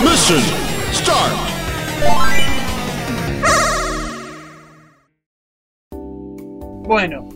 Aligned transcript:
Mission 0.00 0.40
start. 0.92 1.32
Bueno, 6.86 7.28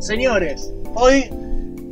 señores, 0.00 0.72
hoy 0.94 1.30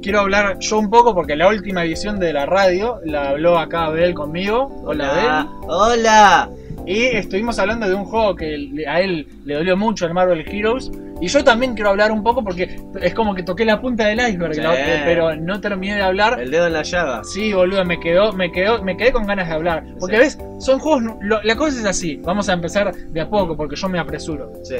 quiero 0.02 0.20
hablar 0.20 0.58
yo 0.58 0.78
un 0.78 0.90
poco 0.90 1.14
porque 1.14 1.36
la 1.36 1.48
última 1.48 1.84
edición 1.84 2.18
de 2.18 2.32
la 2.32 2.46
radio 2.46 3.00
la 3.04 3.30
habló 3.30 3.58
acá 3.58 3.84
Abel 3.84 4.14
conmigo. 4.14 4.68
Hola, 4.84 5.10
Abel. 5.10 5.46
Hola. 5.68 6.50
Y 6.90 7.04
estuvimos 7.04 7.58
hablando 7.60 7.88
de 7.88 7.94
un 7.94 8.04
juego 8.04 8.34
que 8.34 8.84
a 8.88 9.00
él 9.00 9.26
le 9.44 9.54
dolió 9.54 9.76
mucho, 9.76 10.06
el 10.06 10.12
Marvel 10.14 10.44
Heroes. 10.46 10.90
Y 11.20 11.28
yo 11.28 11.44
también 11.44 11.74
quiero 11.74 11.90
hablar 11.90 12.10
un 12.10 12.22
poco 12.24 12.42
porque 12.42 12.80
es 13.00 13.14
como 13.14 13.34
que 13.34 13.42
toqué 13.42 13.64
la 13.64 13.80
punta 13.80 14.06
del 14.06 14.18
iceberg, 14.18 14.54
Sí. 14.54 14.60
la- 14.62 14.74
pero 15.04 15.36
no 15.36 15.60
terminé 15.60 15.96
de 15.96 16.02
hablar. 16.02 16.40
El 16.40 16.50
dedo 16.50 16.66
en 16.66 16.72
la 16.72 16.82
llaga. 16.82 17.22
Sí, 17.24 17.52
boludo, 17.52 17.84
me 17.84 18.00
quedó, 18.00 18.32
me 18.32 18.50
quedó, 18.50 18.82
me 18.82 18.96
quedé 18.96 19.12
con 19.12 19.26
ganas 19.26 19.46
de 19.48 19.54
hablar. 19.54 19.84
Porque 20.00 20.16
Sí. 20.16 20.22
ves, 20.22 20.38
son 20.58 20.78
juegos. 20.80 21.02
lo- 21.22 21.42
la 21.42 21.56
cosa 21.56 21.78
es 21.78 21.84
así. 21.84 22.16
Vamos 22.24 22.48
a 22.48 22.54
empezar 22.54 22.92
de 22.94 23.20
a 23.20 23.28
poco 23.28 23.56
porque 23.56 23.76
yo 23.76 23.88
me 23.88 23.98
apresuro. 23.98 24.50
Sí. 24.64 24.76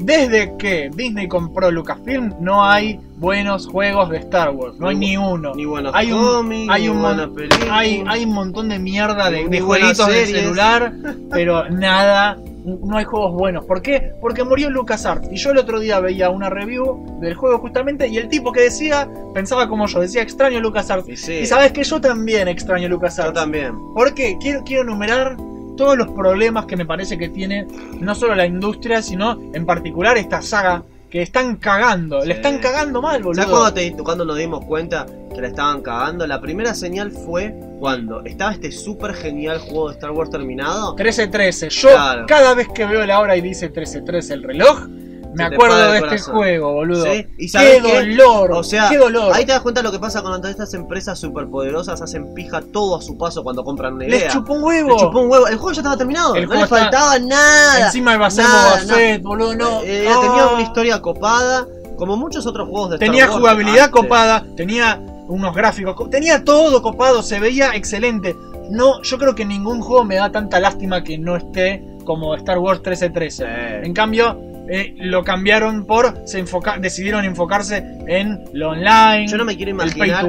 Desde 0.00 0.56
que 0.56 0.90
Disney 0.94 1.28
compró 1.28 1.70
Lucasfilm, 1.70 2.34
no 2.40 2.64
hay 2.64 2.98
buenos 3.18 3.66
juegos 3.66 4.08
de 4.10 4.16
Star 4.18 4.50
Wars. 4.50 4.76
No 4.78 4.88
hay 4.88 4.96
Ni- 4.96 5.10
ni 5.10 5.16
uno. 5.18 5.54
Ni 5.54 5.64
buenos 5.66 5.92
Hay 5.94 6.10
un- 6.10 6.70
hay 6.70 6.88
un 6.88 7.00
mon-. 7.00 7.36
Hay, 7.70 8.02
hay 8.06 8.24
un 8.24 8.32
montón 8.32 8.70
de 8.70 8.78
mierda 8.78 9.30
de, 9.30 9.46
de 9.48 9.60
jueguitos 9.60 10.06
de 10.06 10.26
celular, 10.26 10.92
pero 11.30 11.68
nada. 11.68 12.38
No 12.62 12.98
hay 12.98 13.04
juegos 13.06 13.32
buenos. 13.32 13.64
¿Por 13.64 13.80
qué? 13.80 14.12
Porque 14.20 14.44
murió 14.44 14.68
LucasArts. 14.68 15.32
Y 15.32 15.36
yo 15.36 15.50
el 15.50 15.56
otro 15.58 15.80
día 15.80 15.98
veía 15.98 16.28
una 16.28 16.50
review 16.50 17.18
del 17.20 17.34
juego 17.34 17.58
justamente 17.58 18.06
y 18.08 18.18
el 18.18 18.28
tipo 18.28 18.52
que 18.52 18.60
decía, 18.60 19.08
pensaba 19.32 19.66
como 19.66 19.86
yo, 19.86 19.98
decía 20.00 20.20
extraño 20.20 20.60
LucasArts. 20.60 21.08
Y 21.08 21.16
sí, 21.16 21.32
Y 21.42 21.46
sabes 21.46 21.72
que 21.72 21.82
yo 21.84 22.02
también 22.02 22.48
extraño 22.48 22.86
LucasArts. 22.88 23.30
yo 23.30 23.40
también. 23.40 23.72
Porque 23.94 24.36
quiero, 24.42 24.62
quiero 24.62 24.82
enumerar 24.82 25.38
todos 25.80 25.96
los 25.96 26.08
problemas 26.08 26.66
que 26.66 26.76
me 26.76 26.84
parece 26.84 27.16
que 27.16 27.30
tiene 27.30 27.66
no 27.98 28.14
solo 28.14 28.34
la 28.34 28.44
industria, 28.44 29.00
sino 29.00 29.40
en 29.54 29.64
particular 29.64 30.18
esta 30.18 30.42
saga 30.42 30.82
que 31.08 31.22
están 31.22 31.56
cagando. 31.56 32.20
Sí. 32.20 32.28
Le 32.28 32.34
están 32.34 32.58
cagando 32.58 33.00
mal, 33.00 33.22
boludo. 33.22 33.42
¿Sabes 33.42 33.50
cuándo, 33.58 33.72
te- 33.74 33.96
cuándo 34.04 34.24
nos 34.26 34.36
dimos 34.36 34.62
cuenta 34.66 35.06
que 35.34 35.40
la 35.40 35.48
estaban 35.48 35.80
cagando? 35.80 36.26
La 36.26 36.38
primera 36.40 36.74
señal 36.74 37.10
fue 37.10 37.54
cuando 37.80 38.22
estaba 38.26 38.52
este 38.52 38.70
súper 38.70 39.14
genial 39.14 39.58
juego 39.58 39.88
de 39.88 39.94
Star 39.94 40.10
Wars 40.10 40.30
terminado. 40.30 40.94
13-13. 40.96 41.68
Yo 41.70 41.88
Claro. 41.88 42.26
cada 42.28 42.54
vez 42.54 42.68
que 42.68 42.84
veo 42.84 43.04
la 43.06 43.18
hora 43.18 43.36
y 43.36 43.40
dice 43.40 43.72
13-13 43.72 44.30
el 44.32 44.42
reloj, 44.42 44.86
me 45.34 45.44
acuerdo 45.44 45.76
de 45.78 45.96
este 45.96 46.00
corazón. 46.08 46.34
juego, 46.34 46.72
boludo. 46.72 47.04
¿Sí? 47.04 47.26
¿Y 47.38 47.50
¡Qué 47.50 47.80
dolor! 47.80 48.52
O 48.52 48.64
sea, 48.64 48.88
¡Qué 48.88 48.98
dolor! 48.98 49.32
Ahí 49.34 49.44
te 49.46 49.52
das 49.52 49.60
cuenta 49.60 49.82
lo 49.82 49.92
que 49.92 49.98
pasa 49.98 50.22
cuando 50.22 50.48
estas 50.48 50.72
empresas 50.74 51.18
superpoderosas 51.18 52.00
hacen 52.02 52.34
pija 52.34 52.60
todo 52.72 52.96
a 52.98 53.02
su 53.02 53.16
paso 53.16 53.42
cuando 53.42 53.62
compran 53.64 53.94
una 53.94 54.06
idea. 54.06 54.24
Les 54.24 54.32
chupó 54.32 54.54
un 54.54 54.62
huevo. 54.64 54.90
Le 54.90 54.96
chupó 54.96 55.20
un 55.20 55.30
huevo. 55.30 55.46
El 55.48 55.56
juego 55.56 55.72
ya 55.72 55.80
estaba 55.80 55.96
terminado. 55.96 56.34
El 56.34 56.42
no 56.42 56.48
juego 56.48 56.60
le 56.62 56.64
está- 56.64 56.76
faltaba 56.78 57.18
nada. 57.20 57.86
Encima 57.86 58.14
iba 58.14 58.26
a 58.26 58.30
ser 58.30 58.44
Boba 58.44 59.20
boludo, 59.22 59.54
no. 59.56 59.80
Eh, 59.84 60.06
Ah. 60.08 60.18
Tenía 60.20 60.46
una 60.48 60.62
historia 60.62 61.00
copada, 61.02 61.66
como 61.96 62.16
muchos 62.16 62.46
otros 62.46 62.68
juegos 62.68 62.90
de 62.90 62.96
Star 62.96 63.08
Tenía 63.08 63.24
Wars 63.26 63.36
jugabilidad 63.36 63.84
antes. 63.86 64.00
copada, 64.00 64.44
tenía 64.56 65.00
unos 65.28 65.54
gráficos, 65.54 65.94
co- 65.94 66.08
tenía 66.08 66.44
todo 66.44 66.82
copado, 66.82 67.22
se 67.22 67.38
veía 67.38 67.74
excelente. 67.76 68.34
No, 68.70 69.02
yo 69.02 69.18
creo 69.18 69.34
que 69.34 69.44
ningún 69.44 69.80
juego 69.80 70.04
me 70.04 70.16
da 70.16 70.30
tanta 70.32 70.58
lástima 70.60 71.02
que 71.04 71.18
no 71.18 71.36
esté 71.36 71.84
como 72.04 72.34
Star 72.36 72.58
Wars 72.58 72.80
1313. 72.80 73.44
Sí. 73.44 73.86
En 73.86 73.92
cambio, 73.94 74.40
eh, 74.72 74.94
lo 74.98 75.24
cambiaron 75.24 75.84
por. 75.84 76.22
Se 76.26 76.38
enfoca, 76.38 76.78
decidieron 76.78 77.24
enfocarse 77.24 77.84
en 78.06 78.44
lo 78.52 78.70
online. 78.70 79.26
Yo 79.26 79.36
no 79.36 79.44
me 79.44 79.56
quiero 79.56 79.72
imaginar 79.72 80.24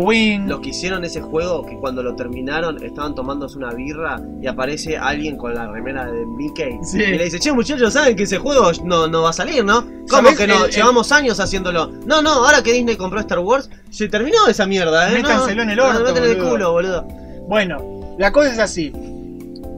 los 0.48 0.60
que 0.62 0.70
hicieron 0.70 1.04
ese 1.06 1.22
juego 1.22 1.64
que 1.66 1.76
cuando 1.78 2.02
lo 2.02 2.16
terminaron 2.16 2.84
estaban 2.84 3.14
tomándose 3.14 3.58
una 3.58 3.72
birra 3.72 4.20
y 4.42 4.48
aparece 4.48 4.98
alguien 4.98 5.38
con 5.38 5.54
la 5.54 5.68
remera 5.72 6.12
de 6.12 6.26
Mickey 6.26 6.80
Sí. 6.84 6.98
y 7.02 7.18
le 7.18 7.24
dice, 7.26 7.40
che 7.40 7.52
muchachos, 7.52 7.94
saben 7.94 8.16
que 8.16 8.24
ese 8.24 8.38
juego 8.40 8.72
no, 8.84 9.08
no 9.08 9.22
va 9.22 9.30
a 9.30 9.34
salir, 9.34 9.64
¿no? 9.64 9.86
¿Cómo 10.10 10.36
que 10.36 10.48
no? 10.48 10.66
El- 10.66 10.66
el- 10.66 10.72
Llevamos 10.72 11.12
años 11.12 11.40
haciéndolo. 11.40 11.92
No, 12.06 12.22
no, 12.22 12.32
ahora 12.32 12.64
que 12.64 12.74
Disney 12.74 12.96
compró 12.96 13.20
Star 13.20 13.40
Wars, 13.40 13.70
se 13.92 14.08
terminó 14.08 14.48
esa 14.48 14.66
mierda, 14.66 15.10
¿eh? 15.12 15.18
Métanselo 15.22 15.58
no, 15.58 15.64
en 15.64 15.70
el 15.70 15.80
orto, 15.80 16.14
no, 16.14 16.26
el 16.26 16.38
culo, 16.40 16.72
boludo. 16.72 17.04
Bueno, 17.48 18.16
la 18.18 18.32
cosa 18.32 18.52
es 18.54 18.60
así. 18.60 18.92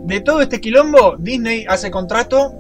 De 0.05 0.19
todo 0.21 0.41
este 0.41 0.59
quilombo, 0.61 1.15
Disney 1.17 1.65
hace 1.67 1.89
contrato 1.91 2.53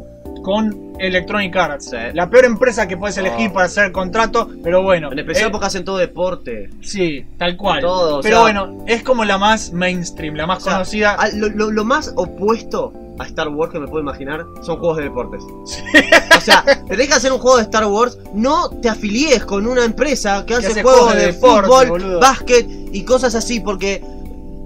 con 0.43 0.93
Electronic 0.99 1.55
Arts. 1.55 1.85
Sí. 1.89 1.97
La 2.13 2.29
peor 2.29 2.45
empresa 2.45 2.87
que 2.87 2.95
puedes 2.97 3.17
elegir 3.17 3.49
Oh. 3.49 3.53
para 3.53 3.65
hacer 3.65 3.91
contrato, 3.91 4.47
pero 4.61 4.83
bueno. 4.83 5.11
En 5.11 5.17
especial 5.19 5.47
eh, 5.47 5.51
porque 5.51 5.65
hacen 5.67 5.83
todo 5.83 5.97
deporte. 5.97 6.69
Sí, 6.81 7.25
tal 7.39 7.57
cual. 7.57 7.81
Todo, 7.81 8.21
pero 8.21 8.35
sea- 8.35 8.41
bueno, 8.43 8.83
es 8.85 9.01
como 9.03 9.25
la 9.25 9.37
más 9.39 9.71
mainstream, 9.73 10.35
la 10.35 10.45
más 10.45 10.59
O 10.59 10.61
sea, 10.61 10.73
conocida. 10.73 11.13
a- 11.15 11.29
lo, 11.29 11.49
lo- 11.49 11.71
lo 11.71 11.83
más 11.83 12.13
opuesto 12.15 12.93
a 13.19 13.25
Star 13.25 13.47
Wars 13.49 13.71
que 13.71 13.79
me 13.79 13.87
puedo 13.87 14.01
imaginar 14.01 14.43
son 14.63 14.77
juegos 14.77 14.97
de 14.97 15.03
deportes. 15.03 15.43
O 15.43 16.41
sea, 16.41 16.63
tenés 16.87 17.07
que 17.07 17.13
hacer 17.13 17.31
un 17.31 17.39
juego 17.39 17.57
de 17.57 17.63
Star 17.63 17.85
Wars, 17.85 18.17
no 18.33 18.69
te 18.81 18.89
afilies 18.89 19.45
con 19.45 19.65
una 19.67 19.85
empresa 19.85 20.45
que 20.45 20.55
hace, 20.55 20.67
hace 20.67 20.81
juegos 20.83 20.99
juegos 21.01 21.15
de 21.15 21.25
de, 21.27 21.31
deporte, 21.33 21.67
fútbol, 21.69 21.89
boludo. 21.89 22.19
básquet 22.19 22.67
y 22.91 23.03
cosas 23.05 23.35
así, 23.35 23.59
porque 23.59 24.03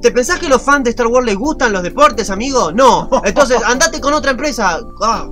¿te 0.02 0.12
pensás 0.12 0.40
que 0.40 0.48
los 0.48 0.62
fans 0.62 0.86
de 0.86 0.92
Star 0.92 1.08
Wars 1.08 1.26
les 1.26 1.36
gustan 1.36 1.74
los 1.74 1.84
deportes, 1.84 2.30
amigo? 2.30 2.72
No. 2.72 3.10
Entonces, 3.26 3.58
andate 3.66 4.00
con 4.00 4.14
otra 4.14 4.32
empresa. 4.32 4.80
Ah, 5.04 5.28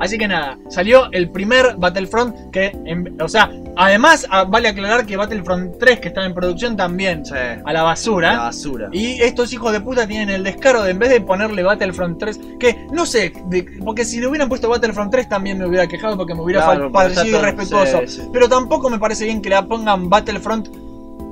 Así 0.00 0.16
que 0.18 0.28
nada, 0.28 0.58
salió 0.68 1.10
el 1.12 1.30
primer 1.30 1.74
Battlefront 1.76 2.50
que, 2.52 2.66
en- 2.84 3.20
o 3.20 3.28
sea, 3.28 3.50
además 3.76 4.26
ah, 4.30 4.44
vale 4.44 4.68
aclarar 4.68 5.06
que 5.06 5.16
Battlefront 5.16 5.76
3 5.78 6.00
que 6.00 6.08
está 6.08 6.24
en 6.24 6.34
producción 6.34 6.76
también 6.76 7.22
a 7.64 7.72
la 7.72 7.82
basura. 7.82 8.32
la 8.32 8.38
basura. 8.40 8.88
Y 8.92 9.20
estos 9.22 9.52
hijos 9.52 9.72
de 9.72 9.80
puta 9.80 10.06
tienen 10.06 10.30
el 10.30 10.44
descaro 10.44 10.82
de 10.82 10.90
en 10.92 10.98
vez 10.98 11.10
de 11.10 11.20
ponerle 11.20 11.62
Battlefront 11.62 12.18
3, 12.18 12.40
que 12.58 12.86
no 12.92 13.06
sé, 13.06 13.32
de- 13.46 13.66
porque 13.84 14.04
si 14.04 14.20
le 14.20 14.26
hubieran 14.28 14.48
puesto 14.48 14.68
Battlefront 14.68 15.10
3 15.10 15.28
también 15.28 15.58
me 15.58 15.66
hubiera 15.66 15.86
quejado 15.86 16.16
porque 16.16 16.34
me 16.34 16.42
hubiera 16.42 16.64
Claro, 16.64 16.90
parecido 16.92 17.38
irrespetuoso. 17.38 18.00
sí, 18.06 18.22
sí. 18.22 18.28
Pero 18.32 18.48
tampoco 18.48 18.90
me 18.90 18.98
parece 18.98 19.24
bien 19.24 19.40
que 19.42 19.48
le 19.50 19.62
pongan 19.64 20.08
Battlefront. 20.08 20.68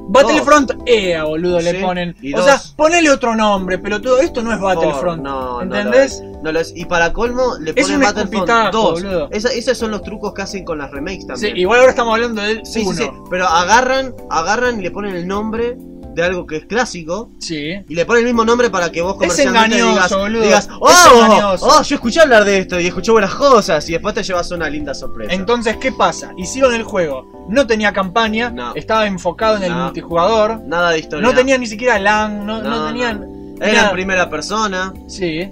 Battlefront 0.09 0.73
EA, 0.87 1.25
boludo, 1.25 1.61
le 1.61 1.73
Sí, 1.73 1.79
ponen. 1.83 2.17
y 2.23 2.33
O 2.35 2.39
dos. 2.39 2.47
sea, 2.47 2.61
ponele 2.77 3.11
otro 3.11 3.35
nombre, 3.35 3.79
pero 3.79 4.01
todo 4.01 4.19
esto 4.21 4.43
no 4.43 4.53
es 4.53 4.61
Battlefront. 4.61 5.23
No, 5.23 5.63
no 5.65 5.77
¿Entendés? 5.77 6.21
lo 6.23 6.27
es. 6.31 6.43
No 6.43 6.53
lo 6.53 6.61
es. 6.61 6.73
Y 6.77 6.85
para 6.85 7.13
colmo, 7.13 7.57
le 7.61 7.71
Es 7.75 7.77
ponen 7.87 7.97
un 7.99 8.03
Battlefront 8.05 8.35
escupitajo, 8.35 8.71
2. 8.73 9.03
boludo. 9.03 9.29
Esa- 9.33 9.53
esos 9.53 9.77
son 9.77 9.91
los 9.91 10.03
trucos 10.03 10.33
que 10.33 10.43
hacen 10.43 10.65
con 10.65 10.79
las 10.79 10.91
remakes 10.91 11.23
Sí, 11.23 11.27
también. 11.27 11.57
igual 11.57 11.81
ahora 11.81 11.91
estamos 11.91 12.15
hablando 12.15 12.43
del 12.43 12.65
Sí, 12.65 12.81
sí, 12.83 12.87
1. 12.87 12.97
sí, 12.97 13.11
pero 13.31 13.47
agarran, 13.47 14.15
agarran 14.31 14.79
y 14.79 14.83
le 14.83 14.91
ponen 14.93 15.17
el 15.17 15.27
nombre 15.27 15.77
de 16.17 16.25
algo 16.25 16.47
que 16.47 16.57
es 16.57 16.65
clásico 16.67 17.31
Sí. 17.39 17.75
y 17.89 17.95
le 17.95 18.05
ponen 18.07 18.23
el 18.23 18.27
mismo 18.27 18.45
nombre 18.45 18.71
para 18.71 18.91
que 18.91 19.03
vos 19.03 19.13
Es 19.13 19.19
comercialmente 19.19 19.79
engañoso, 19.79 19.93
digas, 19.95 20.17
boludo. 20.17 20.43
digas 20.43 20.65
Es 20.65 20.71
oh, 20.81 21.57
oh, 21.61 21.83
yo 21.83 21.95
escuché 21.95 22.21
hablar 22.21 22.45
de 22.45 22.59
esto 22.59 22.81
y 22.81 22.87
escuché 22.87 23.13
buenas 23.13 23.35
cosas 23.35 23.89
y 23.89 23.93
después 23.93 24.15
te 24.15 24.23
llevas 24.23 24.51
una 24.51 24.69
linda 24.69 24.95
sorpresa. 24.95 25.33
Entonces, 25.33 25.77
¿qué 25.77 25.93
pasa? 25.93 26.33
Hicieron 26.37 26.75
el 26.75 26.83
juego. 26.83 27.47
No 27.49 27.67
tenía 27.67 27.93
campaña, 27.93 28.51
No. 28.51 28.75
estaba 28.75 29.07
enfocado 29.07 29.57
en 29.59 29.65
el 29.65 29.75
multijugador. 29.75 30.61
Nada 30.67 30.91
de 30.91 30.99
historia. 30.99 31.29
No 31.29 31.35
tenía 31.35 31.59
ni 31.59 31.67
siquiera 31.67 31.99
LAN, 31.99 32.45
no, 32.47 32.63
no 32.63 32.87
tenían. 32.89 33.55
Era 33.61 33.85
en 33.87 33.91
primera 33.93 34.29
persona. 34.29 34.93
Sí. 35.07 35.49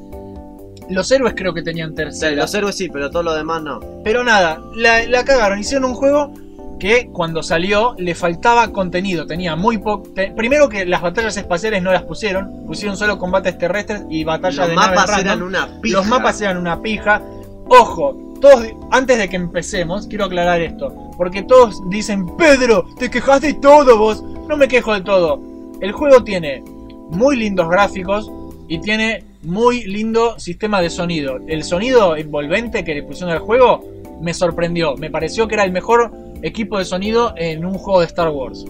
Los 0.91 1.11
héroes 1.13 1.35
creo 1.37 1.55
que 1.55 1.63
tenían 1.63 1.91
Sí, 1.91 1.97
tercera. 1.97 2.37
los 2.43 2.55
héroes 2.55 2.77
sí, 2.77 2.89
pero 2.91 3.11
todo 3.11 3.23
lo 3.23 3.35
demás 3.35 3.63
no. 3.63 3.81
Pero 4.03 4.23
nada, 4.25 4.61
la, 4.75 5.07
la 5.07 5.25
cagaron. 5.25 5.59
Hicieron 5.59 5.85
un 5.91 5.95
juego 5.95 6.33
que 6.85 7.09
cuando 7.11 7.43
salió 7.43 7.95
le 7.97 8.15
faltaba 8.15 8.71
contenido. 8.71 9.27
Tenía 9.27 9.57
muy 9.57 9.79
poco. 9.79 10.11
Primero 10.37 10.69
que 10.69 10.85
las 10.85 11.01
batallas 11.01 11.35
espaciales 11.35 11.83
no 11.83 11.91
las 11.91 12.03
pusieron. 12.03 12.67
Pusieron 12.67 12.95
solo 12.99 13.17
combates 13.19 13.57
terrestres 13.57 14.03
y 14.11 14.23
batallas 14.23 14.59
Los 14.59 14.69
de 14.69 14.75
naves 14.75 14.91
mapas 14.91 15.11
random. 15.11 15.27
eran 15.27 15.43
una 15.43 15.81
pija. 15.81 15.97
Los 15.97 16.07
mapas 16.07 16.41
eran 16.43 16.59
una 16.59 16.83
pija. 16.83 17.23
Ojo, 17.71 18.35
todos, 18.39 18.67
antes 18.91 19.17
de 19.17 19.31
que 19.31 19.37
empecemos, 19.37 20.07
quiero 20.09 20.27
aclarar 20.27 20.61
esto. 20.61 20.95
Porque 21.17 21.43
todos 21.43 21.81
dicen, 21.89 22.37
Pedro, 22.37 22.85
te 22.99 23.11
quejas 23.11 23.41
de 23.41 23.55
todo 23.55 23.97
vos. 23.97 24.23
No 24.47 24.59
me 24.59 24.69
quejo 24.69 24.93
de 24.93 25.01
todo. 25.01 25.41
El 25.81 25.93
juego 25.93 26.23
tiene 26.23 26.63
muy 27.09 27.37
lindos 27.37 27.67
gráficos 27.71 28.31
y 28.69 28.79
tiene 28.83 29.25
muy 29.43 29.85
lindo 29.85 30.39
sistema 30.39 30.83
de 30.83 30.91
sonido. 30.91 31.39
El 31.47 31.65
sonido 31.65 32.15
envolvente 32.15 32.85
que 32.85 32.95
le 32.95 33.03
pusieron 33.05 33.33
al 33.33 33.39
juego 33.39 33.83
me 34.21 34.35
sorprendió. 34.35 34.97
Me 34.97 35.09
pareció 35.11 35.49
que 35.49 35.55
era 35.55 35.65
el 35.65 35.73
mejor 35.73 36.24
equipo 36.45 36.79
de 36.79 36.85
sonido 36.85 37.35
en 37.37 37.65
un 37.65 37.75
juego 37.75 38.01
de 38.01 38.07
Star 38.07 38.29
Wars. 38.29 38.65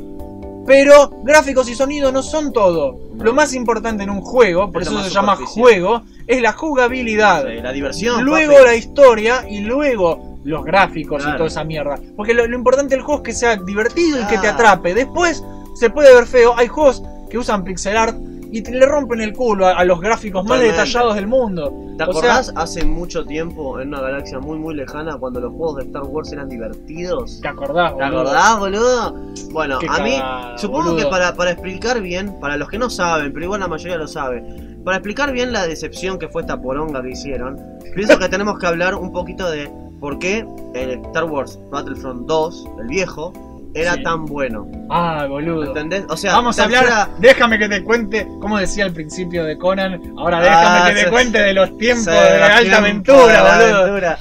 Pero 0.66 1.10
gráficos 1.22 1.68
y 1.68 1.74
sonido 1.74 2.10
no 2.10 2.22
son 2.22 2.52
todo. 2.52 2.98
Lo 3.18 3.34
más 3.34 3.52
importante 3.52 4.04
en 4.04 4.10
un 4.10 4.22
juego, 4.22 4.70
por 4.70 4.80
Es 4.80 4.88
eso 4.88 5.02
se 5.02 5.10
llama 5.10 5.36
juego, 5.36 6.02
es 6.26 6.40
la 6.40 6.52
jugabilidad. 6.52 7.44
La 7.62 7.72
diversión. 7.72 8.24
Luego 8.24 8.54
papi. 8.54 8.64
la 8.64 8.74
historia 8.74 9.44
y 9.48 9.60
luego 9.60 10.38
los 10.44 10.64
gráficos 10.64 11.22
y 11.22 11.32
toda 11.36 11.48
esa 11.48 11.64
mierda. 11.64 11.98
Porque 12.16 12.32
lo, 12.32 12.46
lo 12.46 12.56
importante 12.56 12.94
del 12.94 13.04
juego 13.04 13.20
es 13.22 13.26
que 13.26 13.34
sea 13.34 13.56
divertido 13.56 14.20
y 14.22 14.26
que 14.26 14.38
te 14.38 14.46
atrape. 14.46 14.94
Después 14.94 15.44
se 15.74 15.90
puede 15.90 16.14
ver 16.14 16.26
feo. 16.26 16.54
Hay 16.56 16.68
juegos 16.68 17.02
que 17.28 17.36
usan 17.36 17.64
pixel 17.64 17.96
art 17.96 18.16
y 18.56 18.62
te 18.62 18.70
le 18.70 18.86
rompen 18.86 19.20
el 19.20 19.32
culo 19.32 19.66
a, 19.66 19.72
a 19.72 19.84
los 19.84 20.00
gráficos 20.00 20.44
más 20.44 20.60
detallados 20.60 21.16
del 21.16 21.26
mundo. 21.26 21.72
¿Te 21.98 22.04
O 22.04 22.12
sea- 22.12 22.36
acordás 22.36 22.52
hace 22.56 22.84
mucho 22.84 23.24
tiempo, 23.24 23.80
en 23.80 23.88
una 23.88 24.00
galaxia 24.00 24.38
muy 24.38 24.58
muy 24.58 24.74
lejana, 24.74 25.16
cuando 25.18 25.40
los 25.40 25.52
juegos 25.52 25.76
de 25.78 25.82
Star 25.84 26.02
Wars 26.04 26.32
eran 26.32 26.48
divertidos? 26.48 27.40
¿Te 27.40 27.48
acordás? 27.48 27.96
¿Te 27.96 28.02
boludo? 28.04 28.20
acordás, 28.20 28.58
boludo? 28.60 29.16
Bueno, 29.52 29.78
Qué 29.80 29.86
a 29.90 29.98
mí, 29.98 30.14
supongo 30.56 30.90
boludo. 30.90 31.04
que 31.04 31.06
para, 31.10 31.34
para 31.34 31.50
explicar 31.50 32.00
bien, 32.00 32.38
para 32.40 32.56
los 32.56 32.68
que 32.68 32.78
no 32.78 32.88
saben, 32.90 33.32
pero 33.32 33.44
igual 33.46 33.60
la 33.60 33.68
mayoría 33.68 33.96
lo 33.96 34.06
sabe, 34.06 34.42
para 34.84 34.98
explicar 34.98 35.32
bien 35.32 35.52
la 35.52 35.66
decepción 35.66 36.18
que 36.18 36.28
fue 36.28 36.42
esta 36.42 36.60
poronga 36.60 37.02
que 37.02 37.10
hicieron, 37.10 37.58
pienso 37.94 38.18
que 38.18 38.28
tenemos 38.28 38.58
que 38.58 38.66
hablar 38.66 38.94
un 38.94 39.12
poquito 39.12 39.50
de 39.50 39.68
por 40.00 40.18
qué 40.20 40.46
el 40.74 40.90
Star 41.06 41.24
Wars 41.24 41.58
Battlefront 41.70 42.26
2, 42.26 42.66
el 42.80 42.86
viejo, 42.88 43.32
era 43.74 43.94
Sí. 43.94 44.02
tan 44.02 44.24
bueno. 44.26 44.66
Ah, 44.90 45.26
boludo. 45.28 45.64
¿Entendés? 45.66 46.04
O 46.08 46.16
sea, 46.16 46.32
Vamos 46.34 46.58
a 46.58 46.64
hablar. 46.64 47.08
Déjame 47.18 47.58
que 47.58 47.68
te 47.68 47.82
cuente, 47.84 48.26
como 48.40 48.58
decía 48.58 48.84
al 48.84 48.92
principio 48.92 49.44
de 49.44 49.58
Conan. 49.58 50.00
Ahora 50.18 50.40
déjame 50.40 50.78
Ah, 50.78 50.92
que 50.94 51.04
te 51.04 51.10
cuente 51.10 51.38
de 51.42 51.54
los 51.54 51.76
tiempos 51.78 52.06
de 52.06 52.38
los 52.38 52.48
alta 52.50 52.78
aventura, 52.78 53.26
de 53.26 53.32
la 53.32 53.58
boludo. 53.58 53.78
aventura. 53.82 54.18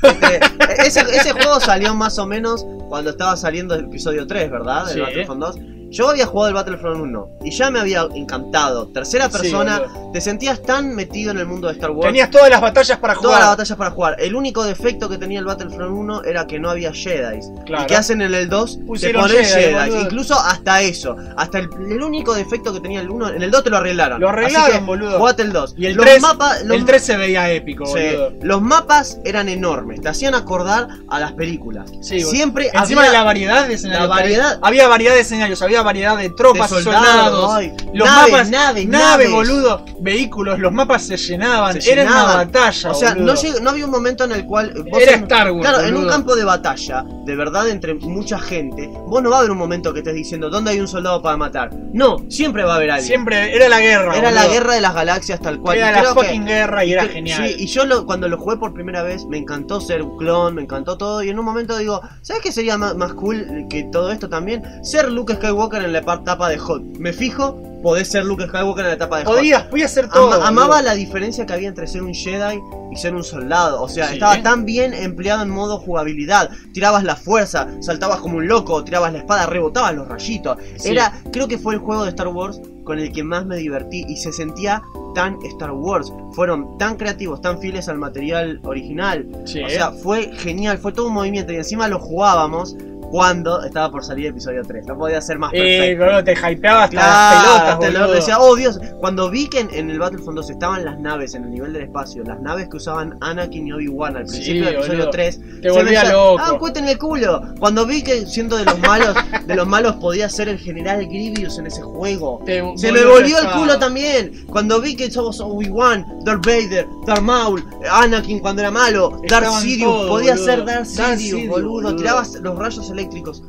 Este, 0.00 0.40
ese, 0.86 1.00
ese 1.00 1.32
juego 1.32 1.58
salió 1.60 1.92
más 1.94 2.18
o 2.20 2.26
menos 2.26 2.64
cuando 2.88 3.10
estaba 3.10 3.36
saliendo 3.36 3.74
el 3.74 3.86
episodio 3.86 4.26
3, 4.28 4.48
¿verdad? 4.50 4.86
Del 4.86 4.94
Sí. 4.94 5.00
Battlefront 5.00 5.40
2. 5.40 5.56
Yo 5.90 6.10
había 6.10 6.26
jugado 6.26 6.48
el 6.48 6.54
Battlefront 6.54 7.00
1 7.00 7.28
y 7.44 7.50
ya 7.50 7.70
me 7.70 7.80
había 7.80 8.06
encantado. 8.14 8.88
Tercera 8.88 9.28
persona, 9.28 9.82
te 10.12 10.20
sentías 10.20 10.62
tan 10.62 10.94
metido 10.94 11.30
en 11.30 11.38
el 11.38 11.46
mundo 11.46 11.68
de 11.68 11.74
Star 11.74 11.90
Wars. 11.90 12.06
Tenías 12.08 12.30
todas 12.30 12.50
las 12.50 12.60
batallas 12.60 12.98
para 12.98 13.14
Todas 13.14 13.26
jugar. 13.26 13.40
las 13.40 13.48
batallas 13.50 13.78
para 13.78 13.90
jugar. 13.90 14.16
El 14.18 14.34
único 14.34 14.64
defecto 14.64 15.08
que 15.08 15.18
tenía 15.18 15.38
el 15.38 15.44
Battlefront 15.46 15.90
1 15.92 16.24
era 16.24 16.46
que 16.46 16.58
no 16.58 16.70
había 16.70 16.92
Jedi. 16.92 17.40
Claro. 17.64 17.84
¿Y 17.84 17.86
qué 17.86 17.96
hacen 17.96 18.20
en 18.22 18.34
el 18.34 18.48
2? 18.48 18.78
Te 18.78 18.84
Pusieron 18.84 19.22
ponen 19.22 19.44
Jedi, 19.44 19.74
Jedi. 19.74 20.00
Incluso 20.02 20.34
hasta 20.38 20.82
eso. 20.82 21.16
Hasta 21.36 21.58
el, 21.58 21.68
el 21.90 22.02
único 22.02 22.34
defecto 22.34 22.72
que 22.74 22.80
tenía 22.80 23.00
el 23.00 23.08
1. 23.10 23.30
En 23.30 23.42
el 23.42 23.50
2 23.50 23.64
te 23.64 23.70
lo 23.70 23.78
arreglaron. 23.78 24.20
Lo 24.20 24.28
arreglaron, 24.28 24.68
Así 24.70 24.78
que 24.80 24.84
boludo. 24.84 25.18
Jugate 25.18 25.42
el 25.42 25.52
2. 25.52 25.74
Y 25.78 25.86
el 25.86 25.94
Los 25.94 26.04
3, 26.04 26.22
mapas- 26.22 26.62
los- 26.64 26.76
el 26.76 26.84
3 26.84 27.02
se 27.02 27.16
veía 27.16 27.50
épico, 27.50 27.86
Sí, 27.86 27.92
boludo. 27.92 28.32
los 28.42 28.60
mapas 28.62 29.18
eran 29.24 29.48
enormes, 29.48 30.00
te 30.00 30.08
hacían 30.08 30.34
acordar 30.34 30.88
a 31.08 31.18
las 31.20 31.32
películas. 31.32 31.90
Sí. 32.02 32.20
Siempre 32.20 32.70
Encima 32.74 33.00
había 33.02 33.12
de 33.12 33.16
la 33.18 33.24
variedad 33.24 33.66
de 33.66 33.74
escenarios. 33.74 34.08
la 34.08 34.14
variedad- 34.14 34.58
Había 34.62 34.88
variedad 34.88 35.14
de 35.14 35.20
escenarios, 35.20 35.62
había 35.62 35.77
variedad 35.82 36.16
de 36.16 36.30
tropas, 36.30 36.70
de 36.70 36.82
soldados, 36.82 37.62
los 37.94 38.06
naves, 38.08 38.32
mapas, 38.32 38.50
naves, 38.50 38.86
nave, 38.88 39.24
naves. 39.26 39.30
boludo, 39.32 39.84
vehículos, 40.00 40.58
los 40.58 40.72
mapas 40.72 41.02
se 41.02 41.16
llenaban, 41.16 41.80
Se 41.80 41.92
era 41.92 42.02
una 42.02 42.10
llenaban. 42.12 42.52
batalla, 42.52 42.90
O 42.90 42.94
sea, 42.94 43.14
boludo. 43.14 43.34
no, 43.34 43.60
no 43.62 43.70
había 43.70 43.84
un 43.84 43.90
momento 43.90 44.24
en 44.24 44.32
el 44.32 44.44
cual. 44.46 44.72
vos 44.90 45.00
Era 45.02 45.12
en- 45.14 45.22
Star 45.24 45.50
Wars, 45.52 45.68
Claro, 45.68 45.84
en 45.84 45.96
un 45.96 46.08
campo 46.08 46.34
de 46.36 46.44
batalla, 46.44 47.04
de 47.24 47.36
verdad, 47.36 47.68
entre 47.68 47.94
mucha 47.94 48.38
gente, 48.38 48.88
vos 49.06 49.22
no 49.22 49.30
va 49.30 49.36
a 49.36 49.38
haber 49.40 49.50
un 49.50 49.58
momento 49.58 49.92
que 49.92 50.00
estés 50.00 50.14
diciendo 50.14 50.50
dónde 50.50 50.70
hay 50.72 50.80
un 50.80 50.88
soldado 50.88 51.20
para 51.22 51.36
matar. 51.36 51.70
No, 51.92 52.16
siempre 52.28 52.64
va 52.64 52.74
a 52.74 52.76
haber 52.76 52.90
alguien. 52.90 53.06
Siempre 53.06 53.54
era 53.54 53.68
la 53.68 53.80
guerra. 53.80 54.16
Era 54.16 54.30
la 54.30 54.46
guerra 54.46 54.74
de 54.74 54.80
las 54.80 54.94
galaxias 54.94 55.40
tal 55.40 55.58
cual. 55.60 55.78
Era 55.78 55.90
Y 55.90 55.94
la 55.94 56.00
que- 56.00 56.06
fucking 56.08 56.44
guerra 56.46 56.84
y 56.84 56.92
era 56.92 57.02
que- 57.06 57.14
genial. 57.14 57.48
Sí, 57.48 57.54
y 57.58 57.66
yo 57.66 57.84
lo- 57.84 58.06
cuando 58.06 58.28
lo 58.28 58.38
jugué 58.38 58.56
por 58.56 58.72
primera 58.72 59.02
vez 59.02 59.24
me 59.26 59.38
encantó 59.38 59.80
ser 59.80 60.02
un 60.02 60.16
clon, 60.16 60.54
me 60.54 60.62
encantó 60.62 60.96
todo. 60.98 61.22
Y 61.22 61.28
en 61.30 61.38
un 61.38 61.44
momento 61.44 61.76
digo, 61.76 62.00
¿sabes 62.22 62.42
qué 62.42 62.52
sería 62.52 62.78
más, 62.78 62.94
más 62.96 63.12
cool 63.14 63.66
que 63.68 63.84
todo 63.84 64.10
esto 64.12 64.28
también? 64.28 64.62
Ser 64.84 65.10
Luke 65.10 65.34
Skywalker 65.34 65.67
en 65.76 65.92
la 65.92 65.98
etapa 65.98 66.48
de 66.48 66.58
Hot. 66.58 66.82
Me 66.98 67.12
fijo, 67.12 67.60
podés 67.82 68.08
ser 68.08 68.24
Luke 68.24 68.46
Skywalker 68.46 68.84
en 68.84 68.88
la 68.88 68.94
etapa 68.94 69.18
de 69.18 69.24
Hot. 69.24 69.36
Podías, 69.36 69.62
podías 69.64 69.90
hacer 69.92 70.08
todo. 70.08 70.32
Ama- 70.32 70.48
amaba 70.48 70.82
la 70.82 70.94
diferencia 70.94 71.46
que 71.46 71.52
había 71.52 71.68
entre 71.68 71.86
ser 71.86 72.02
un 72.02 72.12
Jedi 72.14 72.58
y 72.90 72.96
ser 72.96 73.14
un 73.14 73.22
soldado. 73.22 73.82
O 73.82 73.88
sea, 73.88 74.08
Sí. 74.08 74.14
estaba 74.14 74.42
tan 74.42 74.64
bien 74.64 74.94
empleado 74.94 75.42
en 75.42 75.50
modo 75.50 75.78
jugabilidad. 75.78 76.50
Tirabas 76.72 77.04
la 77.04 77.14
fuerza, 77.16 77.68
saltabas 77.80 78.18
como 78.20 78.38
un 78.38 78.48
loco, 78.48 78.82
tirabas 78.82 79.12
la 79.12 79.18
espada, 79.18 79.46
rebotabas 79.46 79.94
los 79.94 80.08
rayitos. 80.08 80.56
Sí. 80.76 80.90
Era, 80.90 81.12
creo 81.32 81.46
que 81.48 81.58
fue 81.58 81.74
el 81.74 81.80
juego 81.80 82.02
de 82.04 82.10
Star 82.10 82.28
Wars 82.28 82.60
con 82.84 82.98
el 82.98 83.12
que 83.12 83.22
más 83.22 83.44
me 83.44 83.56
divertí 83.56 84.06
y 84.08 84.16
se 84.16 84.32
sentía 84.32 84.82
tan 85.14 85.36
Star 85.44 85.72
Wars. 85.72 86.10
Fueron 86.32 86.78
tan 86.78 86.96
creativos, 86.96 87.42
tan 87.42 87.60
fieles 87.60 87.86
al 87.88 87.98
material 87.98 88.60
original. 88.64 89.26
Sí, 89.44 89.62
O 89.62 89.68
sea, 89.68 89.90
fue 89.92 90.30
genial, 90.38 90.78
fue 90.78 90.92
todo 90.92 91.08
un 91.08 91.12
movimiento 91.14 91.52
y 91.52 91.56
encima 91.56 91.86
lo 91.88 91.98
jugábamos 91.98 92.74
cuando 93.10 93.62
estaba 93.64 93.90
por 93.90 94.04
salir 94.04 94.26
episodio 94.26 94.62
3. 94.66 94.86
No 94.86 94.96
podía 94.98 95.20
ser 95.20 95.38
más 95.38 95.50
perfecto. 95.52 95.84
eh, 95.84 95.96
boludo, 95.98 96.24
te 96.24 96.32
hypeaba 96.32 96.84
hasta 96.84 96.96
Claro, 96.96 97.46
las 97.66 97.76
pelotas, 97.76 98.00
boludo. 98.02 98.14
decía, 98.14 98.38
oh 98.38 98.54
Dios, 98.56 98.80
cuando 99.00 99.30
vi 99.30 99.48
que 99.48 99.60
en, 99.60 99.68
en 99.72 99.90
el 99.90 99.98
Battlefront 99.98 100.36
2 100.36 100.50
estaban 100.50 100.84
las 100.84 100.98
naves 100.98 101.34
en 101.34 101.44
el 101.44 101.50
nivel 101.50 101.72
del 101.72 101.82
espacio, 101.84 102.22
las 102.24 102.40
naves 102.40 102.68
que 102.68 102.76
usaban 102.76 103.16
Anakin 103.20 103.66
y 103.68 103.72
Obi-Wan 103.72 104.16
al 104.16 104.28
Sí, 104.28 104.34
principio 104.36 104.64
del 104.66 104.74
episodio 104.74 104.98
boludo. 104.98 105.10
3, 105.10 105.40
Te 105.62 105.70
volvía 105.70 106.04
loco. 106.04 106.42
Ah, 106.42 106.52
un 106.52 106.58
cohete 106.58 106.78
en 106.80 106.88
el 106.88 106.98
culo. 106.98 107.42
Cuando 107.58 107.86
vi 107.86 108.02
que 108.02 108.26
siendo 108.26 108.56
de 108.56 108.64
los 108.64 108.78
malos, 108.80 109.14
de 109.46 109.54
los 109.54 109.66
malos 109.66 109.96
podía 109.96 110.28
ser 110.28 110.48
el 110.48 110.58
general 110.58 111.06
Grievous 111.06 111.58
en 111.58 111.66
ese 111.66 111.82
juego. 111.82 112.40
Te 112.44 112.62
Se 112.76 112.92
me 112.92 113.04
volvió 113.04 113.38
el 113.38 113.50
culo 113.50 113.78
también. 113.78 114.46
Cuando 114.48 114.80
vi 114.80 114.94
que 114.96 115.10
somos 115.10 115.40
Obi-Wan, 115.40 116.24
Darth 116.24 116.44
Vader, 116.46 116.86
Darth 117.06 117.22
Maul, 117.22 117.64
Anakin 117.90 118.40
cuando 118.40 118.62
era 118.62 118.70
malo, 118.70 119.10
Darth 119.10 119.24
Estaban 119.44 119.62
Sidious, 119.62 119.90
todos, 119.92 120.08
podía 120.10 120.32
boludo. 120.32 120.44
ser 120.46 120.64
Darth 120.64 120.68
Darth 120.68 120.86
Sidious, 120.86 121.18
Sidious, 121.20 121.48
boludo. 121.50 121.70
boludo. 121.72 121.96
Tirabas 121.96 122.32
los 122.34 122.58
rayos 122.58 122.90
eléctricos. 122.90 123.42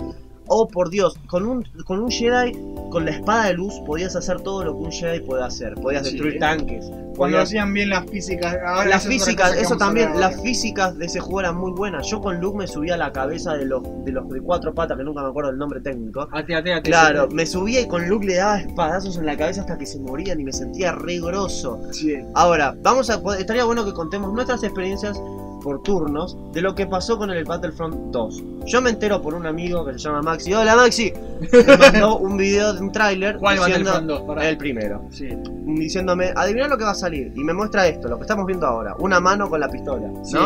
Oh, 0.50 0.68
por 0.68 0.90
Dios, 0.90 1.16
con 1.28 1.46
un, 1.46 1.64
con 1.86 2.00
un 2.00 2.10
Jedi, 2.10 2.52
con 2.90 3.06
la 3.06 3.12
espada 3.12 3.46
de 3.46 3.54
luz, 3.54 3.74
podías 3.86 4.16
hacer 4.16 4.42
todo 4.42 4.64
lo 4.64 4.76
que 4.78 4.84
un 4.84 4.92
Jedi 4.92 5.20
puede 5.22 5.44
hacer. 5.44 5.76
Podías 5.76 6.06
Sí. 6.08 6.14
destruir 6.14 6.40
tanques. 6.40 6.86
Cuando 7.16 7.36
podías- 7.36 7.44
hacían 7.50 7.74
bien 7.74 7.90
las 7.90 8.06
físicas. 8.10 8.58
Ahora 8.66 8.86
las 8.90 9.06
físicas, 9.06 9.56
eso 9.58 9.78
también, 9.78 10.20
las 10.20 10.42
físicas 10.42 10.98
de 10.98 11.06
ese 11.06 11.20
juego 11.20 11.42
eran 11.42 11.58
muy 11.58 11.72
buenas. 11.72 12.08
Yo 12.08 12.20
con 12.22 12.40
Luke 12.40 12.58
me 12.58 12.66
subía 12.68 12.96
a 12.96 12.98
la 12.98 13.12
cabeza 13.12 13.54
de 13.56 13.66
los 13.66 13.84
de 14.06 14.12
los 14.12 14.28
de 14.30 14.42
cuatro 14.42 14.74
patas, 14.74 14.98
que 14.98 15.04
nunca 15.04 15.22
me 15.22 15.30
acuerdo 15.30 15.52
el 15.52 15.58
nombre 15.58 15.82
técnico. 15.82 16.28
Ate, 16.32 16.56
ate, 16.56 16.74
ate, 16.74 16.90
Claro, 16.90 17.28
me 17.32 17.46
subía 17.46 17.82
y 17.82 17.88
con 17.88 18.08
Luke 18.08 18.26
le 18.26 18.36
daba 18.36 18.60
espadazos 18.62 19.18
en 19.18 19.26
la 19.26 19.38
cabeza 19.38 19.62
hasta 19.62 19.78
que 19.78 19.86
se 19.86 20.00
morían 20.00 20.40
y 20.40 20.44
me 20.46 20.54
sentía 20.54 20.94
re 20.94 21.20
grosso. 21.20 21.80
Sí. 21.92 22.16
Ahora, 22.36 22.76
vamos 22.82 23.10
a 23.10 23.22
estaría 23.38 23.66
bueno 23.66 23.86
que 23.86 23.94
contemos 23.94 24.34
nuestras 24.34 24.64
experiencias 24.64 25.22
por 25.60 25.82
turnos 25.84 26.38
de 26.54 26.62
lo 26.62 26.76
que 26.76 26.88
pasó 26.88 27.18
con 27.18 27.30
el 27.32 27.44
Battlefront 27.46 28.12
2. 28.12 28.44
Yo 28.66 28.82
me 28.82 28.90
entero 28.92 29.22
por 29.22 29.34
un 29.34 29.46
amigo 29.46 29.86
que 29.86 29.94
se 29.94 30.00
llama 30.00 30.22
Maxi. 30.22 30.54
Hola 30.54 30.76
Maxi. 30.76 31.14
Me 31.52 31.78
mandó 31.78 32.18
un 32.18 32.38
video 32.38 32.74
de 32.74 32.82
un 32.82 32.92
tráiler 32.92 33.38
¿Cuál 33.38 33.60
Battlefront 33.60 34.08
2? 34.08 34.22
Pará. 34.22 34.50
el 34.50 34.58
primero 34.58 35.02
Sí. 35.12 35.30
diciéndome, 35.66 36.32
adivina 36.36 36.68
lo 36.68 36.78
que 36.78 36.84
va 36.84 36.92
a 36.92 36.96
salir. 36.96 37.32
Y 37.36 37.44
me 37.44 37.54
muestra 37.54 37.88
esto, 37.88 38.08
lo 38.08 38.18
que 38.18 38.24
estamos 38.24 38.46
viendo 38.46 38.66
ahora. 38.68 38.96
Una 39.00 39.20
mano 39.20 39.50
con 39.50 39.60
la 39.60 39.70
pistola. 39.70 40.08
¿no? 40.08 40.24
Sí. 40.26 40.38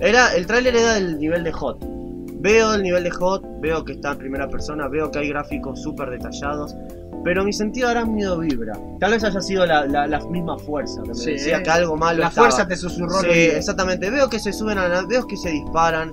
Era, 0.00 0.34
el 0.34 0.46
tráiler 0.46 0.76
era 0.76 0.94
del 0.94 1.18
nivel 1.18 1.44
de 1.44 1.52
Hot. 1.52 1.78
Veo 2.40 2.74
el 2.74 2.82
nivel 2.82 3.04
de 3.04 3.10
Hot, 3.10 3.44
veo 3.60 3.84
que 3.84 3.92
está 3.92 4.12
en 4.12 4.18
primera 4.18 4.48
persona, 4.48 4.88
veo 4.88 5.10
que 5.10 5.20
hay 5.20 5.28
gráficos 5.28 5.80
súper 5.80 6.10
detallados. 6.10 6.74
Pero 7.24 7.44
mi 7.44 7.52
sentido 7.52 7.88
arácnido 7.88 8.38
vibra. 8.40 8.78
Tal 8.98 9.12
vez 9.12 9.22
haya 9.24 9.40
sido 9.40 9.64
la, 9.66 9.86
la- 9.86 10.06
la 10.08 10.20
misma 10.26 10.58
fuerza 10.58 11.02
que 11.02 11.10
me 11.10 11.14
Sí. 11.14 11.30
decía 11.32 11.62
que 11.62 11.70
algo 11.70 11.96
malo 11.96 12.18
La 12.20 12.28
estaba. 12.28 12.48
fuerza 12.48 12.66
te 12.66 12.76
susurró. 12.76 13.20
Sí, 13.20 13.28
exactamente. 13.30 14.10
Veo 14.10 14.28
que 14.28 14.38
se 14.40 14.52
suben 14.52 14.78
a 14.78 14.88
la 14.88 15.02
veo 15.06 15.26
que 15.26 15.36
se 15.36 15.50
disparan. 15.50 16.10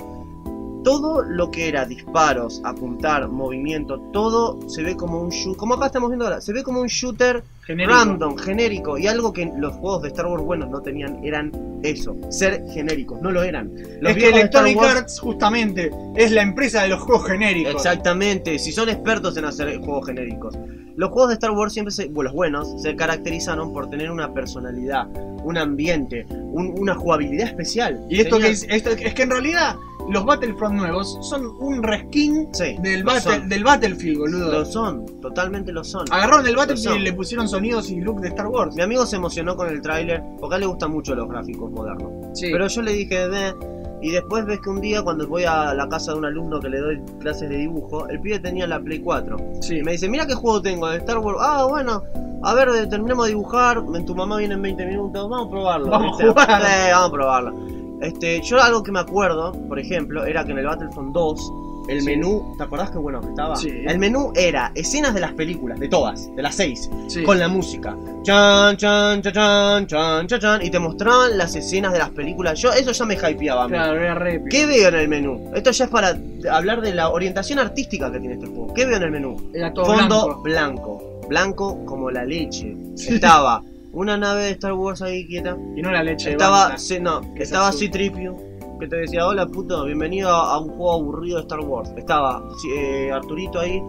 Todo 0.84 1.24
lo 1.24 1.52
que 1.52 1.68
era 1.68 1.86
disparos, 1.86 2.62
apuntar, 2.64 3.28
movimiento, 3.28 4.00
todo 4.14 4.58
se 4.70 4.82
ve 4.82 4.96
como 4.96 5.20
un 5.22 5.30
shooter. 5.30 5.58
Como 5.58 5.74
acá 5.74 5.88
estamos 5.88 6.10
viendo 6.10 6.26
ahora, 6.26 6.40
se 6.42 6.54
ve 6.54 6.64
como 6.64 6.80
un 6.80 6.88
shooter 6.88 7.44
Genérico. 7.78 7.94
random, 7.96 8.38
genérico. 8.38 8.98
Y 8.98 9.08
algo 9.08 9.32
que 9.32 9.52
los 9.58 9.74
juegos 9.76 10.02
de 10.02 10.08
Star 10.10 10.26
Wars 10.26 10.44
buenos 10.44 10.70
no 10.70 10.82
tenían 10.82 11.24
eran 11.24 11.52
eso, 11.84 12.16
ser 12.30 12.64
genéricos. 12.74 13.22
No 13.22 13.30
lo 13.32 13.44
eran. 13.44 13.72
Los 14.02 14.12
es 14.12 14.18
que 14.18 14.30
Electronic 14.30 14.78
Wars- 14.78 14.96
Arts, 14.96 15.20
justamente, 15.20 15.92
es 16.16 16.32
la 16.32 16.42
empresa 16.42 16.82
de 16.84 16.90
los 16.90 17.00
juegos 17.02 17.28
genéricos. 17.28 17.74
Exactamente, 17.76 18.58
si 18.60 18.72
son 18.72 18.90
expertos 18.90 19.38
en 19.38 19.46
hacer 19.46 19.78
juegos 19.80 20.08
genéricos. 20.08 20.58
Los 20.96 21.12
juegos 21.12 21.30
de 21.30 21.34
Star 21.36 21.52
Wars 21.52 21.72
siempre, 21.72 21.92
se, 21.94 22.06
bueno, 22.08 22.24
los 22.30 22.34
buenos, 22.34 22.82
se 22.82 22.96
caracterizaron 22.96 23.72
por 23.72 23.90
tener 23.90 24.12
una 24.12 24.34
personalidad, 24.34 25.08
un 25.46 25.58
ambiente, 25.58 26.26
un- 26.30 26.74
una 26.78 26.96
jugabilidad 26.96 27.48
especial. 27.48 28.04
Y 28.10 28.20
esto 28.20 28.38
que 28.40 28.50
es, 28.50 28.66
esto- 28.70 28.90
es 28.90 29.14
que 29.14 29.22
en 29.24 29.30
realidad 29.30 29.76
los 30.10 30.26
Battlefront 30.26 30.76
nuevos 30.76 31.18
son 31.22 31.46
un 31.60 31.84
reskin 31.84 32.50
Sí, 32.54 32.76
del, 32.82 33.04
battle- 33.04 33.42
del 33.48 33.64
Battlefield, 33.64 34.18
boludo. 34.20 34.52
Lo 34.52 34.66
son, 34.66 35.06
totalmente 35.22 35.72
lo 35.72 35.84
son. 35.84 36.06
Agarraron 36.12 36.46
el 36.48 36.56
Battlefield 36.56 36.96
y 36.96 37.00
le 37.00 37.14
pusieron 37.14 37.48
sonidos 37.48 37.90
y 37.90 38.00
look 38.02 38.22
de 38.22 38.30
Star 38.30 38.48
Wars. 38.48 38.76
Mi 38.76 38.82
amigo 38.82 39.06
se 39.06 39.16
emocionó 39.18 39.56
con 39.56 39.70
el 39.70 39.82
tráiler 39.82 40.22
porque 40.40 40.56
a 40.56 40.58
él 40.58 40.62
le 40.62 40.68
gustan 40.68 40.92
mucho 40.92 41.16
los 41.16 41.28
gráficos 41.30 41.72
modernos. 41.72 42.12
Sí. 42.38 42.50
Pero 42.52 42.68
yo 42.68 42.82
le 42.82 42.94
dije, 42.94 43.28
"Ve", 43.28 43.54
y 44.02 44.12
después 44.12 44.46
ves 44.46 44.60
que 44.62 44.70
un 44.70 44.80
día 44.80 45.02
cuando 45.04 45.28
voy 45.28 45.44
a 45.44 45.74
la 45.74 45.88
casa 45.90 46.14
de 46.14 46.20
un 46.20 46.26
alumno 46.26 46.60
que 46.60 46.70
le 46.70 46.80
doy 46.80 47.02
clases 47.20 47.50
de 47.50 47.58
dibujo, 47.58 48.08
el 48.08 48.20
pibe 48.22 48.40
tenía 48.40 48.66
la 48.68 48.80
Play 48.80 49.00
4. 49.00 49.38
sí. 49.62 49.78
Y 49.80 49.84
me 49.84 49.92
dice, 49.94 50.08
mira 50.08 50.26
qué 50.26 50.36
juego 50.36 50.62
tengo, 50.62 50.88
de 50.88 50.98
Star 50.98 51.18
Wars. 51.20 51.38
Ah, 51.42 51.66
bueno, 51.70 52.04
a 52.44 52.54
ver, 52.54 52.70
terminemos 52.90 53.26
de 53.26 53.32
dibujar, 53.32 53.84
tu 54.06 54.16
mamá 54.16 54.38
viene 54.38 54.54
en 54.54 54.62
20 54.62 54.86
minutos, 54.86 55.30
vamos 55.30 55.48
a 55.48 55.52
probarlo. 55.52 55.88
Vamos 55.90 56.14
a 56.22 56.24
¿viste? 56.26 56.30
jugar. 56.30 56.62
Sí, 56.62 56.92
vamos 56.92 57.10
a 57.10 57.12
probarlo. 57.12 57.79
Este, 58.02 58.42
yo 58.42 58.62
algo 58.62 58.84
que 58.84 58.92
me 58.92 59.00
acuerdo, 59.00 59.52
por 59.68 59.80
ejemplo, 59.80 60.26
era 60.26 60.46
que 60.46 60.52
en 60.52 60.60
el 60.60 60.66
Battlefront 60.66 61.14
2, 61.14 61.52
el 61.90 62.02
Sí. 62.02 62.06
menú, 62.06 62.54
¿te 62.58 62.64
acordás 62.64 62.92
qué 62.92 62.98
bueno 63.00 63.20
que 63.20 63.28
estaba? 63.30 63.56
Sí. 63.56 63.70
El 63.88 63.98
menú 63.98 64.32
era 64.36 64.72
escenas 64.76 65.14
de 65.14 65.22
las 65.22 65.34
películas, 65.34 65.80
de 65.80 65.88
todas, 65.90 66.34
de 66.36 66.42
las 66.42 66.54
seis, 66.56 66.88
Sí. 67.08 67.24
con 67.24 67.40
la 67.40 67.48
música. 67.48 67.98
Chan, 68.22 68.78
chan, 68.78 69.22
chan, 69.24 69.34
chan, 69.34 69.88
chan, 69.88 70.28
chan, 70.28 70.40
chan, 70.40 70.62
y 70.66 70.70
te 70.70 70.78
mostraban 70.78 71.36
las 71.38 71.56
escenas 71.56 71.92
de 71.94 72.00
las 72.00 72.10
películas. 72.12 72.60
Yo, 72.62 72.72
eso 72.72 72.92
ya 72.92 73.06
me 73.06 73.16
hypeaba. 73.16 73.68
Claro, 73.68 74.00
era 74.00 74.14
re. 74.14 74.44
¿Qué 74.50 74.66
veo 74.68 74.90
en 74.90 74.96
el 74.96 75.08
menú? 75.08 75.52
Esto 75.56 75.72
ya 75.72 75.86
es 75.86 75.90
para 75.92 76.16
hablar 76.52 76.82
de 76.82 76.94
la 76.94 77.10
orientación 77.10 77.58
artística 77.60 78.12
que 78.12 78.20
tiene 78.20 78.36
este 78.36 78.46
juego. 78.48 78.72
¿Qué 78.74 78.86
veo 78.86 78.98
en 78.98 79.04
el 79.04 79.12
menú? 79.12 79.50
Era 79.54 79.74
todo 79.74 79.86
Fondo 79.86 80.26
blanco. 80.42 80.42
blanco. 80.44 81.04
blanco. 81.28 81.86
como 81.86 82.12
la 82.12 82.24
leche. 82.24 82.76
Estaba 82.98 83.62
una 83.92 84.18
nave 84.18 84.44
de 84.44 84.52
Star 84.52 84.74
Wars 84.74 85.02
ahí 85.02 85.26
quieta. 85.28 85.58
Y 85.76 85.82
no 85.82 85.92
la 85.92 86.04
leche. 86.04 86.28
de 86.30 86.32
Estaba, 86.34 86.66
vaca. 86.66 86.78
sí, 86.78 87.00
no, 87.00 87.22
que 87.34 87.44
estaba 87.44 87.70
azul. 87.70 87.80
C-Tripio. 87.82 88.36
Que 88.80 88.88
te 88.88 88.96
decía, 88.96 89.28
hola 89.28 89.46
puto, 89.46 89.84
bienvenido 89.86 90.30
a, 90.30 90.54
a 90.54 90.60
un 90.60 90.70
juego 90.70 90.94
aburrido 90.94 91.36
de 91.38 91.42
Star 91.42 91.60
Wars. 91.60 91.92
Estaba 91.98 92.42
eh, 92.78 93.12
Arturito 93.12 93.60
ahí. 93.60 93.82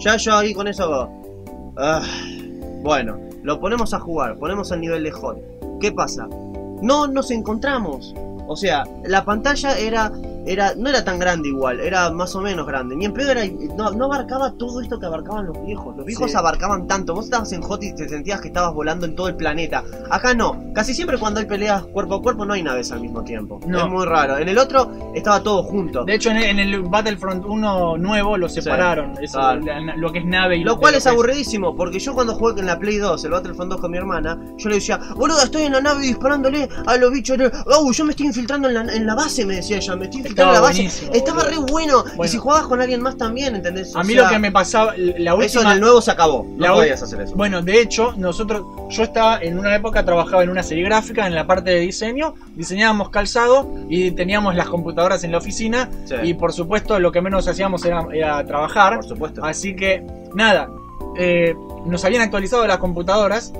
Ya 0.00 0.16
yo 0.16 0.34
ahí 0.34 0.52
con 0.52 0.66
eso. 0.68 1.08
ah, 1.76 2.02
bueno, 2.82 3.18
lo 3.42 3.60
ponemos 3.60 3.94
a 3.94 4.00
jugar, 4.00 4.36
ponemos 4.38 4.70
el 4.72 4.80
nivel 4.80 5.04
de 5.04 5.10
hot. 5.12 5.38
¿Qué 5.80 5.92
pasa? 5.92 6.28
No 6.82 7.06
nos 7.06 7.30
encontramos. 7.30 8.14
O 8.48 8.56
sea, 8.56 8.84
la 9.04 9.24
pantalla 9.24 9.78
era, 9.78 10.10
era, 10.46 10.74
no 10.76 10.88
era 10.88 11.04
tan 11.04 11.18
grande 11.18 11.48
igual, 11.48 11.80
era 11.80 12.10
más 12.10 12.34
o 12.34 12.40
menos 12.40 12.66
grande. 12.66 12.96
Ni 12.96 13.04
en 13.04 13.12
pedo 13.12 13.30
era, 13.32 13.42
no, 13.76 13.90
no 13.90 14.04
abarcaba 14.06 14.52
todo 14.52 14.80
esto 14.80 14.98
que 14.98 15.06
abarcaban 15.06 15.46
los 15.46 15.64
viejos. 15.64 15.96
Los 15.96 16.06
viejos 16.06 16.30
Sí. 16.30 16.36
abarcaban 16.36 16.86
tanto. 16.86 17.14
Vos 17.14 17.26
estabas 17.26 17.52
en 17.52 17.62
hot 17.62 17.82
y 17.82 17.94
te 17.94 18.08
sentías 18.08 18.40
que 18.40 18.48
estabas 18.48 18.72
volando 18.74 19.06
en 19.06 19.14
todo 19.16 19.28
el 19.28 19.36
planeta. 19.36 19.82
Acá 20.10 20.34
no. 20.34 20.62
Casi 20.74 20.94
siempre 20.94 21.18
cuando 21.18 21.40
hay 21.40 21.46
peleas 21.46 21.82
cuerpo 21.86 22.14
a 22.16 22.22
cuerpo 22.22 22.44
no 22.44 22.54
hay 22.54 22.62
naves 22.62 22.92
al 22.92 23.00
mismo 23.00 23.22
tiempo. 23.24 23.60
No. 23.66 23.80
Es 23.84 23.88
muy 23.90 24.04
raro. 24.06 24.38
En 24.38 24.48
el 24.48 24.58
otro 24.58 24.90
estaba 25.14 25.42
todo 25.42 25.62
junto. 25.62 26.04
De 26.04 26.14
hecho, 26.14 26.30
en 26.30 26.36
el, 26.38 26.44
en 26.44 26.58
el 26.60 26.82
Battlefront 26.82 27.44
1 27.46 27.96
nuevo 27.98 28.36
lo 28.36 28.48
separaron. 28.48 29.12
Eso, 29.20 29.38
claro. 29.38 29.60
la- 29.60 29.96
lo 29.96 30.12
que 30.12 30.18
es 30.20 30.24
nave 30.24 30.56
y 30.58 30.64
Lo 30.64 30.78
cual 30.78 30.94
es 30.94 31.06
aburridísimo, 31.06 31.74
porque 31.74 31.98
yo 31.98 32.14
cuando 32.14 32.34
jugué 32.34 32.60
en 32.60 32.66
la 32.66 32.78
Play 32.78 32.98
2, 32.98 33.24
el 33.24 33.30
Battlefront 33.30 33.72
2 33.72 33.80
con 33.80 33.90
mi 33.90 33.98
hermana, 33.98 34.38
yo 34.56 34.68
le 34.68 34.76
decía, 34.76 34.98
boludo, 35.16 35.42
estoy 35.42 35.62
en 35.62 35.72
la 35.72 35.80
nave 35.80 36.02
disparándole 36.02 36.68
a 36.86 36.96
los 36.96 37.10
bichos. 37.12 37.36
Oh, 37.66 37.90
yo 37.92 38.04
me 38.04 38.10
estoy 38.10 38.26
infiltrando 38.26 38.68
en 38.68 38.74
la, 38.74 38.80
en 38.94 39.06
la 39.06 39.14
base, 39.14 39.44
me 39.44 39.56
decía 39.56 39.76
ella, 39.78 39.96
me 39.96 40.04
estoy 40.04 40.20
la 40.36 40.70
Estaba 40.70 41.44
re 41.44 41.56
bueno. 41.56 42.04
Y 42.22 42.28
si 42.28 42.36
jugabas 42.36 42.66
con 42.66 42.80
alguien 42.80 43.00
más 43.00 43.16
también, 43.16 43.54
¿entendés? 43.54 43.94
O 43.94 43.98
A 43.98 44.04
mí 44.04 44.14
sea, 44.14 44.24
lo 44.24 44.28
que 44.28 44.38
me 44.38 44.52
pasaba, 44.52 44.94
la 44.96 45.34
última... 45.34 45.46
Eso 45.46 45.62
en 45.62 45.68
el 45.68 45.80
nuevo 45.80 46.00
se 46.00 46.10
acabó. 46.10 46.44
No 46.56 46.66
la 46.66 46.72
podías 46.74 47.02
hacer 47.02 47.20
eso. 47.20 47.34
Bueno, 47.34 47.62
de 47.62 47.80
hecho, 47.80 48.12
nosotros, 48.16 48.64
yo 48.90 49.02
estaba 49.02 49.38
en 49.38 49.58
una 49.58 49.74
época 49.74 50.04
trabajaba 50.04 50.42
en 50.42 50.50
una 50.50 50.62
seriegráfica 50.62 51.26
en 51.26 51.34
la 51.34 51.46
parte 51.46 51.70
de 51.70 51.80
diseño, 51.80 52.34
diseñábamos 52.54 53.10
calzado 53.10 53.68
y 53.88 54.10
teníamos 54.12 54.54
las 54.54 54.68
computadoras 54.68 55.24
en 55.24 55.32
la 55.32 55.38
oficina 55.38 55.88
Sí, 56.04 56.14
y 56.22 56.34
por 56.34 56.52
supuesto 56.52 56.98
lo 56.98 57.12
que 57.12 57.20
menos 57.20 57.48
hacíamos 57.48 57.84
era, 57.84 58.06
era 58.12 58.44
trabajar. 58.46 58.96
por 58.96 59.04
supuesto. 59.04 59.44
Así 59.44 59.74
que, 59.74 60.04
nada, 60.34 60.68
eh, 61.18 61.54
nos 61.86 62.04
habían 62.04 62.22
actualizado 62.22 62.66
las 62.66 62.78
computadoras 62.78 63.52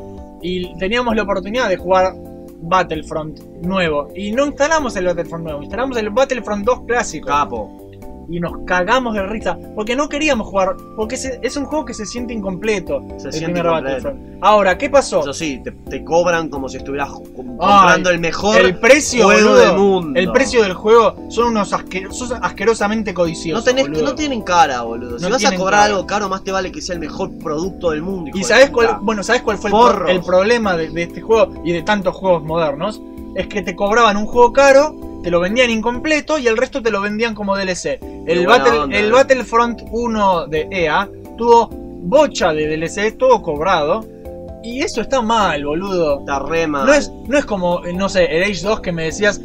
y 0.42 0.76
teníamos 0.78 1.16
la 1.16 1.22
oportunidad 1.22 1.68
de 1.68 1.76
jugar 1.76 2.14
Battlefront 2.60 3.40
nuevo. 3.62 4.08
Y 4.14 4.32
no 4.32 4.46
instalamos 4.46 4.96
el 4.96 5.06
Battlefront 5.06 5.44
nuevo, 5.44 5.62
instalamos 5.62 5.96
el 5.98 6.10
Battlefront 6.10 6.64
2 6.64 6.80
clásico. 6.86 7.28
Capo. 7.28 7.85
Y 8.28 8.40
nos 8.40 8.52
cagamos 8.66 9.14
de 9.14 9.22
risa. 9.24 9.56
Porque 9.74 9.94
no 9.94 10.08
queríamos 10.08 10.48
jugar. 10.48 10.76
Porque 10.96 11.16
se- 11.16 11.38
es 11.42 11.56
un 11.56 11.64
juego 11.66 11.84
que 11.84 11.94
se 11.94 12.06
siente 12.06 12.32
incompleto. 12.34 13.02
Se 13.18 13.30
siente 13.32 13.60
incompleto. 13.60 14.14
Ahora, 14.40 14.76
¿qué 14.76 14.90
pasó? 14.90 15.20
Eso 15.20 15.32
sí, 15.32 15.60
te, 15.62 15.70
te 15.72 16.04
cobran 16.04 16.48
como 16.48 16.68
si 16.68 16.76
estuvieras 16.78 17.08
comprando 17.10 18.10
el 18.10 18.18
mejor 18.18 18.60
el 18.60 18.78
precio 18.78 19.24
juego 19.24 19.48
boludo, 19.50 19.64
del 19.66 19.76
mundo. 19.78 20.20
El 20.20 20.32
precio 20.32 20.62
del 20.62 20.74
juego 20.74 21.14
son 21.30 21.48
unos 21.48 21.72
asque- 21.72 22.10
sos 22.10 22.32
asquerosamente 22.42 23.14
codiciosos. 23.14 23.64
No, 23.64 23.70
tenés, 23.70 23.88
boludo. 23.88 24.04
no 24.06 24.14
tienen 24.14 24.42
cara, 24.42 24.82
boludo. 24.82 25.18
Si 25.18 25.24
No 25.24 25.30
vas 25.30 25.44
a 25.44 25.54
cobrar 25.56 25.80
cara. 25.80 25.84
algo 25.94 26.06
caro, 26.06 26.28
más 26.28 26.42
te 26.44 26.52
vale 26.52 26.70
que 26.72 26.82
sea 26.82 26.94
el 26.94 27.00
mejor 27.00 27.30
producto 27.38 27.90
del 27.90 28.02
mundo. 28.02 28.30
¿Y 28.34 28.44
sabes 28.44 28.70
cuál, 28.70 28.98
bueno, 29.00 29.22
¿sabes 29.22 29.42
cuál 29.42 29.56
fue 29.58 29.70
el, 30.08 30.20
problema 30.20 30.76
de, 30.76 30.90
de 30.90 31.02
este 31.04 31.20
juego 31.20 31.52
y 31.64 31.72
de 31.72 31.82
tantos 31.82 32.14
juegos 32.14 32.42
modernos? 32.42 33.00
Es 33.34 33.46
que 33.48 33.62
te 33.62 33.76
cobraban 33.76 34.16
un 34.16 34.26
juego 34.26 34.52
caro, 34.52 34.94
te 35.26 35.32
lo 35.32 35.40
vendían 35.40 35.70
incompleto 35.70 36.38
y 36.38 36.46
el 36.46 36.56
resto 36.56 36.80
te 36.80 36.92
lo 36.92 37.00
vendían 37.00 37.34
como 37.34 37.56
DLC. 37.56 37.98
El, 38.28 38.46
Battle- 38.46 38.78
onda, 38.78 38.96
el 38.96 39.06
eh. 39.06 39.10
Battlefront 39.10 39.82
1 39.90 40.46
de 40.46 40.68
EA 40.70 41.08
tuvo 41.36 41.68
bocha 41.72 42.52
de 42.52 42.68
DLC, 42.68 43.18
todo 43.18 43.42
cobrado. 43.42 44.06
Y 44.62 44.82
eso 44.82 45.00
está 45.00 45.22
mal, 45.22 45.64
boludo. 45.64 46.20
Está 46.20 46.38
re 46.38 46.68
mal. 46.68 46.86
No 46.86 46.94
es, 46.94 47.10
no 47.26 47.36
es 47.36 47.44
como, 47.44 47.84
eh, 47.84 47.92
no 47.92 48.08
sé, 48.08 48.36
el 48.36 48.44
Age 48.44 48.60
2 48.62 48.78
que 48.82 48.92
me 48.92 49.02
decías, 49.06 49.40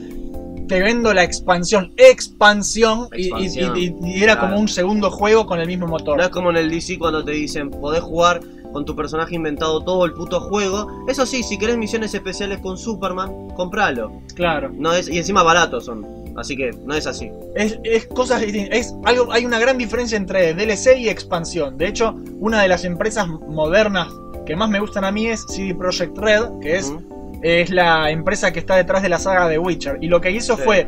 te 0.68 0.80
vendo 0.82 1.16
la 1.16 1.24
expansión, 1.24 1.94
expansión, 1.98 3.08
y- 3.18 3.22
y- 3.24 3.26
Expansión, 3.30 3.76
y, 3.76 3.96
y 4.04 4.22
era 4.24 4.34
claro. 4.36 4.50
como 4.50 4.60
un 4.62 4.68
segundo 4.68 5.10
juego 5.10 5.48
con 5.48 5.60
el 5.60 5.66
mismo 5.66 5.88
motor. 5.88 6.16
No 6.18 6.24
es 6.26 6.30
como 6.30 6.52
en 6.52 6.58
el 6.58 6.70
DC 6.70 7.00
cuando 7.00 7.26
te 7.26 7.32
dicen, 7.32 7.72
podés 7.72 8.02
jugar 8.02 8.40
con 8.72 8.86
tu 8.86 8.96
personaje 8.96 9.36
inventado 9.36 9.84
todo 9.84 10.06
el 10.06 10.14
puto 10.14 10.40
juego. 10.40 10.88
Eso 11.08 11.26
sí, 11.26 11.44
si 11.44 11.58
querés 11.58 11.78
misiones 11.78 12.14
especiales 12.14 12.60
con 12.60 12.78
Superman, 12.78 13.50
compralo. 13.56 14.12
Claro. 14.36 14.72
No 14.74 14.94
es, 14.94 15.08
y 15.10 15.18
encima 15.18 15.44
baratos 15.44 15.86
son. 15.86 16.06
Así 16.38 16.56
que 16.56 16.72
no 16.86 16.94
es 16.96 17.08
así. 17.08 17.30
Es, 17.56 17.78
es 17.84 18.08
cosas. 18.08 18.42
Es 18.44 18.96
algo, 19.04 19.32
hay 19.32 19.46
una 19.46 19.60
gran 19.60 19.78
diferencia 19.78 20.18
entre 20.18 20.54
DLC 20.54 20.98
y 20.98 21.10
expansión. 21.10 21.78
De 21.78 21.88
hecho, 21.88 22.16
una 22.40 22.62
de 22.62 22.68
las 22.70 22.86
empresas 22.86 23.28
modernas 23.28 24.08
que 24.46 24.56
más 24.56 24.70
me 24.70 24.80
gustan 24.80 25.04
a 25.04 25.12
mí 25.12 25.28
es 25.28 25.46
CD 25.50 25.76
Projekt 25.76 26.18
Red, 26.18 26.60
que 26.62 26.78
es, 26.78 26.94
es 27.44 27.70
la 27.70 28.10
empresa 28.12 28.52
que 28.54 28.60
está 28.60 28.76
detrás 28.76 29.02
de 29.04 29.10
la 29.10 29.20
saga 29.20 29.48
de 29.50 29.60
Witcher. 29.60 29.98
Y 30.02 30.08
lo 30.08 30.22
que 30.22 30.32
hizo 30.32 30.56
Sí. 30.56 30.62
fue. 30.64 30.88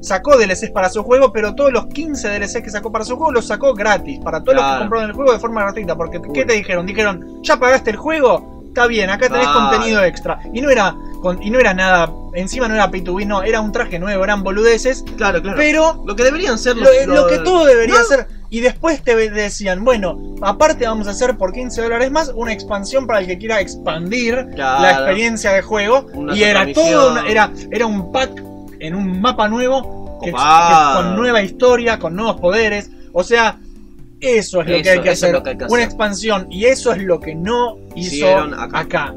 Sacó 0.00 0.36
DLCs 0.36 0.70
para 0.70 0.88
su 0.88 1.02
juego, 1.02 1.32
pero 1.32 1.54
todos 1.54 1.72
los 1.72 1.86
15 1.86 2.28
DLCs 2.28 2.62
que 2.62 2.70
sacó 2.70 2.90
para 2.92 3.04
su 3.04 3.16
juego 3.16 3.32
los 3.32 3.46
sacó 3.46 3.74
gratis. 3.74 4.20
Para 4.22 4.42
todos 4.42 4.56
los 4.56 4.64
que 4.72 4.78
compraron 4.78 5.10
el 5.10 5.16
juego 5.16 5.32
de 5.32 5.38
forma 5.38 5.62
gratuita. 5.62 5.96
Porque, 5.96 6.20
¿qué 6.22 6.40
Uy. 6.40 6.46
te 6.46 6.52
dijeron? 6.54 6.86
Dijeron, 6.86 7.40
¿ya 7.42 7.56
pagaste 7.58 7.90
el 7.90 7.96
juego? 7.96 8.62
Está 8.68 8.86
bien, 8.86 9.10
acá 9.10 9.28
tenés 9.28 9.48
contenido 9.48 10.04
extra. 10.04 10.38
Y 10.52 10.60
no 10.60 10.70
era 10.70 10.94
con- 11.20 11.42
y 11.42 11.50
no 11.50 11.58
era 11.58 11.74
nada, 11.74 12.12
encima 12.34 12.68
no 12.68 12.74
era 12.74 12.88
pay 12.90 13.00
to 13.00 13.14
win, 13.14 13.26
no, 13.28 13.42
era 13.42 13.60
un 13.60 13.72
traje 13.72 13.98
nuevo, 13.98 14.22
eran 14.22 14.44
boludeces. 14.44 15.04
Claro, 15.16 15.42
claro. 15.42 15.56
Pero 15.56 16.04
lo 16.06 16.14
que 16.14 16.22
deberían 16.22 16.58
ser 16.58 16.76
lo, 16.76 16.84
los- 16.84 17.06
lo 17.06 17.14
los- 17.14 17.26
que 17.26 17.38
todo 17.38 17.64
debería 17.64 17.98
No. 17.98 18.04
ser. 18.04 18.28
Y 18.50 18.60
después 18.60 19.02
te 19.02 19.16
decían, 19.30 19.84
bueno, 19.84 20.18
aparte 20.42 20.86
vamos 20.86 21.08
a 21.08 21.10
hacer 21.10 21.36
por 21.36 21.52
15 21.52 21.82
dólares 21.82 22.10
más 22.12 22.30
una 22.34 22.52
expansión 22.52 23.06
para 23.06 23.18
el 23.18 23.26
que 23.26 23.36
quiera 23.36 23.60
expandir 23.60 24.46
Claro. 24.54 24.82
la 24.82 24.90
experiencia 24.92 25.52
de 25.52 25.62
juego. 25.62 26.06
Una 26.14 26.36
y 26.36 26.44
era 26.44 26.72
todo, 26.72 27.10
una- 27.12 27.26
era, 27.28 27.50
era 27.72 27.84
un 27.84 28.12
pack 28.12 28.42
en 28.80 28.94
un 28.94 29.20
mapa 29.20 29.48
nuevo, 29.48 30.18
que- 30.22 30.30
Copado. 30.30 31.00
que- 31.02 31.06
con 31.08 31.16
nueva 31.16 31.42
historia, 31.42 31.98
con 31.98 32.14
nuevos 32.16 32.40
poderes. 32.40 32.90
O 33.12 33.22
sea, 33.22 33.58
eso 34.20 34.60
es 34.62 34.66
lo 34.68 34.82
que 34.82 34.90
hay 34.90 35.00
que 35.00 35.10
hacer. 35.10 35.32
lo 35.32 35.42
que 35.42 35.50
hay 35.50 35.58
que 35.58 35.64
Una 35.66 35.82
expansión. 35.84 36.46
Y 36.50 36.64
eso 36.66 36.92
es 36.92 37.02
lo 37.02 37.20
que 37.20 37.34
no 37.34 37.76
hizo 37.94 38.14
Hicieron 38.14 38.54
acá. 38.54 38.78
acá. 38.80 39.14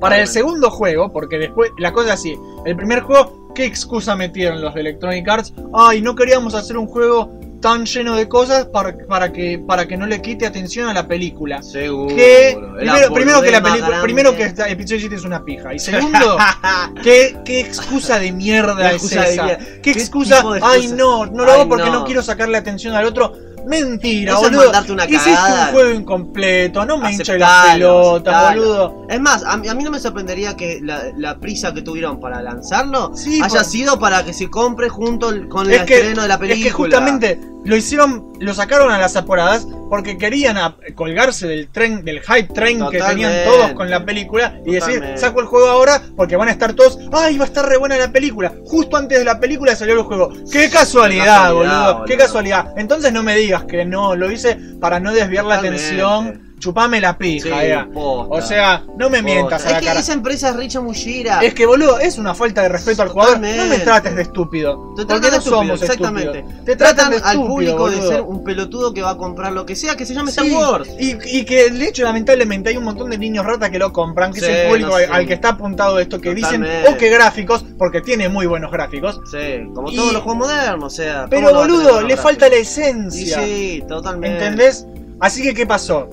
Para 0.00 0.18
el 0.20 0.26
segundo 0.28 0.70
juego, 0.70 1.12
porque 1.12 1.36
después, 1.38 1.70
la 1.78 1.92
cosa 1.92 2.08
es 2.08 2.14
así, 2.20 2.36
el 2.64 2.76
primer 2.76 3.00
juego, 3.00 3.50
¿qué 3.54 3.64
excusa 3.64 4.14
metieron 4.16 4.60
los 4.62 4.72
de 4.74 4.80
Electronic 4.82 5.28
Arts? 5.28 5.52
Ay, 5.74 6.00
no 6.00 6.14
queríamos 6.14 6.54
hacer 6.54 6.76
un 6.78 6.86
juego 6.86 7.28
tan 7.60 7.84
lleno 7.84 8.16
de 8.16 8.28
cosas 8.28 8.66
para, 8.66 8.96
para, 9.06 9.32
que, 9.32 9.58
para 9.58 9.86
que 9.86 9.96
no 9.96 10.06
le 10.06 10.20
quite 10.22 10.46
atención 10.46 10.88
a 10.88 10.94
la 10.94 11.06
película. 11.06 11.62
Seguro. 11.62 12.14
Que, 12.14 12.58
primero, 12.78 13.12
primero 13.14 13.42
que 13.42 13.50
la 13.50 13.62
película, 13.62 14.02
primero 14.02 14.36
que 14.36 14.44
esta- 14.44 14.68
Episodio 14.68 15.00
7 15.00 15.14
es 15.16 15.24
una 15.24 15.44
pija. 15.44 15.74
Y 15.74 15.78
segundo, 15.78 16.38
¿qué, 17.02 17.36
qué 17.44 17.60
excusa 17.60 18.18
de 18.18 18.32
mierda 18.32 18.88
es 18.88 18.94
excusa 18.94 19.22
de 19.22 19.42
mierda. 19.42 19.58
¿Qué 19.58 19.80
¿Qué 19.82 19.90
excusa? 19.92 20.42
Ay, 20.62 20.88
no, 20.88 21.26
no 21.26 21.44
lo 21.44 21.52
Ay, 21.52 21.60
hago 21.60 21.68
porque 21.68 21.86
no. 21.86 22.00
no. 22.00 22.04
quiero 22.04 22.22
sacarle 22.22 22.56
atención 22.56 22.94
al 22.94 23.04
otro. 23.04 23.32
Mentira, 23.66 24.32
Eso 24.32 24.42
es 24.42 24.48
boludo. 24.50 24.64
mandarte 24.64 24.92
una 24.92 25.04
Hiciste 25.04 25.30
cagada. 25.30 25.66
un 25.68 25.72
juego 25.72 25.90
incompleto, 25.94 26.84
no 26.86 26.98
me 26.98 27.12
hinche 27.12 27.24
pelotas, 27.32 28.34
aceptalo. 28.34 28.60
boludo. 28.62 29.06
Es 29.08 29.20
más, 29.20 29.44
a 29.44 29.56
mí, 29.56 29.68
a 29.68 29.74
mí 29.74 29.84
no 29.84 29.90
me 29.90 30.00
sorprendería 30.00 30.56
que 30.56 30.80
la, 30.82 31.04
la 31.16 31.38
prisa 31.38 31.72
que 31.74 31.82
tuvieron 31.82 32.20
para 32.20 32.40
lanzarlo 32.42 33.12
Sí, 33.14 33.40
haya 33.42 33.48
por- 33.60 33.64
sido 33.64 33.98
para 33.98 34.24
que 34.24 34.32
se 34.32 34.48
compre 34.48 34.88
junto 34.88 35.30
el- 35.30 35.48
con 35.48 35.70
Es 35.70 35.80
el 35.80 35.86
que- 35.86 35.94
estreno 35.96 36.22
de 36.22 36.28
la 36.28 36.38
película. 36.38 36.58
Es 36.58 36.64
que 36.64 36.70
justamente 36.76 37.40
lo 37.64 37.76
hicieron, 37.76 38.32
lo 38.40 38.54
sacaron 38.54 38.90
a 38.90 38.98
las 38.98 39.16
apuradas 39.16 39.66
porque 39.88 40.16
querían 40.16 40.56
a- 40.56 40.76
colgarse 40.94 41.46
del 41.46 41.68
tren, 41.68 42.04
del 42.04 42.20
hype 42.20 42.52
train 42.54 42.78
que 42.90 43.00
tenían 43.00 43.32
todos 43.44 43.72
con 43.72 43.90
la 43.90 44.04
película 44.04 44.58
y 44.64 44.72
decir, 44.72 45.02
saco 45.16 45.40
el 45.40 45.46
juego 45.46 45.66
ahora 45.68 46.00
porque 46.16 46.36
van 46.36 46.48
a 46.48 46.52
estar 46.52 46.72
todos, 46.74 46.98
ay, 47.12 47.36
va 47.38 47.44
a 47.44 47.48
estar 47.48 47.66
re 47.68 47.76
buena 47.76 47.96
la 47.96 48.12
película. 48.12 48.52
Justo 48.66 48.96
antes 48.96 49.18
de 49.18 49.24
la 49.24 49.38
película 49.40 49.74
salió 49.76 49.94
el 49.94 50.02
juego. 50.02 50.30
¡Qué 50.50 50.70
casualidad, 50.70 51.24
casualidad, 51.50 51.52
boludo! 51.52 52.04
¡Qué 52.04 52.12
boludo. 52.14 52.26
casualidad! 52.26 52.74
Entonces 52.76 53.12
no 53.12 53.22
me 53.22 53.34
digas 53.36 53.64
que 53.64 53.84
no, 53.84 54.14
lo 54.16 54.30
hice 54.30 54.56
para 54.80 55.00
no 55.00 55.12
desviar 55.12 55.44
la 55.44 55.56
atención. 55.56 56.49
Chupame 56.60 57.00
la 57.00 57.16
pija, 57.18 57.48
Sí, 57.60 57.66
ea. 57.66 57.88
posta. 57.92 58.34
O 58.34 58.40
sea, 58.42 58.84
no 58.96 59.08
me 59.10 59.22
mientas 59.22 59.62
Posta. 59.62 59.68
a 59.68 59.72
la 59.72 59.78
Es 59.78 59.80
que 59.82 59.88
cara. 59.88 60.00
esa 60.00 60.12
empresa 60.12 60.50
es 60.50 60.56
Richa 60.56 60.80
Mullira. 60.80 61.40
Es 61.40 61.54
que, 61.54 61.64
boludo, 61.66 61.98
es 61.98 62.18
una 62.18 62.34
falta 62.34 62.62
de 62.62 62.68
respeto 62.68 63.02
al 63.02 63.08
jugador. 63.08 63.40
No 63.40 63.66
me 63.66 63.78
trates 63.78 64.14
de 64.14 64.22
estúpido. 64.22 64.92
Te 64.94 65.04
porque 65.04 65.04
tratan 65.06 65.22
no 65.22 65.30
de 65.30 65.36
estúpido, 65.38 65.60
somos 65.62 65.82
exactamente. 65.82 66.38
estúpidos. 66.40 66.64
Te 66.66 66.76
tratan, 66.76 67.10
Tratan 67.10 67.22
de 67.34 67.40
al 67.40 67.46
público 67.48 67.90
de 67.90 68.02
ser 68.02 68.20
un 68.20 68.44
pelotudo 68.44 68.92
que 68.92 69.00
va 69.02 69.10
a 69.10 69.16
comprar 69.16 69.52
lo 69.52 69.64
que 69.64 69.74
sea 69.74 69.96
que 69.96 70.04
se 70.04 70.12
llame 70.14 70.30
Sí, 70.30 70.46
Star 70.46 70.52
Wars. 70.70 70.90
Y, 71.00 71.16
y 71.38 71.44
que 71.46 71.70
de 71.70 71.88
hecho 71.88 72.04
lamentablemente 72.04 72.68
hay 72.68 72.76
un 72.76 72.84
montón 72.84 73.08
de 73.10 73.16
niños 73.18 73.44
rata 73.46 73.70
que 73.70 73.78
lo 73.78 73.90
compran, 73.92 74.32
que 74.32 74.40
Sí, 74.40 74.46
es 74.46 74.52
el 74.52 74.68
público 74.68 74.88
no 74.90 74.96
al- 74.96 75.04
sé. 75.06 75.10
al 75.12 75.26
que 75.26 75.32
está 75.34 75.48
apuntado 75.48 75.98
esto, 75.98 76.20
que 76.20 76.34
Totalmente. 76.34 76.76
dicen, 76.78 76.94
oh 76.94 76.98
qué 76.98 77.08
gráficos, 77.08 77.64
porque 77.78 78.02
tiene 78.02 78.28
muy 78.28 78.44
buenos 78.44 78.70
gráficos. 78.70 79.18
Sí, 79.30 79.38
como 79.74 79.90
Y- 79.90 79.96
todos 79.96 80.12
los 80.12 80.22
juegos 80.22 80.46
modernos, 80.46 80.92
o 80.92 80.94
sea. 80.94 81.20
¿cómo 81.20 81.28
Pero 81.30 81.54
boludo, 81.54 82.00
le 82.02 82.08
gráficos? 82.08 82.20
falta 82.22 82.48
la 82.50 82.56
Sí, 82.56 82.60
esencia. 82.60 83.42
sí, 83.42 83.82
totalmente. 83.88 84.44
¿Entendés? 84.44 84.86
Así 85.20 85.42
que, 85.42 85.54
¿qué 85.54 85.66
pasó? 85.66 86.08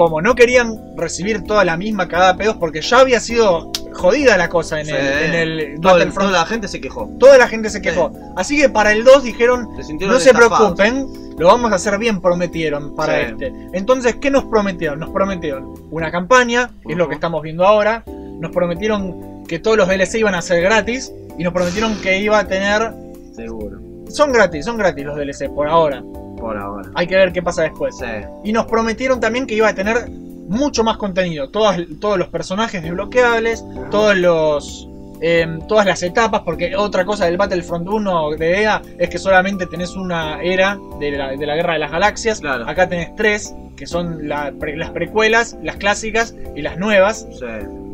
Como 0.00 0.22
no 0.22 0.34
querían 0.34 0.96
recibir 0.96 1.44
toda 1.44 1.62
la 1.62 1.76
misma 1.76 2.08
cagada 2.08 2.34
pedos, 2.34 2.56
porque 2.56 2.80
ya 2.80 3.00
había 3.00 3.20
sido 3.20 3.70
jodida 3.92 4.38
la 4.38 4.48
cosa 4.48 4.80
en 4.80 4.86
Sí. 4.86 4.92
el, 4.92 5.06
en 5.06 5.34
el 5.34 5.80
Todo 5.82 5.98
el- 5.98 6.10
toda 6.14 6.30
la 6.30 6.46
gente 6.46 6.68
se 6.68 6.80
quejó. 6.80 7.10
Toda 7.18 7.36
la 7.36 7.46
gente 7.48 7.68
se 7.68 7.82
quejó. 7.82 8.10
Así 8.34 8.56
que 8.58 8.70
para 8.70 8.92
el 8.92 9.04
2 9.04 9.22
dijeron, 9.24 9.68
Se 9.84 9.92
no 10.06 10.18
se 10.18 10.32
preocupen, 10.32 11.06
lo 11.36 11.48
vamos 11.48 11.70
a 11.72 11.74
hacer 11.74 11.98
bien, 11.98 12.22
prometieron 12.22 12.94
para 12.94 13.14
Sí. 13.18 13.26
este. 13.32 13.52
Entonces, 13.74 14.16
¿qué 14.16 14.30
nos 14.30 14.44
prometieron? 14.44 15.00
Nos 15.00 15.10
prometieron 15.10 15.74
una 15.90 16.10
campaña, 16.10 16.70
que 16.86 16.92
es 16.92 16.98
lo 16.98 17.06
que 17.06 17.14
estamos 17.14 17.42
viendo 17.42 17.66
ahora. 17.66 18.02
Nos 18.06 18.52
prometieron 18.52 19.44
que 19.46 19.58
todos 19.58 19.76
los 19.76 19.86
DLC 19.86 20.18
iban 20.18 20.34
a 20.34 20.40
ser 20.40 20.62
gratis. 20.62 21.12
Y 21.36 21.44
nos 21.44 21.52
prometieron 21.52 21.94
que 22.00 22.18
iba 22.20 22.38
a 22.38 22.48
tener... 22.48 22.90
Seguro. 23.36 23.78
Son 24.08 24.32
gratis, 24.32 24.64
son 24.64 24.78
gratis 24.78 25.04
los 25.04 25.14
DLC 25.14 25.50
por 25.50 25.68
ahora. 25.68 26.02
Por 26.40 26.56
ahora. 26.56 26.90
Hay 26.94 27.06
que 27.06 27.16
ver 27.16 27.32
qué 27.32 27.42
pasa 27.42 27.62
después. 27.62 27.96
Sí. 27.98 28.06
Y 28.44 28.52
nos 28.52 28.66
prometieron 28.66 29.20
también 29.20 29.46
que 29.46 29.54
iba 29.54 29.68
a 29.68 29.74
tener 29.74 30.08
mucho 30.10 30.82
más 30.82 30.96
contenido. 30.96 31.48
Todos, 31.50 31.76
todos 32.00 32.18
los 32.18 32.28
personajes 32.28 32.82
desbloqueables, 32.82 33.64
todos 33.90 34.16
los. 34.16 34.88
eh, 35.20 35.46
todas 35.68 35.84
las 35.86 36.02
etapas, 36.02 36.40
porque 36.44 36.74
otra 36.74 37.04
cosa 37.04 37.26
del 37.26 37.36
Battlefront 37.36 37.86
1 37.88 38.30
de 38.38 38.62
EA 38.62 38.80
es 38.98 39.10
que 39.10 39.18
solamente 39.18 39.66
tenés 39.66 39.94
una 39.94 40.40
era 40.42 40.78
de 40.98 41.10
la, 41.12 41.28
de 41.36 41.46
la 41.46 41.54
Guerra 41.56 41.74
de 41.74 41.78
las 41.80 41.90
Galaxias. 41.92 42.40
Claro. 42.40 42.66
Acá 42.68 42.88
tenés 42.88 43.14
tres, 43.16 43.54
que 43.76 43.86
son 43.86 44.26
la 44.28 44.50
pre- 44.58 44.76
las 44.76 44.90
precuelas, 44.90 45.56
las 45.62 45.76
clásicas 45.76 46.34
y 46.56 46.62
las 46.62 46.78
nuevas. 46.78 47.26
Sí. 47.38 47.44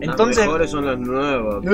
Entonces- 0.01 0.37
Las 0.39 0.47
mejores 0.47 0.71
son 0.71 0.87
las 0.87 0.99
nuevas. 0.99 1.65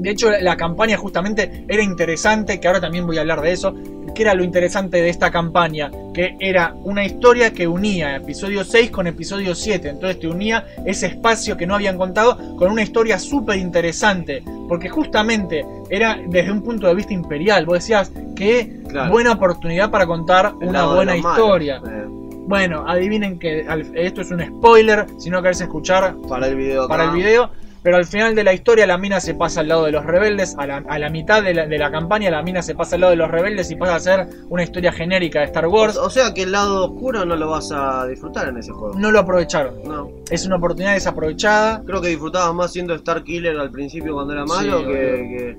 De 0.00 0.10
hecho, 0.10 0.30
la 0.30 0.56
campaña 0.56 0.96
justamente 0.96 1.64
era 1.68 1.82
interesante, 1.82 2.58
que 2.58 2.66
ahora 2.68 2.80
también 2.80 3.06
voy 3.06 3.18
a 3.18 3.20
hablar 3.20 3.40
de 3.42 3.52
eso, 3.52 3.74
que 4.14 4.22
era 4.22 4.34
lo 4.34 4.42
interesante 4.42 5.00
de 5.02 5.08
esta 5.08 5.30
campaña, 5.30 5.90
que 6.14 6.36
era 6.40 6.74
una 6.82 7.04
historia 7.04 7.52
que 7.52 7.68
unía 7.68 8.16
episodio 8.16 8.64
6 8.64 8.90
con 8.90 9.06
episodio 9.06 9.54
7, 9.54 9.88
entonces 9.90 10.18
te 10.18 10.26
unía 10.26 10.64
ese 10.84 11.06
espacio 11.06 11.56
que 11.56 11.66
no 11.66 11.74
habían 11.74 11.96
contado 11.96 12.36
con 12.56 12.72
una 12.72 12.82
historia 12.82 13.18
súper 13.18 13.58
interesante, 13.58 14.42
porque 14.68 14.88
justamente 14.88 15.64
era 15.90 16.18
desde 16.28 16.50
un 16.50 16.62
punto 16.62 16.86
de 16.88 16.94
vista 16.94 17.12
imperial, 17.12 17.66
vos 17.66 17.74
decías, 17.74 18.10
qué 18.34 18.80
Claro. 18.88 19.12
buena 19.12 19.32
oportunidad 19.32 19.90
para 19.90 20.06
contar 20.06 20.54
El 20.60 20.68
una 20.70 20.86
buena 20.86 21.16
historia. 21.16 21.80
Eh, 21.86 22.06
Bueno, 22.48 22.84
adivinen 22.88 23.38
que 23.38 23.64
esto 23.94 24.22
es 24.22 24.30
un 24.32 24.44
spoiler, 24.44 25.06
si 25.18 25.30
no 25.30 25.40
querés 25.40 25.60
escuchar 25.60 26.16
para 26.28 26.48
el 26.48 26.56
video. 26.56 26.88
para 26.88 27.04
el 27.04 27.10
video. 27.12 27.50
Pero 27.82 27.96
al 27.96 28.04
final 28.04 28.34
de 28.34 28.44
la 28.44 28.52
historia 28.52 28.86
la 28.86 28.98
mina 28.98 29.20
se 29.20 29.34
pasa 29.34 29.60
al 29.60 29.68
lado 29.68 29.84
de 29.84 29.92
los 29.92 30.04
rebeldes, 30.04 30.54
a 30.58 30.66
la, 30.66 30.84
a 30.86 30.98
la 30.98 31.08
mitad 31.08 31.42
de 31.42 31.54
la, 31.54 31.66
de 31.66 31.78
la 31.78 31.90
campaña 31.90 32.30
la 32.30 32.42
mina 32.42 32.60
se 32.60 32.74
pasa 32.74 32.96
al 32.96 33.00
lado 33.00 33.10
de 33.12 33.16
los 33.16 33.30
rebeldes 33.30 33.70
y 33.70 33.76
pasa 33.76 33.94
a 33.94 34.00
ser 34.00 34.26
una 34.48 34.62
historia 34.62 34.92
genérica 34.92 35.40
de 35.40 35.46
Star 35.46 35.66
Wars. 35.66 35.96
O, 35.96 36.04
o 36.06 36.10
sea 36.10 36.34
que 36.34 36.42
el 36.42 36.52
lado 36.52 36.84
oscuro 36.92 37.24
no 37.24 37.36
lo 37.36 37.48
vas 37.48 37.70
a 37.72 38.06
disfrutar 38.06 38.48
en 38.48 38.58
ese 38.58 38.72
juego. 38.72 38.94
No 38.98 39.10
lo 39.10 39.20
aprovecharon. 39.20 39.82
No. 39.84 40.10
Es 40.30 40.44
una 40.44 40.56
oportunidad 40.56 40.94
desaprovechada. 40.94 41.82
Creo 41.86 42.00
que 42.00 42.08
disfrutabas 42.08 42.54
más 42.54 42.72
siendo 42.72 42.94
Star 42.94 43.24
Killer 43.24 43.56
al 43.58 43.70
principio 43.70 44.12
cuando 44.14 44.34
era 44.34 44.44
malo 44.44 44.80
Sí, 44.80 44.86
que, 44.86 44.92
que. 44.92 45.58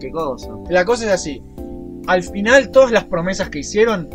¿Qué 0.00 0.10
cosa? 0.10 0.50
La 0.70 0.84
cosa 0.84 1.04
es 1.06 1.10
así. 1.10 1.42
Al 2.06 2.22
final 2.22 2.70
todas 2.70 2.90
las 2.92 3.04
promesas 3.04 3.50
que 3.50 3.58
hicieron, 3.58 4.08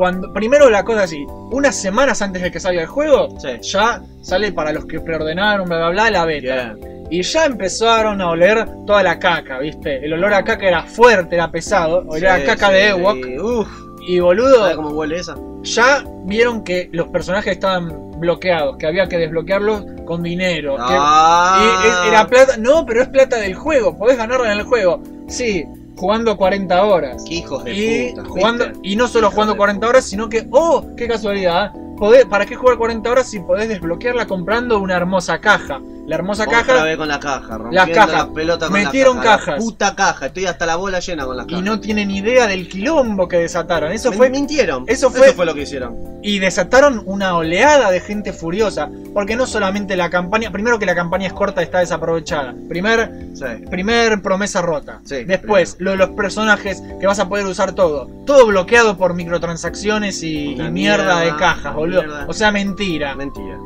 cuando 0.00 0.32
primero 0.32 0.70
la 0.70 0.82
cosa 0.82 1.02
así, 1.02 1.26
unas 1.50 1.76
semanas 1.76 2.22
antes 2.22 2.40
de 2.40 2.50
que 2.50 2.58
salga 2.58 2.80
el 2.80 2.86
juego, 2.86 3.28
Sí. 3.38 3.48
ya 3.60 4.00
sale 4.22 4.50
para 4.50 4.72
los 4.72 4.86
que 4.86 4.98
preordenaron, 4.98 5.68
bla 5.68 5.76
bla 5.76 5.88
bla, 5.90 6.10
la 6.10 6.24
beta. 6.24 6.74
Y 7.10 7.20
ya 7.20 7.44
empezaron 7.44 8.18
a 8.22 8.30
oler 8.30 8.66
toda 8.86 9.02
la 9.02 9.18
caca, 9.18 9.58
¿viste? 9.58 10.02
El 10.02 10.14
olor 10.14 10.32
a 10.32 10.42
caca 10.42 10.66
era 10.66 10.84
fuerte, 10.84 11.34
era 11.34 11.50
pesado, 11.50 12.02
olía 12.08 12.32
a 12.36 12.44
caca 12.44 12.68
sí, 12.68 12.72
de 12.72 12.88
Ewok. 12.88 13.16
y- 13.26 13.38
Uf, 13.38 13.68
Y 14.08 14.20
boludo, 14.20 14.60
¿sabes 14.60 14.76
cómo 14.76 14.88
huele 14.88 15.18
esa? 15.18 15.36
ya 15.64 16.02
vieron 16.24 16.64
que 16.64 16.88
los 16.92 17.08
personajes 17.08 17.52
estaban 17.52 17.92
bloqueados, 18.18 18.78
que 18.78 18.86
había 18.86 19.06
que 19.06 19.18
desbloquearlos 19.18 19.84
con 20.06 20.22
dinero. 20.22 20.76
que- 20.76 20.82
Ah. 20.96 21.82
y 21.84 21.88
es- 21.88 22.12
era 22.14 22.26
plata, 22.26 22.56
no, 22.56 22.86
pero 22.86 23.02
es 23.02 23.08
plata 23.08 23.36
del 23.36 23.54
juego, 23.54 23.98
podés 23.98 24.16
ganarla 24.16 24.50
en 24.50 24.60
el 24.60 24.64
juego. 24.64 25.02
Sí, 25.28 25.66
jugando 26.00 26.36
40 26.36 26.84
horas. 26.84 27.22
Qué 27.26 27.34
hijos 27.34 27.62
de 27.64 27.74
Y, 27.74 28.10
puta. 28.14 28.28
jugando, 28.28 28.64
¿viste? 28.68 28.80
y 28.82 28.96
no 28.96 29.06
solo 29.06 29.30
jugando 29.30 29.52
de 29.52 29.58
40 29.58 29.88
horas, 29.88 30.04
sino 30.04 30.28
que, 30.28 30.46
oh, 30.50 30.84
qué 30.96 31.06
casualidad, 31.06 31.72
podés- 31.96 32.26
¿para 32.28 32.46
qué 32.46 32.56
jugar 32.56 32.78
40 32.78 33.10
horas 33.10 33.28
si 33.28 33.38
podés 33.40 33.68
desbloquearla 33.68 34.26
comprando 34.26 34.78
una 34.80 34.96
hermosa 34.96 35.38
caja? 35.40 35.80
La 36.10 36.16
hermosa 36.16 36.42
Otra 36.42 36.64
caja 36.64 36.82
vez 36.82 36.96
con 36.96 37.06
la 37.06 37.20
caja, 37.20 37.56
Las 37.70 37.88
cajas. 37.88 38.12
la 38.28 38.32
pelota 38.34 38.66
con 38.66 38.72
Metieron 38.72 39.18
la 39.18 39.22
caja, 39.22 39.36
cajas. 39.38 39.54
La 39.54 39.56
puta 39.60 39.94
caja, 39.94 40.26
estoy 40.26 40.46
hasta 40.46 40.66
la 40.66 40.74
bola 40.74 40.98
llena 40.98 41.24
con 41.24 41.36
las 41.36 41.46
y 41.46 41.50
cajas. 41.50 41.64
no 41.64 41.78
tienen 41.78 42.10
idea 42.10 42.48
del 42.48 42.68
quilombo 42.68 43.28
que 43.28 43.36
desataron. 43.38 43.92
Eso 43.92 44.10
Me- 44.10 44.16
fue 44.16 44.28
mintieron. 44.28 44.82
eso 44.88 45.08
fue- 45.12 45.32
lo 45.46 45.54
que 45.54 45.62
hicieron. 45.62 45.96
y 46.22 46.40
desataron 46.40 47.02
una 47.06 47.36
oleada 47.36 47.90
de 47.92 48.00
gente 48.00 48.32
furiosa. 48.32 48.90
Porque 49.14 49.36
no 49.36 49.46
solamente 49.46 49.96
la 49.96 50.10
campaña, 50.10 50.50
primero 50.50 50.78
que 50.80 50.84
la 50.84 50.94
campaña 50.96 51.28
es 51.28 51.32
corta, 51.32 51.62
está 51.62 51.78
desaprovechada. 51.78 52.54
Primer, 52.68 53.28
Sí. 53.34 53.44
primer 53.70 54.20
promesa 54.20 54.60
rota. 54.62 54.98
Sí, 55.04 55.22
Después, 55.24 55.76
lo 55.78 55.92
de 55.92 55.96
los 55.96 56.10
personajes 56.10 56.82
que 57.00 57.06
vas 57.06 57.20
a 57.20 57.28
poder 57.28 57.46
usar 57.46 57.72
todo. 57.72 58.08
Todo 58.26 58.46
bloqueado 58.46 58.96
por 58.98 59.14
microtransacciones 59.14 60.22
y, 60.24 60.28
y 60.52 60.54
mierda, 60.56 60.70
mierda, 60.70 61.20
de 61.20 61.36
cajas, 61.36 61.72
boludo. 61.74 62.02
mierda. 62.02 62.26
O 62.28 62.32
sea, 62.32 62.50
mentira. 62.50 63.14
Mentira. 63.14 63.56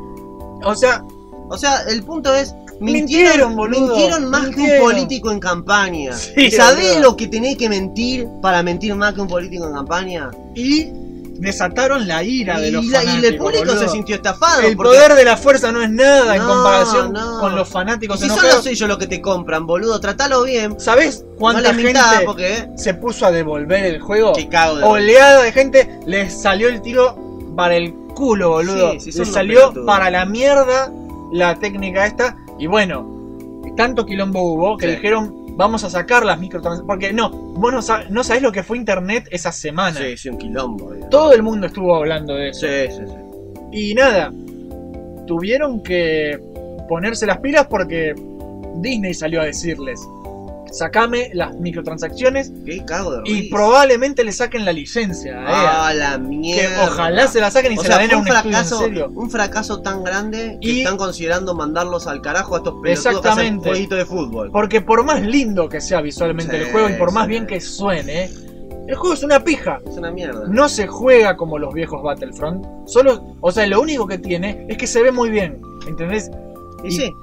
O 0.63 0.75
sea, 0.75 1.01
O 1.49 1.57
sea, 1.57 1.81
el 1.89 2.03
punto 2.03 2.33
es. 2.33 2.53
Mintieron, 2.79 2.91
Mintieron, 3.53 3.55
boludo. 3.55 3.87
mintieron 3.87 4.29
más 4.29 4.41
que 4.49 4.55
Mintieron. 4.57 4.85
un 4.85 4.91
político 4.91 5.31
en 5.31 5.39
campaña. 5.39 6.13
Sí, 6.13 6.33
¿Y 6.35 6.51
¿Sabés 6.51 6.89
boludo. 6.95 7.01
lo 7.11 7.15
que 7.17 7.27
tenés 7.27 7.55
que 7.57 7.69
mentir 7.69 8.27
para 8.41 8.61
mentir 8.63 8.93
más 8.95 9.13
que 9.13 9.21
un 9.21 9.27
político 9.29 9.65
en 9.67 9.73
campaña? 9.73 10.29
y 10.55 10.87
desataron 11.37 12.07
la 12.07 12.23
ira 12.23 12.59
de 12.59 12.71
los 12.71 12.83
y, 12.85 12.89
la- 12.89 13.03
y 13.03 13.07
fanáticos. 13.07 13.29
el 13.29 13.37
público 13.37 13.65
boludo. 13.65 13.79
se 13.79 13.89
sintió 13.89 14.15
estafado. 14.15 14.61
El 14.61 14.75
porque- 14.77 14.89
poder 14.89 15.13
de 15.15 15.23
la 15.25 15.35
fuerza 15.37 15.71
no 15.71 15.81
es 15.81 15.89
nada 15.89 16.35
en 16.35 16.41
No, 16.41 16.47
comparación 16.47 17.13
no. 17.13 17.39
con 17.39 17.55
los 17.55 17.69
Y 17.69 17.71
fanáticos 17.71 18.19
si 18.19 18.27
son 18.27 18.37
enojados. 18.39 18.57
los 18.57 18.67
ellos 18.67 18.89
los 18.89 18.97
que 18.97 19.07
te 19.07 19.21
compran, 19.21 19.65
boludo, 19.67 19.99
tratalo 19.99 20.43
bien. 20.43 20.79
¿Sabés 20.79 21.21
No 21.29 21.35
cuánta 21.37 21.73
mintás 21.73 22.09
gente 22.11 22.25
porque. 22.25 22.69
se 22.77 22.93
puso 22.93 23.25
a 23.25 23.31
devolver 23.31 23.85
el 23.85 24.01
juego? 24.01 24.33
Que 24.33 24.47
cago 24.49 24.77
de. 24.77 24.83
Oleada 24.83 25.43
de 25.43 25.51
gente, 25.51 25.89
les 26.05 26.41
salió 26.41 26.67
el 26.69 26.81
tiro 26.81 27.17
para 27.55 27.75
el 27.75 27.93
culo, 28.15 28.49
boludo. 28.51 28.93
Sí, 28.99 29.11
sí, 29.11 29.17
les 29.19 29.31
salió 29.31 29.73
para 29.85 30.09
la 30.09 30.25
mierda 30.25 30.91
la 31.31 31.55
técnica 31.55 32.05
esta. 32.05 32.37
Y 32.59 32.67
bueno, 32.67 33.61
tanto 33.75 34.05
quilombo 34.05 34.41
hubo 34.53 34.77
que 34.77 34.85
Sí. 34.87 34.91
dijeron, 34.95 35.45
vamos 35.57 35.83
a 35.83 35.89
sacar 35.89 36.25
las 36.25 36.39
microtransacciones. 36.39 36.87
Porque 36.87 37.13
no, 37.13 37.29
vos 37.29 37.71
no, 37.73 37.79
sab- 37.79 38.07
no 38.09 38.23
sabés 38.23 38.41
lo 38.43 38.51
que 38.51 38.63
fue 38.63 38.77
internet 38.77 39.27
esa 39.31 39.51
semana. 39.51 39.99
Sí, 39.99 40.17
sí, 40.17 40.29
un 40.29 40.37
quilombo. 40.37 40.91
Todo 41.09 41.33
el 41.33 41.43
mundo 41.43 41.67
estuvo 41.67 41.95
hablando 41.95 42.35
de 42.35 42.49
eso. 42.49 42.61
Sí, 42.67 42.91
sí, 42.91 43.03
sí. 43.07 43.15
Y 43.71 43.93
nada, 43.93 44.31
tuvieron 45.27 45.81
que 45.81 46.39
ponerse 46.87 47.25
las 47.25 47.39
pilas 47.39 47.67
porque 47.67 48.13
Disney 48.77 49.13
salió 49.13 49.41
a 49.41 49.45
decirles, 49.45 49.99
sacame 50.77 51.29
las 51.33 51.55
microtransacciones 51.55 52.51
Qué 52.65 52.83
cago 52.85 53.11
de 53.17 53.21
y 53.25 53.49
probablemente 53.49 54.23
le 54.23 54.31
saquen 54.31 54.65
la 54.65 54.73
licencia. 54.73 55.35
Ah, 55.47 55.93
la 55.95 56.13
que 56.13 56.19
mierda. 56.19 56.83
ojalá 56.85 57.27
se 57.27 57.39
la 57.39 57.49
saquen 57.51 57.73
y 57.73 57.77
O 57.77 57.81
se 57.81 57.87
sea, 57.87 57.95
la 57.97 58.01
den 58.03 58.11
a 58.11 58.17
un 58.17 58.27
estudio 58.27 58.37
en 58.45 58.51
fracaso, 58.51 58.79
serio. 58.79 59.11
un 59.15 59.29
fracaso 59.29 59.81
tan 59.81 60.03
grande 60.03 60.57
que 60.61 60.67
Y- 60.69 60.79
están 60.81 60.97
considerando 60.97 61.55
mandarlos 61.55 62.07
al 62.07 62.21
carajo 62.21 62.55
a 62.55 62.57
estos 62.59 62.73
pelotudos 62.83 63.21
que 63.21 63.27
hacen 63.29 63.59
jueguito 63.59 63.95
de 63.95 64.05
fútbol. 64.05 64.51
Porque 64.51 64.81
por 64.81 65.03
más 65.05 65.21
lindo 65.21 65.69
que 65.69 65.79
sea 65.81 66.01
visualmente 66.01 66.57
Sí, 66.57 66.63
el 66.65 66.71
juego 66.71 66.89
y 66.89 66.93
por 66.93 67.11
más 67.11 67.23
sí. 67.25 67.29
bien 67.29 67.47
que 67.47 67.61
suene, 67.61 68.29
el 68.87 68.95
juego 68.95 69.13
es 69.13 69.23
una 69.23 69.43
pija. 69.43 69.79
Es 69.89 69.97
una 69.97 70.11
mierda. 70.11 70.43
No 70.47 70.67
se 70.69 70.87
juega 70.87 71.37
como 71.37 71.57
los 71.57 71.73
viejos 71.73 72.03
Battlefront. 72.03 72.65
Solo, 72.85 73.35
o 73.41 73.51
sea, 73.51 73.65
lo 73.65 73.81
único 73.81 74.05
que 74.07 74.17
tiene 74.17 74.65
es 74.69 74.77
que 74.77 74.87
se 74.87 75.01
ve 75.01 75.11
muy 75.11 75.29
bien. 75.29 75.59
¿Entendés? 75.87 76.29
y 76.83 76.87
y- 76.89 76.91
sí, 76.91 77.13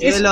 Es, 0.00 0.22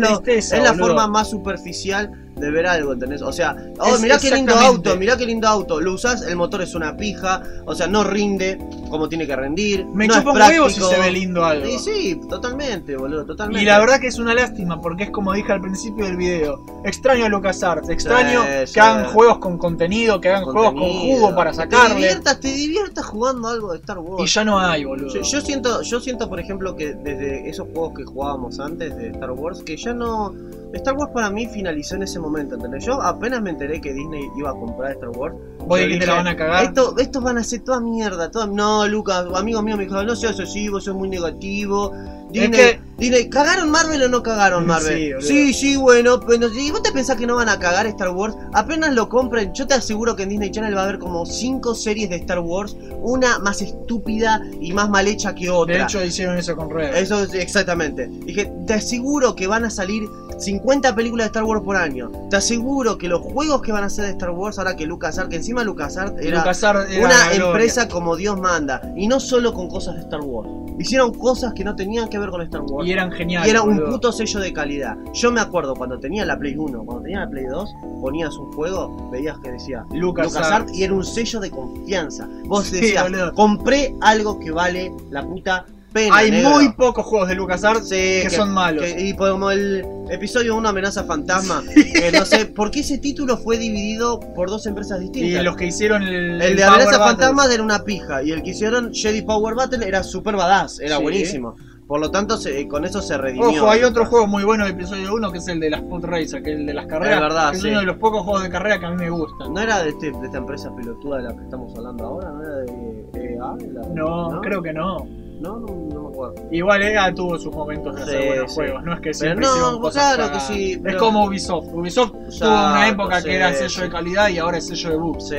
tristeza. 0.00 0.58
la 0.58 0.74
forma 0.74 1.06
más 1.06 1.30
superficial 1.30 2.27
de 2.38 2.50
ver 2.50 2.66
algo, 2.66 2.92
¿entendés? 2.92 3.22
O 3.22 3.32
sea, 3.32 3.56
oh, 3.78 3.94
Es 3.94 4.00
mirá 4.00 4.18
qué 4.18 4.30
lindo 4.30 4.54
auto, 4.54 4.96
mirá 4.96 5.16
qué 5.16 5.26
lindo 5.26 5.48
auto. 5.48 5.80
Lo 5.80 5.92
usás, 5.94 6.22
el 6.22 6.36
motor 6.36 6.62
es 6.62 6.74
una 6.74 6.96
pija, 6.96 7.42
o 7.66 7.74
sea, 7.74 7.86
no 7.86 8.04
rinde 8.04 8.58
como 8.90 9.08
tiene 9.08 9.26
que 9.26 9.36
rendir. 9.36 9.84
Me 9.86 10.06
no 10.06 10.14
chupa 10.14 10.32
un 10.32 10.38
huevo 10.38 10.70
si 10.70 10.80
se 10.80 10.98
ve 10.98 11.10
lindo 11.10 11.44
algo. 11.44 11.66
Sí, 11.66 11.78
sí, 11.78 12.20
totalmente, 12.28 12.96
boludo, 12.96 13.24
totalmente. 13.24 13.62
Y 13.62 13.66
la 13.66 13.78
verdad 13.78 14.00
que 14.00 14.06
es 14.08 14.18
una 14.18 14.34
lástima 14.34 14.80
porque 14.80 15.04
es 15.04 15.10
como 15.10 15.32
dije 15.32 15.52
al 15.52 15.60
principio 15.60 16.04
del 16.06 16.16
video. 16.16 16.64
Extraño 16.84 17.26
a 17.26 17.28
LucasArts, 17.28 17.88
extraño 17.88 18.42
Sí, 18.42 18.48
que 18.48 18.66
sí. 18.68 18.80
hagan 18.80 19.06
juegos 19.06 19.38
con 19.38 19.58
contenido, 19.58 20.20
que 20.20 20.28
hagan 20.30 20.44
juegos 20.44 20.72
con 20.72 20.88
jugo 20.90 21.34
para 21.34 21.50
Te 21.50 21.56
sacarle. 21.58 21.94
diviertas, 21.96 22.40
te 22.40 22.48
diviertas 22.52 23.04
jugando 23.06 23.48
algo 23.48 23.72
de 23.72 23.78
Star 23.78 23.98
Wars. 23.98 24.22
Y 24.24 24.26
ya 24.32 24.44
no 24.44 24.58
hay, 24.58 24.84
boludo. 24.84 25.12
Yo, 25.14 25.22
yo 25.22 25.40
siento, 25.40 25.82
yo 25.82 26.00
siento, 26.00 26.28
por 26.28 26.40
ejemplo, 26.40 26.74
que 26.76 26.94
desde 26.94 27.48
esos 27.48 27.66
juegos 27.72 27.92
que 27.96 28.04
jugábamos 28.04 28.58
antes 28.60 28.96
de 28.96 29.08
Star 29.10 29.30
Wars, 29.32 29.62
que 29.62 29.76
ya 29.76 29.92
no. 29.92 30.34
Star 30.74 30.94
Wars 30.96 31.10
para 31.14 31.30
mí 31.30 31.46
finalizó 31.46 31.94
en 31.96 32.02
ese 32.02 32.18
momento, 32.18 32.54
¿entendés? 32.56 32.84
Yo 32.84 33.00
apenas 33.00 33.40
me 33.42 33.50
enteré 33.50 33.80
que 33.80 33.92
Disney 33.92 34.22
iba 34.38 34.50
a 34.50 34.54
comprar 34.54 34.92
Star 34.92 35.10
Wars. 35.10 35.34
Yo 35.68 35.76
de 35.76 35.88
que 35.88 35.98
te 35.98 36.06
la 36.06 36.14
van 36.14 36.26
a 36.28 36.36
cagar. 36.36 36.64
Esto, 36.64 36.94
estos 36.98 37.22
van 37.22 37.38
a 37.38 37.44
ser 37.44 37.60
toda 37.60 37.80
mierda. 37.80 38.30
Toda... 38.30 38.46
No, 38.46 38.86
Lucas, 38.86 39.26
amigo 39.34 39.62
mío 39.62 39.76
me 39.76 39.84
dijo, 39.84 40.02
no 40.02 40.16
seas 40.16 40.38
así, 40.40 40.68
vos 40.68 40.84
sos 40.84 40.94
muy 40.94 41.08
negativo. 41.08 41.92
Disney, 42.30 42.50
que- 42.50 42.80
Disney, 42.98 43.30
¿cagaron 43.30 43.70
Marvel 43.70 44.02
o 44.02 44.08
no 44.08 44.22
cagaron 44.22 44.66
Marvel? 44.66 45.16
Sí, 45.20 45.26
sí, 45.26 45.54
sí, 45.54 45.76
bueno, 45.76 46.20
pero 46.20 46.48
¿y 46.52 46.70
vos 46.70 46.82
te 46.82 46.92
pensás 46.92 47.16
que 47.16 47.26
no 47.26 47.36
van 47.36 47.48
a 47.48 47.58
cagar 47.58 47.86
Star 47.86 48.10
Wars? 48.10 48.34
Apenas 48.52 48.94
lo 48.94 49.08
compren, 49.08 49.52
yo 49.54 49.66
te 49.66 49.74
aseguro 49.74 50.14
que 50.16 50.24
en 50.24 50.30
Disney 50.30 50.50
Channel 50.50 50.76
va 50.76 50.82
a 50.82 50.84
haber 50.84 50.98
como 50.98 51.24
5 51.24 51.74
series 51.74 52.10
de 52.10 52.16
Star 52.16 52.40
Wars, 52.40 52.76
una 53.00 53.38
más 53.38 53.62
estúpida 53.62 54.42
y 54.60 54.72
más 54.72 54.90
mal 54.90 55.06
hecha 55.08 55.34
que 55.34 55.48
otra. 55.48 55.76
De 55.76 55.82
hecho 55.84 56.04
hicieron 56.04 56.36
eso 56.36 56.54
con 56.56 56.68
Red. 56.70 56.94
Eso 56.96 57.22
es 57.22 57.32
exactamente. 57.34 58.06
Dije, 58.08 58.52
te 58.66 58.74
aseguro 58.74 59.34
que 59.34 59.46
van 59.46 59.64
a 59.64 59.70
salir 59.70 60.02
50 60.38 60.94
películas 60.94 61.26
de 61.26 61.28
Star 61.28 61.44
Wars 61.44 61.62
por 61.62 61.76
año. 61.76 62.10
Te 62.30 62.36
aseguro 62.36 62.96
que 62.96 63.08
los 63.08 63.20
juegos 63.20 63.62
que 63.62 63.72
van 63.72 63.82
a 63.82 63.86
hacer 63.86 64.04
de 64.04 64.12
Star 64.12 64.30
Wars, 64.30 64.58
ahora 64.58 64.76
que 64.76 64.86
LucasArts, 64.86 65.28
que 65.28 65.36
encima 65.36 65.64
LucasArts 65.64 66.20
era 66.20 66.38
LucasArts 66.38 66.90
era 66.90 67.06
una 67.06 67.24
gloria. 67.24 67.46
empresa 67.46 67.88
como 67.88 68.16
Dios 68.16 68.40
manda. 68.40 68.80
Y 68.96 69.08
no 69.08 69.20
solo 69.20 69.52
con 69.52 69.68
cosas 69.68 69.96
de 69.96 70.02
Star 70.02 70.20
Wars. 70.20 70.48
Hicieron 70.78 71.12
cosas 71.12 71.54
que 71.54 71.64
no 71.64 71.74
tenían 71.74 72.08
que 72.08 72.18
ver 72.18 72.30
con 72.30 72.40
Star 72.42 72.62
Wars. 72.62 72.86
Y 72.86 72.92
eran 72.92 73.10
geniales. 73.10 73.48
Y 73.48 73.50
era 73.50 73.62
un 73.62 73.84
puto 73.84 74.12
sello 74.12 74.38
de 74.40 74.52
calidad. 74.52 74.96
Yo 75.12 75.32
me 75.32 75.40
acuerdo 75.40 75.74
cuando 75.74 75.98
tenía 75.98 76.24
la 76.24 76.38
Play 76.38 76.56
1, 76.56 76.84
cuando 76.84 77.02
tenía 77.02 77.20
la 77.20 77.30
Play 77.30 77.46
2, 77.46 77.70
ponías 78.00 78.36
un 78.36 78.52
juego, 78.52 79.10
veías 79.10 79.38
que 79.40 79.50
decía 79.50 79.84
LucasArts. 79.92 80.34
LucasArts 80.34 80.78
y 80.78 80.84
era 80.84 80.94
un 80.94 81.04
sello 81.04 81.40
de 81.40 81.50
confianza. 81.50 82.28
Vos 82.44 82.70
decías, 82.70 83.10
compré 83.34 83.96
algo 84.00 84.38
que 84.38 84.52
vale 84.52 84.92
la 85.10 85.26
puta 85.26 85.66
pena. 86.04 86.16
Hay 86.16 86.30
negro. 86.30 86.50
muy 86.50 86.72
pocos 86.72 87.04
juegos 87.06 87.28
de 87.28 87.34
LucasArts 87.34 87.88
Sí, 87.88 87.94
que, 88.22 88.30
son 88.30 88.52
malos. 88.52 88.84
que- 88.84 89.00
y 89.00 89.14
como 89.14 89.50
el 89.50 89.84
episodio 90.10 90.56
1 90.56 90.68
amenaza 90.68 91.04
fantasma, 91.04 91.62
que 91.74 92.10
no 92.12 92.24
sé, 92.24 92.46
¿por 92.46 92.70
qué 92.70 92.80
ese 92.80 92.98
título 92.98 93.36
fue 93.36 93.58
dividido 93.58 94.20
por 94.34 94.48
dos 94.50 94.66
empresas 94.66 94.98
y 95.00 95.04
distintas? 95.04 95.44
los 95.44 95.56
que 95.56 95.66
hicieron 95.66 96.02
el, 96.02 96.40
El 96.40 96.56
de 96.56 96.62
Power 96.62 96.68
amenaza 96.82 96.98
Battle. 96.98 97.16
fantasma 97.16 97.52
era 97.54 97.62
una 97.62 97.84
pija 97.84 98.22
y 98.22 98.30
el 98.32 98.42
que 98.42 98.50
hicieron 98.50 98.92
Jedi 98.94 99.22
Power 99.22 99.54
Battle 99.54 99.86
era 99.86 100.02
super 100.02 100.36
badass, 100.36 100.80
era 100.80 100.96
Sí. 100.96 101.02
buenísimo. 101.02 101.56
Por 101.86 102.00
lo 102.00 102.10
tanto, 102.10 102.36
se- 102.36 102.68
con 102.68 102.84
eso 102.84 103.00
se 103.00 103.16
redimió. 103.16 103.48
Ojo, 103.48 103.70
hay 103.70 103.82
otro 103.82 104.04
juego 104.04 104.26
muy 104.26 104.44
bueno 104.44 104.64
de 104.66 104.72
episodio 104.72 105.14
1 105.14 105.32
que 105.32 105.38
es 105.38 105.48
el 105.48 105.58
de 105.58 105.70
las 105.70 105.80
Pod 105.80 106.04
Racer, 106.04 106.42
que 106.42 106.52
es 106.52 106.58
el 106.60 106.66
de 106.66 106.74
las 106.74 106.84
carreras. 106.86 107.14
Es 107.16 107.20
verdad, 107.22 107.50
que 107.50 107.56
es 107.56 107.62
sí. 107.62 107.68
uno 107.70 107.80
de 107.80 107.86
los 107.86 107.96
pocos 107.96 108.24
juegos 108.24 108.42
de 108.42 108.50
carrera 108.50 108.78
que 108.78 108.84
a 108.84 108.90
mí 108.90 108.96
me 108.96 109.08
gustan. 109.08 109.54
¿No 109.54 109.60
era 109.60 109.82
de, 109.82 109.88
este- 109.88 110.10
de 110.12 110.26
esta 110.26 110.36
empresa 110.36 110.70
pelotuda 110.76 111.16
de 111.16 111.22
la 111.22 111.34
que 111.34 111.44
estamos 111.44 111.72
hablando 111.78 112.04
ahora? 112.04 112.30
¿No 112.30 112.42
era 112.42 112.56
de 112.56 113.34
EA? 113.34 113.56
La- 113.72 113.88
No, 113.94 114.38
creo 114.42 114.62
que 114.62 114.72
no. 114.74 114.98
No, 115.40 115.58
no, 115.60 115.66
no 115.66 116.02
me 116.02 116.08
acuerdo. 116.08 116.34
Igual 116.50 116.82
EA 116.82 117.14
tuvo 117.14 117.38
sus 117.38 117.54
momentos 117.54 117.94
de 117.96 118.02
hacer 118.02 118.20
Sí, 118.22 118.26
buenos 118.28 118.50
sí. 118.50 118.54
juegos, 118.56 118.84
no 118.84 118.92
es 118.92 118.98
que 118.98 119.02
Pero 119.04 119.14
siempre 119.14 119.46
no, 119.46 119.50
hicieron 119.52 119.80
cosas 119.80 120.14
claro 120.16 120.32
que 120.32 120.40
sí, 120.40 120.72
Es 120.72 120.78
pero- 120.82 120.98
como 120.98 121.24
Ubisoft. 121.26 121.66
Ubisoft 121.72 122.12
tuvo 122.12 122.48
una 122.48 122.88
época 122.88 123.22
que 123.22 123.34
era 123.36 123.52
sello 123.54 123.68
sí. 123.68 123.80
de 123.82 123.88
calidad 123.90 124.28
y 124.28 124.38
ahora 124.38 124.58
es 124.58 124.66
sello 124.66 124.90
de 124.90 124.96
bugs. 124.96 125.28
Sí, 125.28 125.36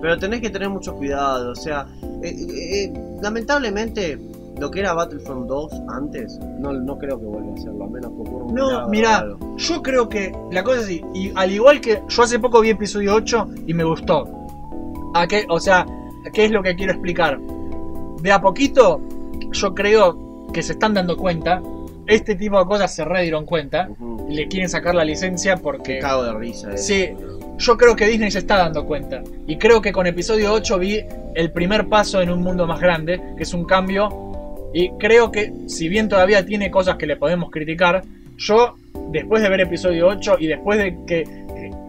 pero 0.00 0.18
tenés 0.18 0.40
que 0.40 0.50
tener 0.50 0.68
mucho 0.68 0.94
cuidado. 0.94 1.50
O 1.50 1.54
sea, 1.54 1.86
eh, 2.22 2.28
eh, 2.28 2.84
eh, 2.84 2.92
lamentablemente, 3.20 4.18
lo 4.58 4.70
que 4.70 4.80
era 4.80 4.92
Battlefront 4.92 5.46
2 5.48 5.72
antes, 5.88 6.38
no, 6.58 6.72
no 6.72 6.98
creo 6.98 7.18
que 7.18 7.24
vuelva 7.26 7.52
a 7.54 7.56
serlo, 7.56 7.84
a 7.84 7.88
menos 7.88 8.10
que 8.12 8.20
ocurra 8.20 8.44
un 8.44 8.54
No, 8.54 8.88
mira, 8.88 9.26
yo 9.56 9.82
creo 9.82 10.08
que 10.08 10.32
la 10.52 10.62
cosa 10.62 10.78
es 10.80 10.84
así, 10.84 11.02
y 11.14 11.32
al 11.34 11.50
igual 11.50 11.80
que 11.80 12.02
yo 12.08 12.22
hace 12.22 12.38
poco 12.38 12.60
vi 12.60 12.70
episodio 12.70 13.14
8 13.14 13.48
y 13.66 13.74
me 13.74 13.84
gustó. 13.84 14.28
¿A 15.14 15.26
qué? 15.26 15.44
O 15.48 15.58
sea, 15.58 15.86
¿qué 16.32 16.44
es 16.44 16.50
lo 16.50 16.62
que 16.62 16.76
quiero 16.76 16.92
explicar? 16.92 17.40
De 18.20 18.30
a 18.32 18.40
poquito, 18.40 19.00
yo 19.52 19.74
creo 19.74 20.46
que 20.52 20.62
se 20.62 20.72
están 20.72 20.94
dando 20.94 21.16
cuenta, 21.16 21.62
este 22.06 22.34
tipo 22.34 22.58
de 22.58 22.64
cosas 22.66 22.94
se 22.94 23.04
re 23.04 23.22
dieron 23.22 23.44
cuenta, 23.46 23.88
y 24.28 24.34
le 24.34 24.48
quieren 24.48 24.68
sacar 24.68 24.94
la 24.94 25.04
licencia 25.04 25.56
porque... 25.56 25.94
Me 25.94 26.00
cago 26.00 26.24
de 26.24 26.34
risa. 26.34 26.72
eh. 26.72 26.78
Sí, 26.78 27.08
yo 27.58 27.76
creo 27.76 27.94
que 27.96 28.06
Disney 28.06 28.30
se 28.30 28.38
está 28.40 28.56
dando 28.58 28.84
cuenta. 28.84 29.22
Y 29.46 29.56
creo 29.56 29.80
que 29.80 29.92
con 29.92 30.06
episodio 30.06 30.52
8 30.52 30.78
vi 30.78 31.00
el 31.34 31.52
primer 31.52 31.88
paso 31.88 32.20
en 32.20 32.30
un 32.30 32.40
mundo 32.40 32.66
más 32.66 32.80
grande, 32.80 33.20
que 33.36 33.42
es 33.42 33.52
un 33.54 33.64
cambio. 33.64 34.08
Y 34.72 34.90
creo 34.98 35.30
que, 35.30 35.52
si 35.66 35.88
bien 35.88 36.08
todavía 36.08 36.44
tiene 36.46 36.70
cosas 36.70 36.96
que 36.96 37.06
le 37.06 37.16
podemos 37.16 37.50
criticar, 37.50 38.02
yo, 38.36 38.74
después 39.10 39.42
de 39.42 39.48
ver 39.48 39.60
episodio 39.60 40.08
8 40.08 40.36
y 40.38 40.46
después 40.46 40.78
de 40.78 40.96
que 41.06 41.24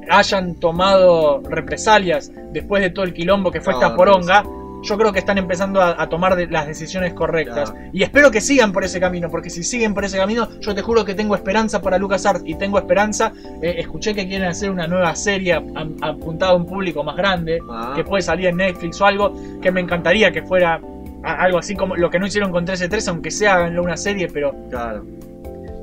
hayan 0.09 0.55
tomado 0.55 1.41
represalias, 1.47 2.31
después 2.51 2.81
de 2.83 2.89
todo 2.89 3.05
el 3.05 3.13
quilombo 3.13 3.51
que 3.51 3.61
fue 3.61 3.73
Ah, 3.73 3.77
esta 3.77 3.95
poronga, 3.95 4.43
yo 4.83 4.97
creo 4.97 5.11
que 5.13 5.19
están 5.19 5.37
empezando 5.37 5.81
a, 5.81 6.01
a 6.01 6.09
tomar 6.09 6.35
de- 6.35 6.47
las 6.47 6.67
decisiones 6.67 7.13
correctas. 7.13 7.71
Claro. 7.71 7.89
Y 7.93 8.03
espero 8.03 8.31
que 8.31 8.41
sigan 8.41 8.71
por 8.71 8.83
ese 8.83 8.99
camino, 8.99 9.29
porque 9.29 9.49
si 9.49 9.63
siguen 9.63 9.93
por 9.93 10.03
ese 10.05 10.17
camino, 10.17 10.47
yo 10.59 10.73
te 10.75 10.81
juro 10.81 11.05
que 11.05 11.13
tengo 11.13 11.35
esperanza 11.35 11.81
para 11.81 11.97
LucasArts 11.97 12.43
y 12.45 12.55
tengo 12.55 12.77
esperanza. 12.77 13.31
eh, 13.61 13.75
escuché 13.77 14.13
que 14.15 14.27
quieren 14.27 14.47
hacer 14.47 14.71
una 14.71 14.87
nueva 14.87 15.13
serie 15.15 15.53
apuntada 16.01 16.51
a 16.53 16.55
un 16.55 16.65
público 16.65 17.03
más 17.03 17.15
grande, 17.15 17.59
Ah. 17.69 17.93
que 17.95 18.03
puede 18.03 18.21
salir 18.23 18.47
en 18.47 18.57
Netflix 18.57 18.99
o 19.01 19.05
algo, 19.05 19.33
que 19.61 19.71
me 19.71 19.81
encantaría 19.81 20.31
que 20.31 20.41
fuera 20.41 20.79
algo 21.23 21.59
así 21.59 21.75
como 21.75 21.95
lo 21.95 22.09
que 22.09 22.17
no 22.17 22.25
hicieron 22.25 22.51
con 22.51 22.65
13-3, 22.65 23.07
aunque 23.09 23.29
sea 23.29 23.55
háganlo 23.55 23.83
una 23.83 23.97
serie, 23.97 24.27
pero 24.33 24.55
Claro. 24.71 25.05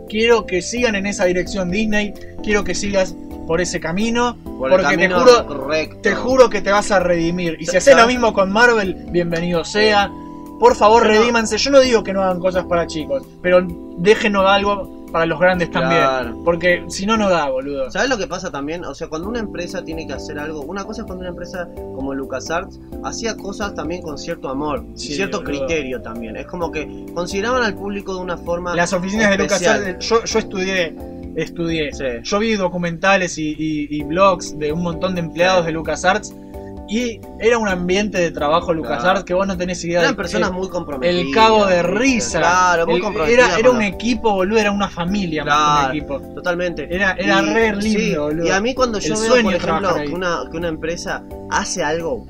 quiero 0.09 0.47
que 0.47 0.63
sigan 0.63 0.95
en 0.97 1.07
esa 1.07 1.25
dirección 1.27 1.71
Disney, 1.71 2.13
quiero 2.43 2.65
que 2.65 2.75
sigas 2.75 3.15
por 3.49 3.61
ese 3.63 3.81
camino, 3.81 4.37
Por 4.45 4.71
porque 4.71 4.97
te 4.99 5.09
juro, 5.11 5.47
correcto. 5.47 5.99
te 6.03 6.15
juro 6.15 6.51
que 6.51 6.61
te 6.61 6.71
vas 6.71 6.91
a 6.93 7.01
redimir. 7.01 7.57
Y 7.59 7.65
si 7.67 7.79
haces 7.79 7.97
lo 7.97 8.07
mismo 8.07 8.33
con 8.35 8.53
Marvel, 8.53 8.95
bienvenido 9.11 9.65
sea. 9.65 10.13
Por 10.61 10.77
favor, 10.77 11.03
Pero- 11.03 11.15
redímanse. 11.21 11.57
Yo 11.57 11.71
no 11.71 11.81
digo 11.81 12.05
que 12.05 12.13
no 12.13 12.23
hagan 12.23 12.41
cosas 12.41 12.65
para 12.65 12.87
chicos, 12.87 13.23
pero 13.41 13.67
déjenos 13.97 14.45
algo 14.47 14.99
para 15.11 15.25
los 15.25 15.41
grandes 15.41 15.71
también. 15.71 16.03
Claro. 16.03 16.43
Porque 16.45 16.85
si 16.89 17.07
no, 17.07 17.17
no 17.17 17.31
da, 17.31 17.49
boludo. 17.49 17.91
¿Sabes 17.91 18.11
lo 18.11 18.19
que 18.19 18.27
pasa 18.27 18.51
también? 18.51 18.85
O 18.85 18.95
sea, 18.95 19.09
cuando 19.09 19.27
una 19.29 19.39
empresa 19.39 19.83
tiene 19.83 20.07
que 20.07 20.13
hacer 20.13 20.39
algo, 20.39 20.61
una 20.61 20.85
cosa 20.85 21.01
es 21.01 21.07
cuando 21.07 21.21
una 21.23 21.31
empresa 21.31 21.67
como 21.95 22.13
LucasArts 22.13 22.79
hacía 23.05 23.35
cosas 23.35 23.75
también 23.75 24.03
con 24.03 24.19
cierto 24.19 24.51
amor 24.51 24.85
Sí, 24.95 25.15
cierto 25.15 25.39
boludo. 25.41 25.65
criterio 25.67 26.03
también. 26.03 26.37
Es 26.37 26.45
como 26.47 26.71
que 26.71 27.07
consideraban 27.15 27.63
al 27.63 27.73
público 27.75 28.15
de 28.15 28.21
una 28.21 28.37
forma. 28.37 28.75
Las 28.75 28.93
oficinas 28.93 29.31
de. 29.31 29.39
LucasArts, 29.39 30.07
yo, 30.07 30.23
yo 30.25 30.39
estudié, 30.39 30.95
estudié. 31.43 31.93
Sí. 31.93 32.05
Yo 32.23 32.39
vi 32.39 32.55
documentales 32.57 33.39
y, 33.39 33.51
y- 33.59 33.89
y 33.91 34.03
blogs 34.05 34.59
de 34.59 34.73
un 34.73 34.83
montón 34.83 35.15
de 35.15 35.21
empleados 35.21 35.61
Sí. 35.63 35.67
de 35.67 35.73
LucasArts 35.73 36.35
y 36.91 37.21
era 37.39 37.59
un 37.59 37.69
ambiente 37.69 38.17
de 38.19 38.31
trabajo 38.31 38.73
LucasArts 38.73 39.03
Claro. 39.03 39.25
que 39.27 39.35
vos 39.35 39.47
no 39.47 39.57
tenés 39.59 39.85
idea 39.85 40.01
Eran 40.01 40.13
de 40.13 40.17
personas 40.17 40.49
eh, 40.51 40.53
muy 40.55 40.69
comprometidas. 40.71 41.27
el 41.27 41.35
cago 41.35 41.67
de 41.67 41.83
risa. 41.83 42.39
Claro, 42.39 42.87
muy 42.87 42.97
El- 42.97 43.03
comprometidas. 43.03 43.49
era, 43.51 43.59
era 43.59 43.71
un 43.71 43.83
equipo, 43.83 44.33
boludo, 44.33 44.59
era 44.59 44.71
una 44.73 44.89
familia 44.89 45.45
más 45.45 45.81
que 45.81 45.91
un 45.91 45.97
equipo. 45.99 46.21
Totalmente. 46.35 46.89
Era, 46.95 47.13
era 47.13 47.43
Y- 47.43 47.55
re 47.55 47.77
lindo, 47.77 47.81
sí, 48.01 48.17
boludo. 48.17 48.47
Y 48.47 48.51
a 48.51 48.61
mí 48.61 48.75
cuando 48.75 48.99
yo 49.01 49.15
El 49.15 49.21
veo, 49.21 49.43
por 49.43 49.55
ejemplo, 49.55 49.95
que 49.97 50.09
una, 50.15 50.41
que 50.51 50.57
una 50.57 50.69
empresa 50.69 51.23
hace 51.51 51.83
algo 51.85 52.27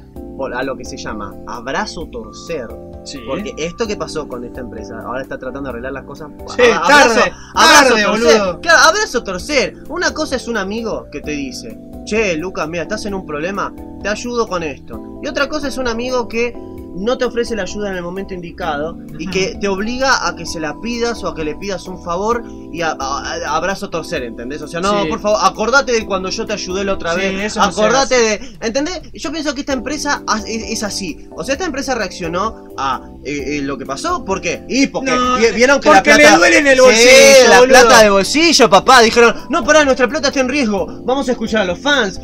a 0.54 0.62
lo 0.62 0.76
que 0.76 0.84
se 0.84 0.96
llama 0.96 1.34
abrazo 1.46 2.06
torcer. 2.12 2.66
Sí. 3.04 3.18
Porque 3.26 3.54
esto 3.56 3.86
que 3.86 3.96
pasó 3.96 4.28
con 4.28 4.44
esta 4.44 4.60
empresa, 4.60 5.00
ahora 5.04 5.22
está 5.22 5.38
tratando 5.38 5.62
de 5.68 5.70
arreglar 5.70 5.92
las 5.92 6.04
cosas. 6.04 6.28
Sí, 6.56 6.62
a- 6.62 6.82
tarde, 6.82 7.32
torcer. 7.58 8.08
boludo. 8.08 8.60
Claro, 8.60 8.78
abrazo 8.88 9.22
torcer. 9.24 9.74
Una 9.88 10.12
cosa 10.12 10.36
es 10.36 10.48
un 10.48 10.56
amigo 10.56 11.08
que 11.10 11.20
te 11.20 11.32
dice, 11.32 11.78
che, 12.04 12.36
Lucas, 12.36 12.68
mira, 12.68 12.82
estás 12.82 13.06
en 13.06 13.14
un 13.14 13.26
problema, 13.26 13.72
te 14.02 14.08
ayudo 14.08 14.48
con 14.48 14.62
esto. 14.62 15.20
Y 15.22 15.28
otra 15.28 15.48
cosa 15.48 15.68
es 15.68 15.78
un 15.78 15.88
amigo 15.88 16.28
que 16.28 16.54
no 16.98 17.16
te 17.16 17.24
ofrece 17.24 17.54
la 17.56 17.62
ayuda 17.62 17.90
en 17.90 17.96
el 17.96 18.02
momento 18.02 18.34
indicado 18.34 18.98
y 19.18 19.26
que 19.28 19.56
te 19.60 19.68
obliga 19.68 20.26
a 20.26 20.34
que 20.36 20.44
se 20.46 20.60
la 20.60 20.74
pidas 20.80 21.22
o 21.24 21.28
a 21.28 21.34
que 21.34 21.44
le 21.44 21.54
pidas 21.54 21.86
un 21.86 22.02
favor 22.02 22.42
y 22.72 22.82
a, 22.82 22.96
a- 22.98 23.56
a- 23.56 23.88
torcer, 23.90 24.22
¿entendés? 24.24 24.60
O 24.62 24.68
sea, 24.68 24.80
no, 24.80 25.02
Sí. 25.04 25.08
por 25.08 25.20
favor, 25.20 25.38
acordate 25.42 25.92
de 25.92 26.04
cuando 26.04 26.28
yo 26.30 26.44
te 26.44 26.52
ayudé 26.52 26.84
la 26.84 26.94
otra 26.94 27.12
Sí, 27.14 27.20
vez. 27.20 27.44
eso 27.44 27.60
no 27.60 27.70
se 27.72 27.80
acordate 27.80 28.14
de. 28.20 28.56
¿Entendés? 28.60 29.00
Yo 29.14 29.30
pienso 29.30 29.54
que 29.54 29.60
esta 29.60 29.72
empresa 29.72 30.22
es, 30.46 30.82
así. 30.82 31.28
O 31.36 31.44
sea, 31.44 31.54
esta 31.54 31.64
empresa 31.64 31.94
reaccionó 31.94 32.64
a 32.76 33.02
eh, 33.24 33.58
eh, 33.58 33.62
lo 33.62 33.78
que 33.78 33.86
pasó. 33.86 34.24
¿Por 34.24 34.40
qué? 34.40 34.62
Y 34.68 34.88
porque 34.88 35.12
No, 35.12 35.36
vieron 35.54 35.80
que 35.80 35.88
porque 35.90 36.10
la 36.10 36.16
plata. 36.16 36.30
le 36.32 36.36
duele 36.38 36.58
en 36.58 36.66
el 36.66 36.74
Sí, 36.76 36.80
bolsillo, 36.82 37.48
la 37.50 37.60
boludo. 37.60 37.78
plata 37.80 38.02
de 38.02 38.10
bolsillo, 38.10 38.70
papá. 38.70 39.00
Dijeron, 39.02 39.34
no, 39.48 39.64
pará, 39.64 39.84
nuestra 39.84 40.08
plata 40.08 40.28
está 40.28 40.40
en 40.40 40.48
riesgo. 40.48 40.86
Vamos 41.04 41.28
a 41.28 41.32
escuchar 41.32 41.62
a 41.62 41.64
los 41.64 41.78
fans. 41.78 42.20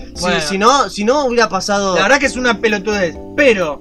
Si, 0.48 0.58
no, 0.58 0.88
si 0.90 1.04
no 1.04 1.26
hubiera 1.26 1.48
pasado. 1.48 1.94
La 1.94 2.02
verdad 2.02 2.18
que 2.18 2.26
es 2.26 2.36
una 2.36 2.58
pelotudez, 2.58 3.16
pero 3.36 3.80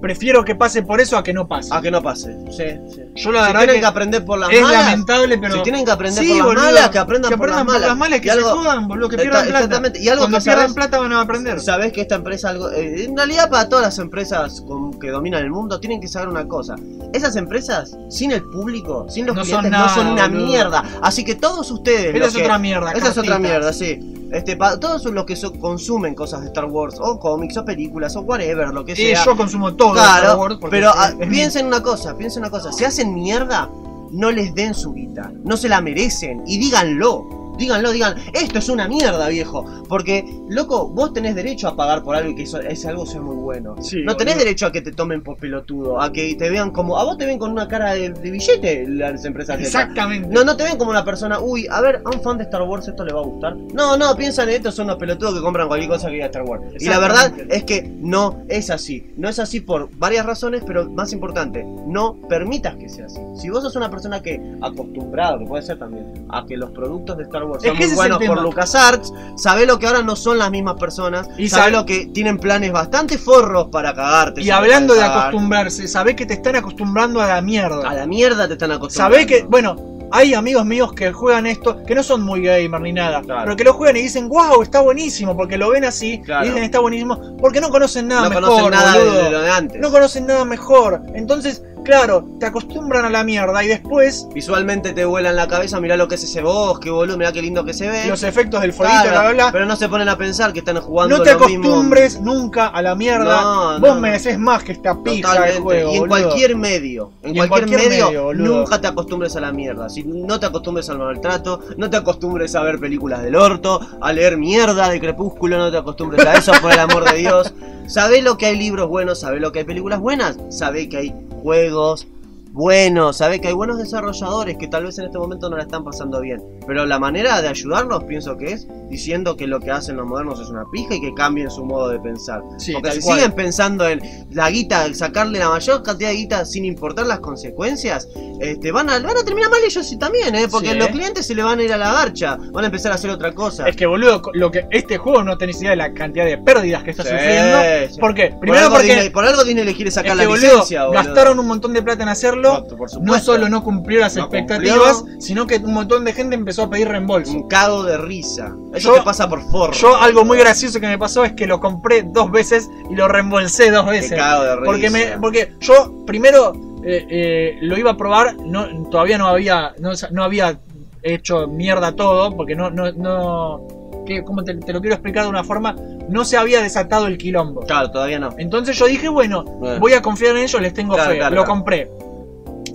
prefiero 0.00 0.44
que 0.44 0.54
pase 0.54 0.82
por 0.82 1.00
eso 1.00 1.16
a 1.16 1.22
que 1.22 1.32
no 1.32 1.46
pase. 1.48 1.70
A 1.74 1.80
que 1.80 1.90
no 1.90 2.02
pase. 2.02 2.36
Sí, 2.50 2.64
sí. 2.94 3.02
Yo 3.16 3.32
la 3.32 3.40
si 3.40 3.46
verdad 3.46 3.60
tienen 3.60 3.74
que 3.76 3.80
que, 3.80 3.86
aprender 3.86 4.24
por 4.24 4.38
las 4.38 4.50
es 4.50 4.60
malas. 4.62 4.84
lamentable, 4.84 5.38
pero 5.38 5.54
Si 5.56 5.62
tienen 5.62 5.84
que 5.84 5.90
aprender 5.90 6.22
Sí, 6.24 6.28
por 6.30 6.36
las 6.38 6.46
boludo, 6.46 6.64
malas, 6.64 6.90
que 6.90 6.98
aprendan, 6.98 7.30
que 7.32 7.38
por, 7.38 7.48
las 7.48 7.56
aprendan 7.58 7.66
malas. 7.66 7.80
por 7.80 7.88
las 7.88 7.98
malas, 7.98 8.20
que 8.20 8.26
Y 8.26 8.30
se 8.30 8.36
algo- 8.36 8.50
jodan, 8.50 8.88
boludo, 8.88 9.08
que 9.08 9.16
pierdan 9.16 9.42
plata. 9.44 9.58
exactamente. 9.58 10.00
Y 10.02 10.08
algo 10.08 10.22
Cuando 10.22 10.38
que 10.38 10.44
pierdan 10.44 10.62
sabes- 10.64 10.74
plata 10.74 10.98
van 10.98 11.12
a 11.12 11.20
aprender. 11.20 11.60
Sabes 11.60 11.92
que 11.92 12.00
esta 12.02 12.14
empresa 12.16 12.50
algo. 12.50 12.70
eh, 12.70 13.04
en 13.04 13.16
realidad, 13.16 13.48
para 13.50 13.68
todas 13.68 13.84
las 13.84 13.98
empresas 13.98 14.60
con- 14.66 14.98
que 14.98 15.10
dominan 15.10 15.42
el 15.42 15.50
mundo, 15.50 15.80
tienen 15.80 16.00
que 16.00 16.08
saber 16.08 16.28
una 16.28 16.46
cosa. 16.46 16.74
Esas 17.12 17.36
empresas, 17.36 17.96
sin 18.10 18.32
el 18.32 18.42
público, 18.42 19.06
sin 19.08 19.26
los 19.26 19.34
No 19.36 19.42
clientes, 19.42 19.64
son 19.64 19.70
nada, 19.70 19.86
no 19.88 19.94
son 19.94 20.06
una 20.08 20.28
boludo. 20.28 20.46
mierda. 20.46 20.84
Así 21.02 21.24
que 21.24 21.34
todos 21.34 21.70
ustedes. 21.70 22.14
Esa 22.14 22.26
es 22.26 22.34
que- 22.34 22.42
otra 22.42 22.58
mierda. 22.58 22.92
Esa 22.92 23.08
es 23.08 23.18
otra 23.18 23.38
mierda, 23.38 23.72
sí. 23.72 24.12
Este, 24.32 24.56
pa- 24.56 24.78
todos 24.78 25.04
los 25.04 25.24
que 25.24 25.36
so- 25.36 25.52
consumen 25.52 26.14
cosas 26.14 26.40
de 26.40 26.46
Star 26.48 26.64
Wars, 26.66 26.96
o 27.00 27.18
cómics, 27.20 27.56
o 27.56 27.64
películas, 27.64 28.16
o 28.16 28.20
whatever, 28.22 28.68
lo 28.74 28.84
que 28.84 28.96
sea. 28.96 29.24
yo 29.24 29.36
consumo 29.36 29.74
todo 29.74 29.94
de 29.94 30.00
Star 30.00 30.20
Claro, 30.22 30.40
Wars 30.40 30.58
pero 30.70 30.90
es- 30.90 30.96
ah, 30.96 31.12
piensen 31.30 31.66
una 31.66 31.82
cosa, 31.82 32.16
piensen 32.16 32.42
una 32.42 32.50
cosa. 32.50 32.72
Si 32.72 32.84
hacen 32.84 33.14
mierda, 33.14 33.70
no 34.10 34.30
les 34.30 34.54
den 34.54 34.74
su 34.74 34.92
guita. 34.92 35.32
No 35.44 35.56
se 35.56 35.68
la 35.68 35.80
merecen. 35.80 36.42
Y 36.46 36.58
díganlo. 36.58 37.24
Díganlo, 37.56 37.92
digan, 37.92 38.16
esto 38.32 38.58
es 38.58 38.68
una 38.68 38.88
mierda, 38.88 39.28
viejo. 39.28 39.64
Porque, 39.88 40.24
loco, 40.48 40.88
vos 40.88 41.12
tenés 41.12 41.34
derecho 41.34 41.68
a 41.68 41.76
pagar 41.76 42.02
por 42.02 42.16
algo 42.16 42.30
y 42.30 42.34
que 42.34 42.42
eso, 42.42 42.60
ese 42.60 42.88
algo 42.88 43.06
sea 43.06 43.20
muy 43.20 43.36
bueno. 43.36 43.76
Sí, 43.80 44.02
no 44.04 44.16
tenés 44.16 44.36
derecho 44.38 44.66
a 44.66 44.72
que 44.72 44.82
te 44.82 44.92
tomen 44.92 45.22
por 45.22 45.36
pelotudo, 45.36 46.00
a 46.00 46.12
que 46.12 46.34
te 46.34 46.50
vean 46.50 46.70
como. 46.70 46.98
A 46.98 47.04
vos 47.04 47.18
te 47.18 47.26
ven 47.26 47.38
con 47.38 47.50
una 47.50 47.68
cara 47.68 47.94
de, 47.94 48.10
de 48.10 48.30
billete 48.30 48.86
las 48.88 49.24
empresas. 49.24 49.60
Exactamente. 49.60 50.28
No, 50.28 50.44
no 50.44 50.56
te 50.56 50.64
ven 50.64 50.76
como 50.76 50.90
una 50.90 51.04
persona, 51.04 51.40
uy, 51.40 51.66
a 51.70 51.80
ver, 51.80 52.02
a 52.04 52.10
un 52.10 52.22
fan 52.22 52.38
de 52.38 52.44
Star 52.44 52.62
Wars 52.62 52.88
esto 52.88 53.04
le 53.04 53.12
va 53.12 53.20
a 53.20 53.24
gustar. 53.24 53.56
No, 53.56 53.96
no, 53.96 54.14
piensan 54.16 54.48
estos 54.48 54.74
son 54.74 54.88
los 54.88 54.96
pelotudos 54.96 55.34
que 55.34 55.40
compran 55.40 55.68
cualquier 55.68 55.90
cosa 55.90 56.08
que 56.08 56.14
diga 56.14 56.26
Star 56.26 56.42
Wars. 56.42 56.62
Y 56.78 56.88
la 56.88 56.98
verdad 56.98 57.32
es 57.48 57.64
que 57.64 57.82
no 57.82 58.44
es 58.48 58.70
así. 58.70 59.06
No 59.16 59.28
es 59.28 59.38
así 59.38 59.60
por 59.60 59.88
varias 59.96 60.26
razones, 60.26 60.62
pero 60.66 60.88
más 60.90 61.12
importante, 61.12 61.64
no 61.86 62.16
permitas 62.28 62.76
que 62.76 62.88
sea 62.88 63.06
así. 63.06 63.20
Si 63.36 63.50
vos 63.50 63.62
sos 63.62 63.76
una 63.76 63.90
persona 63.90 64.22
que 64.22 64.40
acostumbrado, 64.60 65.38
que 65.38 65.46
puede 65.46 65.62
ser 65.62 65.78
también, 65.78 66.26
a 66.28 66.44
que 66.46 66.56
los 66.56 66.70
productos 66.70 67.16
de 67.16 67.24
Star 67.24 67.44
Wars 67.44 67.45
Es 67.56 67.62
son 67.62 67.76
que 67.76 67.86
muy 67.86 67.94
buenos 67.94 68.18
por. 68.24 68.42
LucasArts, 68.42 69.12
sabé 69.36 69.66
lo 69.66 69.78
que 69.78 69.86
ahora 69.86 70.02
no 70.02 70.16
son 70.16 70.38
las 70.38 70.50
mismas 70.50 70.74
personas, 70.76 71.28
Y 71.38 71.44
y 71.44 71.48
sabe- 71.48 71.70
lo 71.72 71.86
que 71.86 72.06
tienen 72.06 72.38
planes 72.38 72.72
bastante 72.72 73.18
forros 73.18 73.68
para 73.70 73.94
cagarte. 73.94 74.42
Y 74.42 74.50
hablando 74.50 74.94
de 74.94 75.02
acostumbrarse, 75.04 75.86
sabés 75.88 76.16
que 76.16 76.26
te 76.26 76.34
están 76.34 76.56
acostumbrando 76.56 77.20
a 77.20 77.26
la 77.26 77.40
mierda. 77.40 77.88
A 77.88 77.94
la 77.94 78.06
mierda 78.06 78.46
te 78.46 78.54
están 78.54 78.72
acostumbrando. 78.72 79.14
Sabés 79.16 79.26
que, 79.26 79.44
bueno, 79.48 79.76
hay 80.12 80.34
amigos 80.34 80.64
míos 80.64 80.92
que 80.92 81.12
juegan 81.12 81.46
esto, 81.46 81.82
que 81.84 81.94
no 81.94 82.02
son 82.02 82.22
muy 82.22 82.40
gamer 82.42 82.80
ni 82.80 82.92
nada, 82.92 83.22
Claro. 83.22 83.42
pero 83.44 83.56
que 83.56 83.64
lo 83.64 83.72
juegan 83.74 83.96
y 83.96 84.02
dicen, 84.02 84.28
wow, 84.28 84.62
está 84.62 84.80
buenísimo, 84.80 85.36
porque 85.36 85.58
lo 85.58 85.70
ven 85.70 85.84
así, 85.84 86.20
Claro. 86.24 86.44
y 86.44 86.48
dicen, 86.48 86.62
está 86.62 86.78
buenísimo, 86.78 87.36
porque 87.40 87.60
no 87.60 87.70
conocen 87.70 88.06
nada 88.08 88.22
no 88.22 88.28
mejor, 88.28 88.44
conocen 88.44 88.70
nada 88.70 88.92
de 88.98 89.30
lo 89.30 89.40
de 89.42 89.50
antes. 89.50 89.80
No 89.80 89.90
conocen 89.90 90.26
nada 90.26 90.44
mejor. 90.44 91.02
Entonces, 91.14 91.62
Claro, 91.86 92.24
te 92.40 92.46
acostumbran 92.46 93.04
a 93.04 93.10
la 93.10 93.24
mierda 93.24 93.62
y 93.64 93.68
después 93.68 94.28
Visualmente 94.34 94.92
te 94.92 95.04
vuelan 95.04 95.36
la 95.36 95.46
cabeza, 95.48 95.80
mirá 95.80 95.96
lo 95.96 96.08
que 96.08 96.16
es 96.16 96.24
ese 96.24 96.42
bosque, 96.42 96.90
boludo, 96.90 97.16
mirá 97.16 97.32
qué 97.32 97.40
lindo 97.40 97.64
que 97.64 97.72
se 97.72 97.88
ve. 97.88 98.06
los 98.06 98.22
efectos 98.22 98.60
del 98.60 98.72
fueguito, 98.72 99.02
Claro, 99.02 99.10
bla, 99.20 99.22
bla, 99.22 99.32
bla. 99.32 99.52
Pero 99.52 99.66
no 99.66 99.76
se 99.76 99.88
ponen 99.88 100.08
a 100.08 100.18
pensar 100.18 100.52
que 100.52 100.58
están 100.58 100.80
jugando 100.80 101.16
No 101.18 101.22
te 101.22 101.32
lo 101.34 101.40
mismo. 101.40 101.64
acostumbres 101.64 102.20
nunca 102.20 102.66
a 102.66 102.82
la 102.82 102.94
mierda. 102.94 103.40
No, 103.40 103.80
Vos 103.80 103.94
no, 103.94 104.00
mereces 104.00 104.38
más 104.38 104.62
que 104.64 104.72
esta 104.72 105.00
pizza 105.02 105.28
Totalmente. 105.28 105.54
de 105.54 105.60
juego. 105.62 105.90
y 105.92 105.94
en 105.94 106.00
boludo. 106.00 106.08
cualquier 106.28 106.56
medio, 106.56 107.10
en, 107.22 107.48
cualquier, 107.48 107.78
medio, 107.88 108.06
medio, 108.06 108.34
nunca 108.34 108.80
te 108.80 108.86
acostumbres 108.88 109.36
a 109.36 109.40
la 109.40 109.52
mierda. 109.52 109.88
Si 109.88 110.02
no 110.02 110.38
te 110.40 110.46
acostumbres 110.46 110.88
al 110.90 110.98
maltrato, 110.98 111.60
no 111.76 111.88
te 111.88 111.96
acostumbres 111.96 112.54
a 112.54 112.62
ver 112.62 112.78
películas 112.80 113.22
del 113.22 113.36
orto, 113.36 113.80
a 114.00 114.12
leer 114.12 114.36
mierda 114.36 114.88
de 114.88 115.00
crepúsculo, 115.00 115.56
no 115.58 115.70
te 115.70 115.78
acostumbres 115.78 116.26
a 116.26 116.34
eso, 116.34 116.52
por 116.60 116.72
el 116.72 116.78
amor 116.78 117.10
de 117.10 117.18
Dios. 117.18 117.54
Sabé 117.86 118.20
lo 118.20 118.36
que 118.36 118.46
hay 118.46 118.56
libros 118.56 118.88
buenos, 118.88 119.20
sabé 119.20 119.38
lo 119.38 119.52
que 119.52 119.60
hay 119.60 119.64
películas 119.64 120.00
buenas, 120.00 120.36
sabé 120.48 120.88
que 120.88 120.96
hay 120.96 121.14
juegos 121.46 122.08
buenos, 122.56 123.18
sabé 123.18 123.38
que 123.40 123.48
hay 123.48 123.54
buenos 123.54 123.76
desarrolladores 123.78 124.56
que 124.56 124.66
tal 124.66 124.84
vez 124.86 124.98
en 124.98 125.04
este 125.04 125.18
momento 125.18 125.50
no 125.50 125.56
la 125.58 125.62
están 125.64 125.84
pasando 125.84 126.20
bien. 126.22 126.42
Pero 126.66 126.86
la 126.86 126.98
manera 126.98 127.40
de 127.42 127.48
ayudarlos 127.48 128.04
pienso 128.04 128.36
que 128.38 128.52
es 128.52 128.66
diciendo 128.88 129.36
que 129.36 129.46
lo 129.46 129.60
que 129.60 129.70
hacen 129.70 129.96
los 129.96 130.06
modernos 130.06 130.40
es 130.40 130.48
una 130.48 130.64
pija 130.72 130.94
y 130.94 131.00
que 131.02 131.12
cambien 131.14 131.50
su 131.50 131.64
modo 131.66 131.88
de 131.90 132.00
pensar. 132.00 132.42
Sí, 132.58 132.72
Porque 132.72 132.92
si 132.92 133.00
cual. 133.00 133.18
siguen 133.18 133.32
pensando 133.32 133.86
en 133.86 134.00
la 134.30 134.50
guita, 134.50 134.92
sacarle 134.94 135.38
la 135.38 135.50
mayor 135.50 135.82
cantidad 135.82 136.08
de 136.10 136.16
guita 136.16 136.44
sin 136.46 136.64
importar 136.64 137.06
las 137.06 137.20
consecuencias, 137.20 138.08
este, 138.40 138.72
van, 138.72 138.88
a, 138.88 138.98
van 139.00 139.16
a 139.16 139.24
terminar 139.24 139.50
mal 139.50 139.60
ellos 139.64 139.86
sí 139.86 139.98
también, 139.98 140.34
¿eh? 140.34 140.46
porque 140.50 140.70
Sí, 140.70 140.74
los 140.78 140.88
¿eh? 140.88 140.92
clientes 140.92 141.26
se 141.26 141.34
le 141.34 141.42
van 141.42 141.58
a 141.58 141.62
ir 141.62 141.72
a 141.72 141.76
la 141.76 141.92
garcha, 141.92 142.36
van 142.52 142.64
a 142.64 142.66
empezar 142.68 142.90
a 142.92 142.94
hacer 142.94 143.10
otra 143.10 143.34
cosa. 143.34 143.68
Es 143.68 143.76
que 143.76 143.84
boludo, 143.86 144.22
lo 144.32 144.50
que 144.50 144.66
este 144.70 144.96
juego 144.96 145.22
no 145.22 145.36
tenés 145.36 145.60
idea 145.60 145.70
de 145.70 145.76
la 145.76 145.92
cantidad 145.92 146.24
de 146.24 146.38
pérdidas 146.38 146.82
que 146.82 146.90
está 146.92 147.02
Sí, 147.02 147.10
sufriendo. 147.10 147.58
sí. 147.92 148.00
¿Por 148.00 148.14
qué? 148.14 148.28
por, 148.30 148.40
Primero 148.40 148.62
algo 148.64 148.74
porque 148.76 148.86
Disney, 148.92 149.10
por 149.10 149.24
algo 149.26 149.44
Disney 149.44 149.64
le 149.64 149.74
quiere 149.74 149.90
sacar 149.90 150.12
es 150.12 150.16
la 150.18 150.26
boludo, 150.26 150.40
licencia, 150.46 150.84
boludo. 150.86 151.02
gastaron 151.04 151.38
un 151.38 151.46
montón 151.46 151.72
de 151.74 151.82
plata 151.82 152.02
en 152.02 152.08
hacerlo. 152.08 152.45
No, 152.54 152.64
por 152.64 152.80
No 152.80 152.88
supuesto. 152.88 153.32
solo 153.32 153.48
no 153.48 153.62
cumplió 153.62 154.00
las 154.00 154.16
No 154.16 154.22
expectativas, 154.22 154.98
cumplió. 154.98 155.20
sino 155.20 155.46
que 155.46 155.56
un 155.56 155.74
montón 155.74 156.04
de 156.04 156.12
gente 156.12 156.34
empezó 156.34 156.64
a 156.64 156.70
pedir 156.70 156.88
reembolso. 156.88 157.32
Un 157.32 157.48
cago 157.48 157.82
de 157.84 157.98
risa. 157.98 158.54
Eso 158.74 158.88
Yo- 158.90 158.94
te 159.00 159.02
pasa 159.02 159.28
por 159.28 159.42
forro. 159.50 159.72
Yo 159.72 159.96
algo 159.96 160.24
muy 160.24 160.38
gracioso 160.38 160.80
que 160.80 160.86
me 160.86 160.98
pasó 160.98 161.24
es 161.24 161.32
que 161.32 161.46
lo 161.46 161.60
compré 161.60 162.02
dos 162.02 162.30
veces 162.30 162.68
y 162.90 162.94
lo 162.94 163.08
reembolsé 163.08 163.70
dos 163.70 163.86
veces. 163.86 164.18
cago 164.18 164.42
de 164.44 164.56
risa. 164.56 164.64
Porque, 164.64 164.90
me, 164.90 165.04
porque 165.20 165.52
yo 165.60 166.04
primero 166.06 166.52
eh, 166.84 167.06
eh, 167.10 167.58
lo 167.62 167.76
iba 167.76 167.90
a 167.92 167.96
probar, 167.96 168.36
no, 168.36 168.88
todavía 168.90 169.18
no 169.18 169.26
había, 169.26 169.72
no, 169.78 169.90
no 170.12 170.22
había 170.24 170.58
hecho 171.02 171.46
mierda 171.48 171.92
todo, 171.92 172.36
porque 172.36 172.54
no, 172.54 172.70
no, 172.70 172.92
no 172.92 173.60
que, 174.06 174.22
como 174.22 174.44
te, 174.44 174.54
te 174.54 174.72
lo 174.72 174.80
quiero 174.80 174.94
explicar 174.94 175.24
de 175.24 175.30
una 175.30 175.42
forma, 175.42 175.74
no 176.08 176.24
se 176.24 176.36
había 176.36 176.62
desatado 176.62 177.08
el 177.08 177.18
quilombo. 177.18 177.62
Claro, 177.62 177.90
todavía 177.90 178.20
no. 178.20 178.30
Entonces 178.38 178.78
yo 178.78 178.86
dije, 178.86 179.08
bueno, 179.08 179.42
voy 179.80 179.94
a 179.94 180.02
confiar 180.02 180.36
en 180.36 180.42
ellos, 180.44 180.60
les 180.62 180.74
tengo 180.74 180.94
Claro, 180.94 181.10
fe. 181.10 181.16
claro, 181.18 181.34
lo 181.34 181.42
claro. 181.42 181.50
compré. 181.58 181.90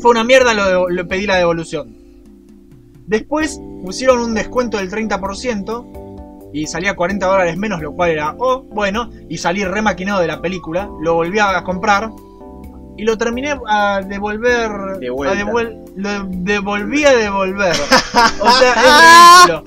Fue 0.02 0.12
una 0.12 0.24
mierda, 0.24 0.54
lo, 0.54 0.90
lo 0.90 1.08
pedí 1.08 1.26
la 1.28 1.36
devolución. 1.38 1.96
Después 3.08 3.60
pusieron 3.84 4.20
un 4.20 4.34
descuento 4.34 4.78
del 4.78 4.90
30% 4.90 6.50
y 6.54 6.66
salía 6.68 6.96
40 6.96 7.26
dólares 7.26 7.58
menos, 7.58 7.82
lo 7.82 7.94
cual 7.94 8.12
era, 8.12 8.36
oh, 8.38 8.62
bueno, 8.64 9.10
y 9.30 9.38
salí 9.38 9.64
remaquinado 9.64 10.20
de 10.22 10.28
la 10.28 10.42
película. 10.42 10.90
Lo 11.02 11.16
volví 11.16 11.40
a 11.40 11.62
comprar 11.64 12.10
y 12.98 13.04
lo 13.04 13.18
terminé 13.18 13.56
a 13.68 14.02
devolver. 14.06 14.72
De 15.00 15.10
vuelta. 15.10 15.36
a 15.38 15.42
devuel- 15.44 15.78
lo 15.96 16.10
devolví 16.30 17.04
a 17.06 17.16
devolver. 17.16 17.74
O 18.42 18.50
sea, 18.52 18.74
es 18.74 19.48
ridículo. 19.48 19.64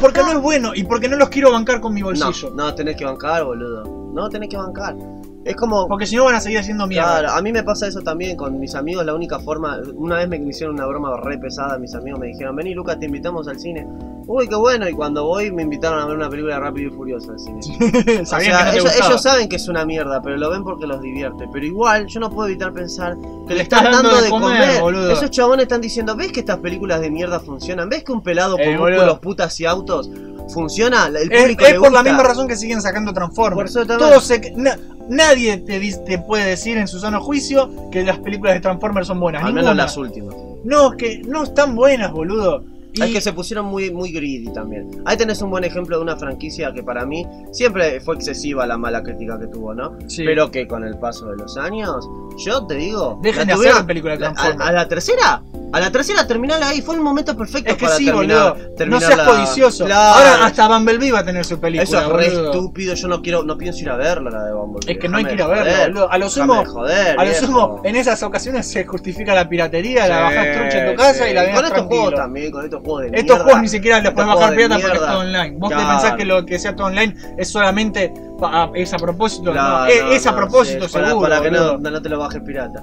Porque 0.00 0.20
no 0.20 0.32
es 0.32 0.40
bueno 0.40 0.72
y 0.74 0.84
porque 0.84 1.08
no 1.08 1.16
los 1.16 1.28
quiero 1.28 1.52
bancar 1.52 1.80
con 1.80 1.92
mi 1.94 2.00
No, 2.00 2.06
bolsillo. 2.06 2.50
no, 2.54 2.74
tenés 2.74 2.96
que 2.96 3.04
bancar, 3.04 3.44
boludo. 3.44 3.84
No, 4.14 4.28
tenés 4.28 4.48
que 4.48 4.56
bancar. 4.56 4.96
Es 5.44 5.56
como... 5.56 5.88
Porque 5.88 6.06
si 6.06 6.16
no 6.16 6.24
van 6.24 6.34
a 6.34 6.40
seguir 6.40 6.58
haciendo 6.58 6.86
mierda. 6.86 7.20
Claro, 7.20 7.30
a 7.32 7.42
mí 7.42 7.50
me 7.52 7.62
pasa 7.62 7.86
eso 7.86 8.00
también 8.02 8.36
con 8.36 8.58
mis 8.60 8.74
amigos, 8.74 9.04
la 9.06 9.14
única 9.14 9.38
forma, 9.38 9.78
una 9.94 10.16
vez 10.16 10.28
me 10.28 10.36
hicieron 10.36 10.74
una 10.74 10.86
broma 10.86 11.16
re 11.22 11.38
pesada, 11.38 11.78
mis 11.78 11.94
amigos 11.94 12.20
me 12.20 12.26
dijeron, 12.26 12.54
vení 12.56 12.74
Lucas, 12.74 12.98
te 12.98 13.06
invitamos 13.06 13.48
al 13.48 13.58
cine. 13.58 13.86
Uy, 14.26 14.46
qué 14.46 14.54
bueno, 14.54 14.88
y 14.88 14.92
cuando 14.92 15.24
voy 15.24 15.50
me 15.50 15.62
invitaron 15.62 15.98
a 15.98 16.06
ver 16.06 16.14
una 16.16 16.28
película 16.28 16.60
Rápido 16.60 16.88
y 16.88 16.90
Furioso 16.92 17.32
al 17.32 17.38
cine. 17.38 17.60
O 18.22 18.26
sea, 18.26 18.38
no 18.38 18.72
ellos, 18.72 18.94
ellos 18.96 19.22
saben 19.22 19.48
que 19.48 19.56
es 19.56 19.66
una 19.66 19.84
mierda, 19.84 20.20
pero 20.22 20.36
lo 20.36 20.50
ven 20.50 20.62
porque 20.62 20.86
los 20.86 21.00
divierte. 21.00 21.46
Pero 21.52 21.64
igual, 21.66 22.06
yo 22.06 22.20
no 22.20 22.30
puedo 22.30 22.48
evitar 22.48 22.72
pensar 22.72 23.16
que 23.48 23.54
Le 23.54 23.62
estás 23.62 23.80
están 23.80 23.92
dando 23.92 24.10
dando 24.10 24.24
de 24.24 24.30
comer, 24.30 24.80
comer. 24.80 25.10
Esos 25.10 25.30
chabones 25.30 25.62
están 25.64 25.80
diciendo, 25.80 26.14
¿ves 26.16 26.32
que 26.32 26.40
estas 26.40 26.58
películas 26.58 27.00
de 27.00 27.10
mierda 27.10 27.40
funcionan? 27.40 27.88
¿Ves 27.88 28.04
que 28.04 28.12
un 28.12 28.22
pelado 28.22 28.56
Eh, 28.58 28.66
con 28.66 28.76
boludo. 28.78 28.96
músculos, 28.98 29.18
putas 29.20 29.58
y 29.58 29.66
autos 29.66 30.10
funciona? 30.52 31.06
El 31.06 31.28
público 31.30 31.64
es 31.64 31.72
le 31.72 31.78
por 31.80 31.92
la 31.92 32.02
misma 32.02 32.22
razón 32.22 32.48
que 32.48 32.56
siguen 32.56 32.80
sacando 32.82 33.12
Por 33.12 33.22
Transformers. 33.22 33.72
Todos 33.86 34.24
se- 34.24 34.52
na- 34.56 34.78
nadie 35.08 35.58
te, 35.58 35.80
te 36.06 36.18
puede 36.18 36.44
decir 36.46 36.76
en 36.78 36.86
su 36.88 36.98
sano 37.00 37.20
juicio 37.20 37.70
que 37.90 38.02
las 38.04 38.18
películas 38.18 38.54
de 38.54 38.60
Transformers 38.60 39.06
son 39.06 39.20
buenas. 39.20 39.42
Al 39.42 39.52
menos 39.52 39.70
Ninguna. 39.70 39.82
las 39.84 39.96
últimas. 39.96 40.34
No, 40.64 40.90
es 40.92 40.96
que 40.96 41.22
no 41.26 41.42
están 41.44 41.74
buenas, 41.74 42.12
boludo. 42.12 42.64
Y- 42.92 43.02
Es 43.02 43.10
que 43.12 43.20
se 43.20 43.32
pusieron 43.32 43.66
muy, 43.66 43.92
muy 43.92 44.10
greedy 44.10 44.52
también. 44.52 44.90
Ahí 45.04 45.16
tenés 45.16 45.40
un 45.42 45.50
buen 45.50 45.62
ejemplo 45.62 45.96
de 45.96 46.02
una 46.02 46.16
franquicia 46.16 46.72
que 46.72 46.82
para 46.82 47.06
mí 47.06 47.24
siempre 47.52 48.00
fue 48.00 48.16
excesiva 48.16 48.66
la 48.66 48.76
mala 48.76 49.04
crítica 49.04 49.38
que 49.38 49.46
tuvo, 49.46 49.72
¿no? 49.74 49.92
Sí. 50.08 50.24
Pero 50.24 50.50
que 50.50 50.66
con 50.66 50.82
el 50.82 50.98
paso 50.98 51.26
de 51.30 51.36
los 51.36 51.56
años, 51.56 52.08
yo 52.44 52.66
te 52.66 52.74
digo. 52.74 53.20
Dejen 53.22 53.42
la 53.42 53.44
de 53.46 53.54
tuvieron- 53.54 53.74
hacer 53.76 53.86
películas 53.86 54.18
de 54.18 54.24
la- 54.24 54.32
Transformers. 54.32 54.66
a, 54.66 54.68
a 54.70 54.72
la 54.72 54.88
tercera, 54.88 55.42
a 55.72 55.80
la 55.80 55.90
tercera 55.92 56.26
terminala 56.26 56.68
ahí, 56.68 56.80
fue 56.82 56.94
el 56.96 57.00
momento 57.00 57.36
perfecto 57.36 57.70
es 57.70 57.76
que 57.76 57.84
para 57.84 57.96
sí, 57.96 58.06
terminar, 58.06 58.54
boludo. 58.54 58.86
No 58.86 59.00
seas 59.00 59.16
la- 59.16 59.24
codicioso. 59.24 59.84
Ahora 59.84 60.44
hasta 60.44 60.66
Bumblebee 60.68 61.12
va 61.12 61.20
a 61.20 61.24
tener 61.24 61.44
su 61.44 61.60
película. 61.60 61.82
Eso 61.84 61.98
es 62.00 62.06
re 62.08 62.30
boludo. 62.30 62.50
estúpido, 62.52 62.94
yo 62.94 63.08
no 63.08 63.22
quiero, 63.22 63.42
no 63.44 63.56
pienso 63.56 63.80
ir 63.82 63.90
a 63.90 63.96
verla 63.96 64.30
la 64.30 64.44
de 64.44 64.52
Bumblebee. 64.52 64.92
Es 64.92 64.98
que 64.98 65.08
no 65.08 65.18
hay 65.18 65.24
que 65.24 65.34
ir 65.34 65.42
a 65.42 65.46
verla, 65.46 65.86
boludo. 65.86 66.10
A 66.12 66.18
lo 66.18 66.28
sumo, 66.30 66.64
joder, 66.64 67.18
a 67.20 67.24
lo 67.24 67.34
sumo, 67.34 67.80
en 67.84 67.96
esas 67.96 68.22
ocasiones 68.22 68.70
se 68.70 68.84
justifica 68.84 69.34
la 69.34 69.48
piratería, 69.48 70.06
la 70.08 70.16
Sí, 70.16 70.22
bajás 70.36 70.56
trucha 70.58 70.84
en 70.86 70.90
tu 70.92 70.96
casa 71.02 71.24
sí. 71.24 71.30
y 71.30 71.34
la 71.34 71.42
ves 71.42 71.50
Con 71.54 71.64
estos 71.64 71.72
tranquilo. 71.78 72.00
juegos 72.02 72.20
también, 72.20 72.50
con 72.52 72.64
estos 72.64 72.80
juegos 72.82 73.02
de 73.02 73.18
Estos 73.18 73.38
juegos 73.42 73.60
ni 73.62 73.68
siquiera 73.68 74.00
los 74.00 74.12
puedes 74.12 74.34
bajar 74.34 74.54
pirata 74.56 74.74
porque 74.80 74.92
es 74.96 75.00
todo 75.00 75.18
online. 75.20 75.56
Vos 75.58 75.70
Claro. 75.70 75.84
te 75.86 75.92
pensás 75.92 76.16
que 76.16 76.24
lo 76.24 76.46
que 76.46 76.58
sea 76.58 76.74
todo 76.76 76.86
online 76.88 77.14
es 77.38 77.48
solamente 77.50 78.12
a- 78.42 78.70
es 78.74 78.92
a 78.92 78.96
propósito. 78.96 79.52
Claro, 79.52 79.68
no, 79.94 80.06
no, 80.06 80.12
es 80.12 80.26
a 80.26 80.34
propósito, 80.34 80.88
seguro. 80.88 81.20
Para, 81.20 81.40
que 81.42 81.50
no 81.50 82.02
te 82.02 82.08
lo 82.08 82.18
bajes 82.18 82.40
pirata. 82.42 82.82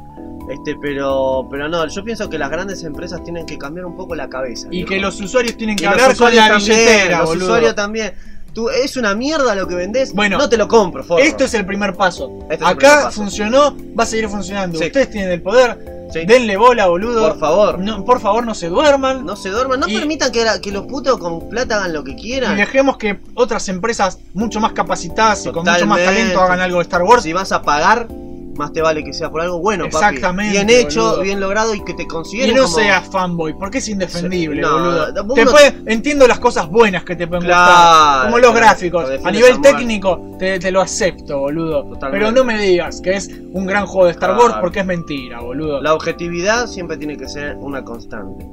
Este, 0.50 0.76
pero, 0.82 1.48
pero 1.52 1.68
no, 1.68 1.86
yo 1.88 2.04
pienso 2.04 2.30
que 2.30 2.38
las 2.38 2.50
grandes 2.50 2.84
empresas 2.84 3.22
tienen 3.24 3.46
que 3.46 3.58
cambiar 3.58 3.86
un 3.86 3.96
poco 3.96 4.16
la 4.16 4.30
cabeza. 4.30 4.68
Y 4.68 4.78
viejo. 4.78 4.90
que 4.90 5.00
los 5.00 5.20
usuarios 5.20 5.58
tienen 5.58 5.74
Y 5.74 5.78
que 5.78 5.86
los 5.86 5.94
hablar 5.94 6.16
con 6.16 6.36
la 6.36 6.48
también, 6.48 6.78
billetera, 6.78 7.20
los 7.20 7.28
boludo. 7.30 7.46
usuarios 7.46 7.76
también. 7.76 8.14
Tú, 8.54 8.70
es 8.70 8.98
una 8.98 9.14
mierda 9.14 9.54
lo 9.56 9.68
que 9.68 9.76
vendés. 9.76 10.14
Bueno, 10.14 10.38
no 10.40 10.50
te 10.50 10.58
lo 10.58 10.68
compro, 10.68 11.04
forro. 11.04 11.22
Esto 11.22 11.44
es 11.44 11.54
el 11.54 11.66
primer 11.66 11.94
paso. 11.96 12.40
Este 12.50 12.66
Acá 12.66 12.76
primer 12.76 12.96
paso. 13.04 13.12
funcionó, 13.22 13.78
va 14.00 14.04
a 14.04 14.08
seguir 14.08 14.30
funcionando. 14.30 14.80
Sí. 14.80 14.86
Ustedes 14.86 15.12
tienen 15.12 15.32
el 15.32 15.42
poder. 15.44 16.08
Sí. 16.12 16.26
Denle 16.26 16.56
bola, 16.56 16.88
boludo. 16.88 17.28
Por 17.28 17.38
favor, 17.40 17.78
No, 17.80 18.04
por 18.06 18.22
favor, 18.22 18.46
no 18.46 18.56
se 18.56 18.70
duerman. 18.70 19.26
no 19.26 19.36
se 19.36 19.50
duerman, 19.50 19.82
no 19.82 19.88
Y- 19.90 19.94
permitan 19.98 20.32
que, 20.32 20.72
los 20.72 20.86
putos 20.88 21.18
con 21.20 21.50
plata 21.50 21.76
hagan 21.76 21.92
lo 21.94 22.04
que 22.06 22.12
Y 22.12 22.16
quieran. 22.16 22.56
dejemos 22.56 22.98
que 22.98 23.20
otras 23.36 23.68
empresas 23.68 24.18
mucho 24.34 24.62
más 24.62 24.72
capacitadas 24.72 25.46
y 25.46 25.52
con 25.52 25.66
mucho 25.66 25.86
más 25.86 26.00
talento 26.04 26.40
hagan 26.42 26.62
algo 26.62 26.78
de 26.78 26.84
Star 26.84 27.04
Wars. 27.04 27.24
Si 27.24 27.34
vas 27.34 27.52
a 27.52 27.62
pagar, 27.62 28.08
más 28.58 28.72
te 28.74 28.82
vale 28.82 29.04
que 29.04 29.14
sea 29.14 29.30
por 29.30 29.42
algo 29.42 29.60
bueno, 29.60 29.86
papi. 29.86 29.96
Exactamente, 30.16 30.52
Bien 30.52 30.70
hecho, 30.70 31.04
boludo. 31.04 31.22
bien 31.22 31.40
logrado 31.40 31.74
y 31.76 31.84
que 31.84 31.94
te 31.94 32.04
Y 32.04 32.08
consideren 32.08 32.56
no 32.56 32.64
como... 32.64 32.76
seas 32.76 33.08
fanboy, 33.10 33.54
porque 33.58 33.78
es 33.80 33.88
indefendible, 33.90 34.62
No, 34.62 34.72
boludo. 34.74 35.14
Te 35.36 35.46
no- 35.46 35.52
puede- 35.52 35.76
entiendo 35.86 36.28
las 36.28 36.40
cosas 36.40 36.68
buenas 36.70 37.04
que 37.04 37.16
te 37.16 37.28
pueden 37.28 37.46
Claro, 37.46 37.66
gustar, 37.72 38.24
como 38.26 38.38
los 38.40 38.52
claro, 38.52 38.66
gráficos. 38.66 39.10
A 39.24 39.32
nivel 39.32 39.62
técnico 39.62 40.36
te, 40.40 40.60
te 40.60 40.72
lo 40.72 40.82
acepto, 40.82 41.40
boludo. 41.40 41.84
Totalmente. 41.84 42.26
Pero 42.26 42.32
no 42.32 42.44
me 42.44 42.58
digas 42.62 43.02
que 43.02 43.12
es 43.16 43.30
un 43.54 43.66
gran 43.66 43.86
juego 43.86 44.06
de 44.06 44.12
Star 44.12 44.32
Claro. 44.32 44.44
Wars 44.46 44.56
porque 44.62 44.80
es 44.82 44.86
mentira, 44.86 45.40
boludo. 45.42 45.82
La 45.82 45.94
objetividad 45.94 46.68
siempre 46.68 46.98
tiene 46.98 47.18
que 47.18 47.28
ser 47.28 47.56
una 47.58 47.84
constante. 47.84 48.46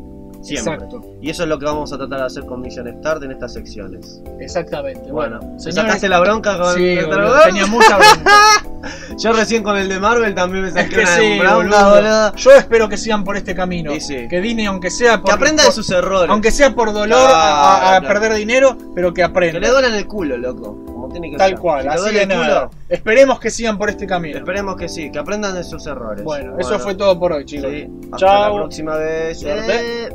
Siempre. 0.43 0.75
Exacto, 0.75 1.01
Y 1.23 1.31
eso 1.31 1.45
es 1.45 1.49
lo 1.49 1.59
que 1.59 1.65
vamos 1.65 1.91
a 1.95 1.97
tratar 1.97 2.19
de 2.19 2.27
hacer 2.27 2.45
con 2.45 2.61
Mission 2.61 2.87
Start 2.99 3.23
en 3.23 3.31
estas 3.31 3.55
secciones. 3.55 4.21
exactamente. 4.41 5.11
Bueno, 5.11 5.39
Bueno, 5.39 5.55
¿te 5.57 5.63
señores- 5.63 5.75
sacaste 5.77 6.09
la 6.11 6.21
bronca 6.21 6.59
con 6.59 6.75
Sí, 6.75 6.99
tenía 7.47 7.67
mucha 7.67 7.97
bronca. 7.97 8.31
Yo 9.19 9.33
recién 9.33 9.63
con 9.63 9.77
el 9.77 9.89
de 9.89 9.99
Marvel 9.99 10.35
también 10.35 10.63
me 10.63 10.69
Es 10.69 10.75
saqué 10.75 10.91
que 10.97 11.01
una 11.01 11.17
sí, 11.17 11.39
bronca, 11.39 11.55
boludo. 11.57 11.91
boludo. 11.95 12.35
Yo 12.37 12.51
espero 12.53 12.89
que 12.89 12.97
sigan 12.97 13.25
por 13.25 13.37
este 13.37 13.55
camino. 13.55 13.93
Sí. 14.01 14.27
Que 14.29 14.41
Disney, 14.41 14.67
aunque 14.67 14.91
sea 14.91 15.19
por, 15.21 15.31
Que 15.31 15.33
aprenda 15.33 15.65
de 15.65 15.73
sus 15.73 15.91
errores. 15.91 16.31
aunque 16.31 16.51
sea 16.51 16.75
por 16.75 16.93
dolor 16.93 17.31
a- 17.31 17.35
a, 17.35 17.97
a 17.97 18.01
Claro. 18.01 18.09
perder 18.09 18.35
dinero, 18.35 18.77
pero 18.95 19.11
que 19.13 19.21
Que 19.21 19.23
aprenda. 19.25 19.59
le 19.61 19.69
duelen 19.69 19.95
el 19.95 20.07
culo, 20.07 20.37
loco. 20.37 20.83
Como 20.85 21.09
tiene 21.11 21.31
que 21.31 21.37
Tal 21.37 21.51
ser. 21.51 21.59
cual, 21.59 21.85
le 21.85 21.91
así 21.91 22.11
de 22.15 22.23
el 22.23 22.29
culo. 22.29 22.71
Esperemos 22.89 23.39
que 23.41 23.51
sigan 23.51 23.77
por 23.79 23.91
este 23.91 24.07
camino. 24.07 24.39
Esperemos 24.39 24.77
que 24.77 24.89
sí, 24.89 25.11
que 25.13 25.19
aprendan 25.19 25.55
de 25.55 25.65
sus 25.65 25.87
errores. 25.87 26.25
Bueno, 26.25 26.59
eso 26.59 26.79
fue 26.79 26.95
todo 26.95 27.19
por 27.19 27.33
hoy, 27.33 27.45
chicos. 27.45 27.71
Sí. 27.71 27.87
Hasta 28.05 28.17
Chao. 28.17 28.49
la 28.55 28.55
próxima 28.63 28.97
vez. 28.97 29.41
Suerte. 29.41 29.73
Eh. 30.07 30.09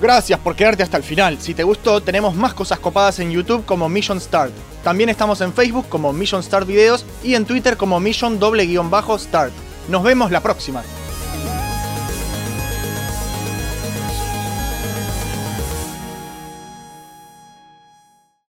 Gracias 0.00 0.38
por 0.40 0.56
quedarte 0.56 0.82
hasta 0.82 0.96
el 0.96 1.02
final. 1.02 1.38
Si 1.40 1.52
te 1.52 1.62
gustó, 1.62 2.00
tenemos 2.00 2.34
más 2.34 2.54
cosas 2.54 2.78
copadas 2.78 3.18
en 3.18 3.30
YouTube 3.30 3.66
como 3.66 3.86
Mission 3.88 4.18
Start. 4.18 4.52
También 4.82 5.10
estamos 5.10 5.40
en 5.40 5.52
Facebook 5.52 5.88
como 5.88 6.12
Mission 6.12 6.42
Start 6.42 6.66
Videos 6.66 7.04
y 7.22 7.34
en 7.34 7.44
Twitter 7.44 7.76
como 7.76 8.00
Mission 8.00 8.38
doble 8.38 8.66
guion 8.66 8.90
bajo 8.90 9.18
Start. 9.18 9.52
Nos 9.88 10.02
vemos 10.02 10.30
la 10.30 10.40
próxima. 10.40 10.82